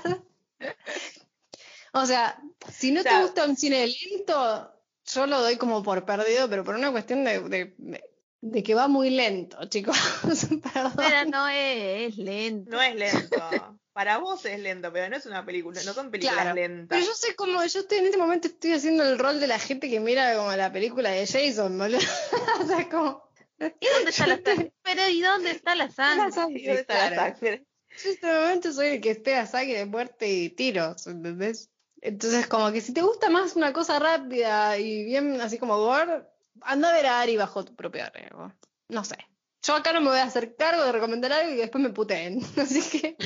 O 1.95 2.07
sea, 2.07 2.41
si 2.71 2.93
no 2.93 3.01
O 3.01 3.03
sea- 3.03 3.19
te 3.19 3.23
gusta 3.25 3.45
un 3.47 3.57
cine 3.57 3.89
lento, 3.89 4.73
yo 5.05 5.27
lo 5.27 5.41
doy 5.41 5.57
como 5.57 5.83
por 5.83 6.05
perdido, 6.05 6.49
pero 6.49 6.63
por 6.63 6.77
una 6.77 6.93
cuestión 6.93 7.25
de, 7.25 7.41
de- 7.41 7.75
de- 7.77 8.05
de 8.43 8.63
que 8.63 8.75
va 8.75 8.89
muy 8.89 9.11
lento, 9.11 9.57
chicos. 9.67 9.97
Perdón. 10.75 10.93
Pero 10.97 11.25
no 11.31 11.49
es, 11.49 12.13
es 12.13 12.17
lento. 12.19 12.71
No 12.71 12.83
es 12.83 12.95
lento. 12.95 13.79
Para 13.93 14.19
vos 14.19 14.45
es 14.47 14.59
lento, 14.59 14.93
pero 14.93 15.09
no 15.09 15.17
es 15.17 15.27
una 15.27 15.45
película, 15.45 15.81
no 15.85 15.93
son 15.93 16.11
películas 16.11 16.43
Claro, 16.43 16.57
lentas. 16.57 16.99
Pero 16.99 17.07
yo 17.07 17.15
sé 17.15 17.37
como, 17.37 17.65
yo 17.65 17.81
estoy 17.81 17.99
en 17.99 18.07
este 18.07 18.17
momento 18.17 18.49
estoy 18.49 18.73
haciendo 18.73 19.05
el 19.05 19.19
rol 19.19 19.39
de 19.39 19.47
la 19.47 19.59
gente 19.59 19.89
que 19.89 20.01
mira 20.01 20.35
como 20.37 20.51
la 20.53 20.73
película 20.73 21.11
de 21.11 21.27
Jason, 21.27 21.79
boludo. 21.79 21.99
o 22.61 22.67
sea, 22.67 22.89
como. 22.89 23.23
¿Y 23.59 23.87
dónde 23.95 24.11
está 24.11 24.27
la 24.27 24.41
sangre? 24.43 24.73
Pero 24.83 25.09
¿y 25.09 25.21
dónde 25.21 25.51
está 25.53 25.75
la 25.77 25.91
sangre? 25.91 26.33
sangre, 26.33 26.61
¿Y 26.61 26.67
dónde 26.67 26.81
está 26.81 27.11
la 27.11 27.17
sangre? 27.17 27.67
Yo 27.91 28.09
en 28.09 28.15
este 28.15 28.27
momento 28.27 28.73
soy 28.73 28.87
el 28.89 29.01
que 29.01 29.11
espera 29.11 29.47
sangre, 29.47 29.85
muerte 29.85 30.29
y 30.29 30.51
tiros, 30.51 31.07
¿entendés? 31.07 31.71
Entonces, 32.01 32.49
como 32.49 32.73
que 32.73 32.81
si 32.81 32.93
te 32.93 33.03
gusta 33.03 33.31
más 33.31 33.55
una 33.55 33.73
cosa 33.73 34.01
rápida 34.01 34.79
y 34.79 35.05
bien 35.05 35.41
así 35.41 35.59
como 35.59 35.79
gore, 35.79 36.25
anda 36.61 36.91
a 36.91 36.93
ver 36.95 37.07
a 37.07 37.21
Ari 37.21 37.37
bajo 37.37 37.65
tu 37.65 37.75
propio 37.75 38.05
riesgo. 38.13 38.53
No 38.89 39.05
sé. 39.05 39.17
Yo 39.63 39.75
acá 39.75 39.93
no 39.93 40.01
me 40.01 40.09
voy 40.09 40.19
a 40.19 40.25
hacer 40.25 40.57
cargo 40.57 40.85
de 40.85 40.93
recomendar 40.93 41.33
algo 41.33 41.53
y 41.53 41.57
después 41.57 41.83
me 41.83 41.91
puteen. 41.91 42.41
Así 42.57 42.83
que, 43.01 43.17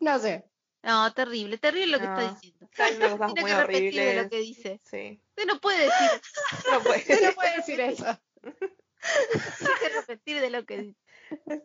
no 0.00 0.18
sé. 0.18 0.44
No, 0.82 1.12
terrible, 1.14 1.58
terrible 1.58 1.86
lo 1.92 1.98
que 1.98 2.06
No. 2.06 2.18
está 2.18 2.34
diciendo. 2.34 2.68
Está 2.70 2.86
diciendo 2.90 3.18
cosas 3.18 3.34
Tiene 3.34 3.40
muy 3.42 3.50
que 3.50 3.60
repetir 3.66 3.94
de 3.94 4.22
lo 4.22 4.28
que 4.30 4.38
dice. 4.38 4.80
Sí. 4.84 5.20
Usted 5.30 5.46
no 5.46 5.60
puede 5.60 5.78
decir, 5.84 6.20
No 6.72 6.80
puede. 6.82 6.98
Usted 6.98 7.22
no 7.22 7.32
puede 7.32 7.56
decir 7.56 7.80
eso. 7.80 8.20
tiene 8.42 9.74
que 9.80 9.88
repetir 10.00 10.40
de 10.40 10.50
lo 10.50 10.64
que 10.64 10.78
dice. 10.78 11.62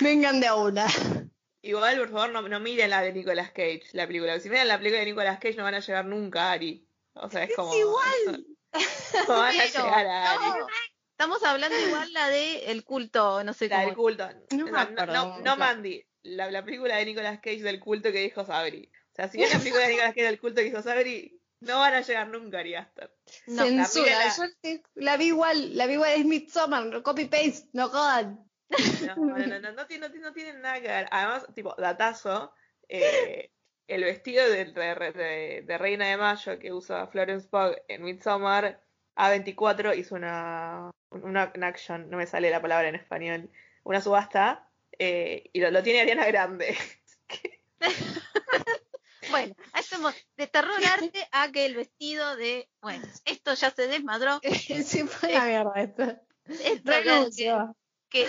Vengan 0.00 0.40
de 0.40 0.46
a 0.46 0.54
una. 0.56 0.86
Igual, 1.60 1.98
por 1.98 2.10
favor, 2.10 2.30
no, 2.30 2.42
no 2.48 2.60
miren 2.60 2.90
la 2.90 3.02
de 3.02 3.12
Nicolas 3.12 3.50
Cage, 3.50 3.82
la 3.92 4.06
película. 4.06 4.40
Si 4.40 4.48
miran 4.48 4.66
la 4.66 4.78
película 4.78 5.00
de 5.00 5.06
Nicolas 5.06 5.38
Cage 5.38 5.54
no 5.54 5.62
van 5.62 5.74
a 5.74 5.80
llegar 5.80 6.04
nunca 6.04 6.48
a 6.48 6.52
Ari. 6.52 6.84
O 7.14 7.30
sea, 7.30 7.44
es 7.44 7.54
como... 7.54 7.72
igual. 7.74 8.46
No 8.72 8.80
van 9.38 9.60
a 9.60 9.64
llegar 9.66 10.06
a 10.06 10.32
Ari. 10.32 10.44
no, 10.60 10.66
estamos 11.10 11.42
hablando 11.44 11.78
igual 11.78 12.12
la 12.12 12.28
de 12.28 12.70
el 12.70 12.84
culto, 12.84 13.44
no 13.44 13.52
sé 13.52 13.68
La 13.68 13.80
del 13.80 13.90
cómo. 13.94 14.02
culto. 14.04 14.28
No 14.50 14.64
me 14.66 14.70
No, 14.72 14.78
acuerdo, 14.78 15.12
no, 15.12 15.24
no 15.36 15.42
claro. 15.42 15.56
Mandy. 15.58 16.04
La, 16.22 16.50
la 16.50 16.64
película 16.64 16.96
de 16.96 17.04
Nicolas 17.04 17.40
Cage 17.40 17.62
del 17.62 17.80
culto 17.80 18.12
que 18.12 18.20
dijo 18.20 18.44
Sabri. 18.44 18.90
O 19.12 19.14
sea, 19.14 19.28
si 19.28 19.38
ven 19.38 19.50
la 19.50 19.58
película 19.58 19.82
de 19.82 19.88
Nicolas 19.90 20.10
Cage 20.14 20.24
del 20.26 20.40
culto 20.40 20.60
que 20.62 20.68
hizo 20.68 20.82
Sabri, 20.82 21.38
no 21.60 21.78
van 21.80 21.94
a 21.94 22.00
llegar 22.00 22.28
nunca 22.28 22.58
a 22.58 22.60
Ari 22.60 22.74
Aster. 22.76 23.14
No, 23.46 23.64
Censura. 23.64 24.10
la- 24.18 24.36
Yo 24.36 24.42
te- 24.60 24.82
la 24.94 25.16
vi 25.16 25.26
igual, 25.26 25.76
la 25.76 25.86
vi 25.86 25.94
igual, 25.94 26.12
es 26.12 26.24
Midsommar, 26.24 27.02
copy 27.02 27.26
paste, 27.26 27.68
no 27.72 27.88
jodan. 27.88 28.48
No, 29.06 29.16
no, 29.16 29.36
no, 29.46 29.60
no, 29.60 29.72
no 29.72 29.86
tienen 30.32 30.60
nada 30.62 30.80
que 30.80 30.88
ver. 30.88 31.08
Además, 31.10 31.46
tipo, 31.54 31.74
datazo, 31.76 32.52
eh, 32.88 33.50
el 33.88 34.04
vestido 34.04 34.48
de, 34.48 34.64
de- 34.66 35.12
de- 35.12 35.62
de 35.66 35.78
Reina 35.78 36.06
de 36.08 36.16
Mayo 36.16 36.58
que 36.58 36.72
usa 36.72 37.06
Florence 37.08 37.48
Pugh 37.48 37.76
en 37.88 38.02
Midsommar, 38.04 38.80
A24 39.16 39.96
hizo 39.96 40.14
una, 40.14 40.90
una, 41.10 41.52
una 41.54 41.66
action, 41.66 42.08
no 42.10 42.16
me 42.16 42.26
sale 42.26 42.50
la 42.50 42.62
palabra 42.62 42.88
en 42.88 42.94
español, 42.94 43.50
una 43.84 44.00
subasta, 44.00 44.68
eh, 44.98 45.50
y 45.52 45.60
lo, 45.60 45.70
lo 45.70 45.82
tiene 45.82 46.00
Ariana 46.00 46.26
Grande. 46.26 46.76
Bueno, 49.30 49.54
ahí 49.72 49.80
estamos 49.80 50.14
de 50.36 50.46
terror 50.48 50.78
arte 50.84 51.28
a 51.30 51.50
que 51.52 51.64
el 51.64 51.76
vestido 51.76 52.36
de. 52.36 52.68
Bueno, 52.80 53.06
esto 53.24 53.54
ya 53.54 53.70
se 53.70 53.86
desmadró. 53.86 54.40
sí, 54.84 55.04
fue 55.04 55.32
la 55.32 55.44
mierda 55.44 55.72
esto. 55.76 56.02
Esto 56.48 57.28
que 58.10 58.26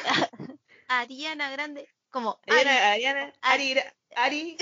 Ariana 0.88 1.50
Grande, 1.52 1.90
como 2.10 2.40
Ari, 2.48 2.70
Ariana, 2.70 2.92
Ariana, 2.92 3.34
Ari, 3.42 3.76
Ari, 4.16 4.58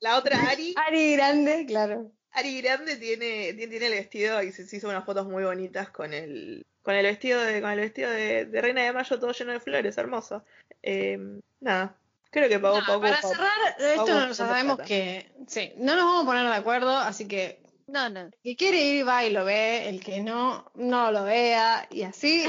la 0.00 0.16
otra 0.18 0.38
Ari, 0.50 0.74
Ari 0.86 1.12
Grande, 1.16 1.64
claro. 1.66 2.12
Ari 2.32 2.60
Grande 2.60 2.96
tiene, 2.96 3.52
tiene, 3.54 3.66
tiene 3.68 3.86
el 3.86 3.92
vestido 3.92 4.42
y 4.42 4.52
se, 4.52 4.66
se 4.66 4.76
hizo 4.76 4.88
unas 4.88 5.04
fotos 5.04 5.26
muy 5.26 5.44
bonitas 5.44 5.88
con 5.90 6.12
el, 6.12 6.66
con 6.82 6.94
el 6.94 7.04
vestido 7.04 7.40
de, 7.40 7.60
con 7.60 7.70
el 7.70 7.80
vestido 7.80 8.10
de, 8.10 8.44
de 8.46 8.60
Reina 8.60 8.82
de 8.82 8.92
Mayo 8.92 9.18
todo 9.18 9.32
lleno 9.32 9.52
de 9.52 9.60
flores, 9.60 9.96
hermoso. 9.98 10.44
Eh, 10.82 11.18
nada, 11.60 11.96
creo 12.30 12.48
que 12.48 12.58
pagó 12.58 12.80
No, 12.80 12.86
poco. 12.86 13.00
para 13.00 13.20
poco. 13.20 13.34
cerrar, 13.34 13.50
esto 13.78 14.04
poco 14.06 14.12
no 14.26 14.34
sabemos 14.34 14.76
plata. 14.76 14.88
que. 14.88 15.30
Sí, 15.46 15.72
no 15.78 15.96
nos 15.96 16.04
vamos 16.04 16.22
a 16.22 16.26
poner 16.26 16.46
de 16.46 16.54
acuerdo, 16.56 16.96
así 16.96 17.26
que 17.26 17.60
no, 17.86 18.08
no. 18.08 18.20
el 18.20 18.34
que 18.42 18.56
quiere 18.56 18.82
ir 18.84 19.06
va 19.06 19.24
y 19.24 19.30
lo 19.30 19.44
ve, 19.44 19.88
el 19.88 20.02
que 20.02 20.20
no, 20.20 20.70
no 20.74 21.10
lo 21.12 21.24
vea, 21.24 21.86
y 21.90 22.02
así. 22.02 22.44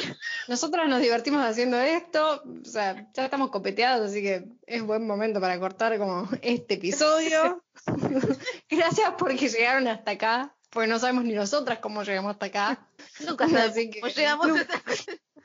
Nosotros 0.48 0.88
nos 0.88 1.02
divertimos 1.02 1.44
haciendo 1.46 1.78
esto, 1.80 2.42
o 2.62 2.66
sea, 2.66 3.08
ya 3.14 3.26
estamos 3.26 3.50
copeteados, 3.52 4.10
así 4.10 4.22
que 4.22 4.46
es 4.66 4.82
buen 4.84 5.06
momento 5.06 5.40
para 5.40 5.60
cortar 5.60 5.98
como 5.98 6.28
este 6.42 6.76
episodio. 6.76 7.64
Gracias 8.70 9.14
porque 9.18 9.48
llegaron 9.50 9.88
hasta 9.88 10.12
acá, 10.12 10.56
porque 10.70 10.88
no 10.88 11.00
sabemos 11.00 11.24
ni 11.24 11.34
nosotras 11.34 11.80
cómo 11.80 12.04
llegamos 12.04 12.32
hasta 12.32 12.48
acá. 12.48 12.90
Nunca 13.26 13.48
sabemos 13.48 13.72
Así 13.72 13.90
que- 13.90 14.00
cómo 14.02 14.12
llegamos 14.14 14.48
a 14.48 14.62
esta- 14.62 14.82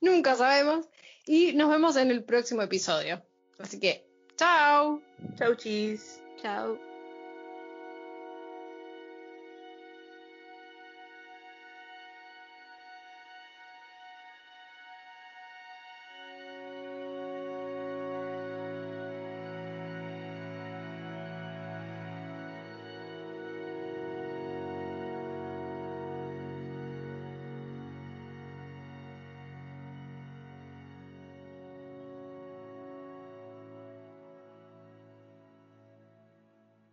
Nunca 0.00 0.34
sabemos. 0.36 0.86
Y 1.26 1.52
nos 1.54 1.70
vemos 1.70 1.96
en 1.96 2.10
el 2.10 2.22
próximo 2.24 2.62
episodio. 2.62 3.24
Así 3.58 3.80
que, 3.80 4.06
chao. 4.36 5.00
Chau 5.38 5.54
chis. 5.54 6.20
Chao. 6.42 6.93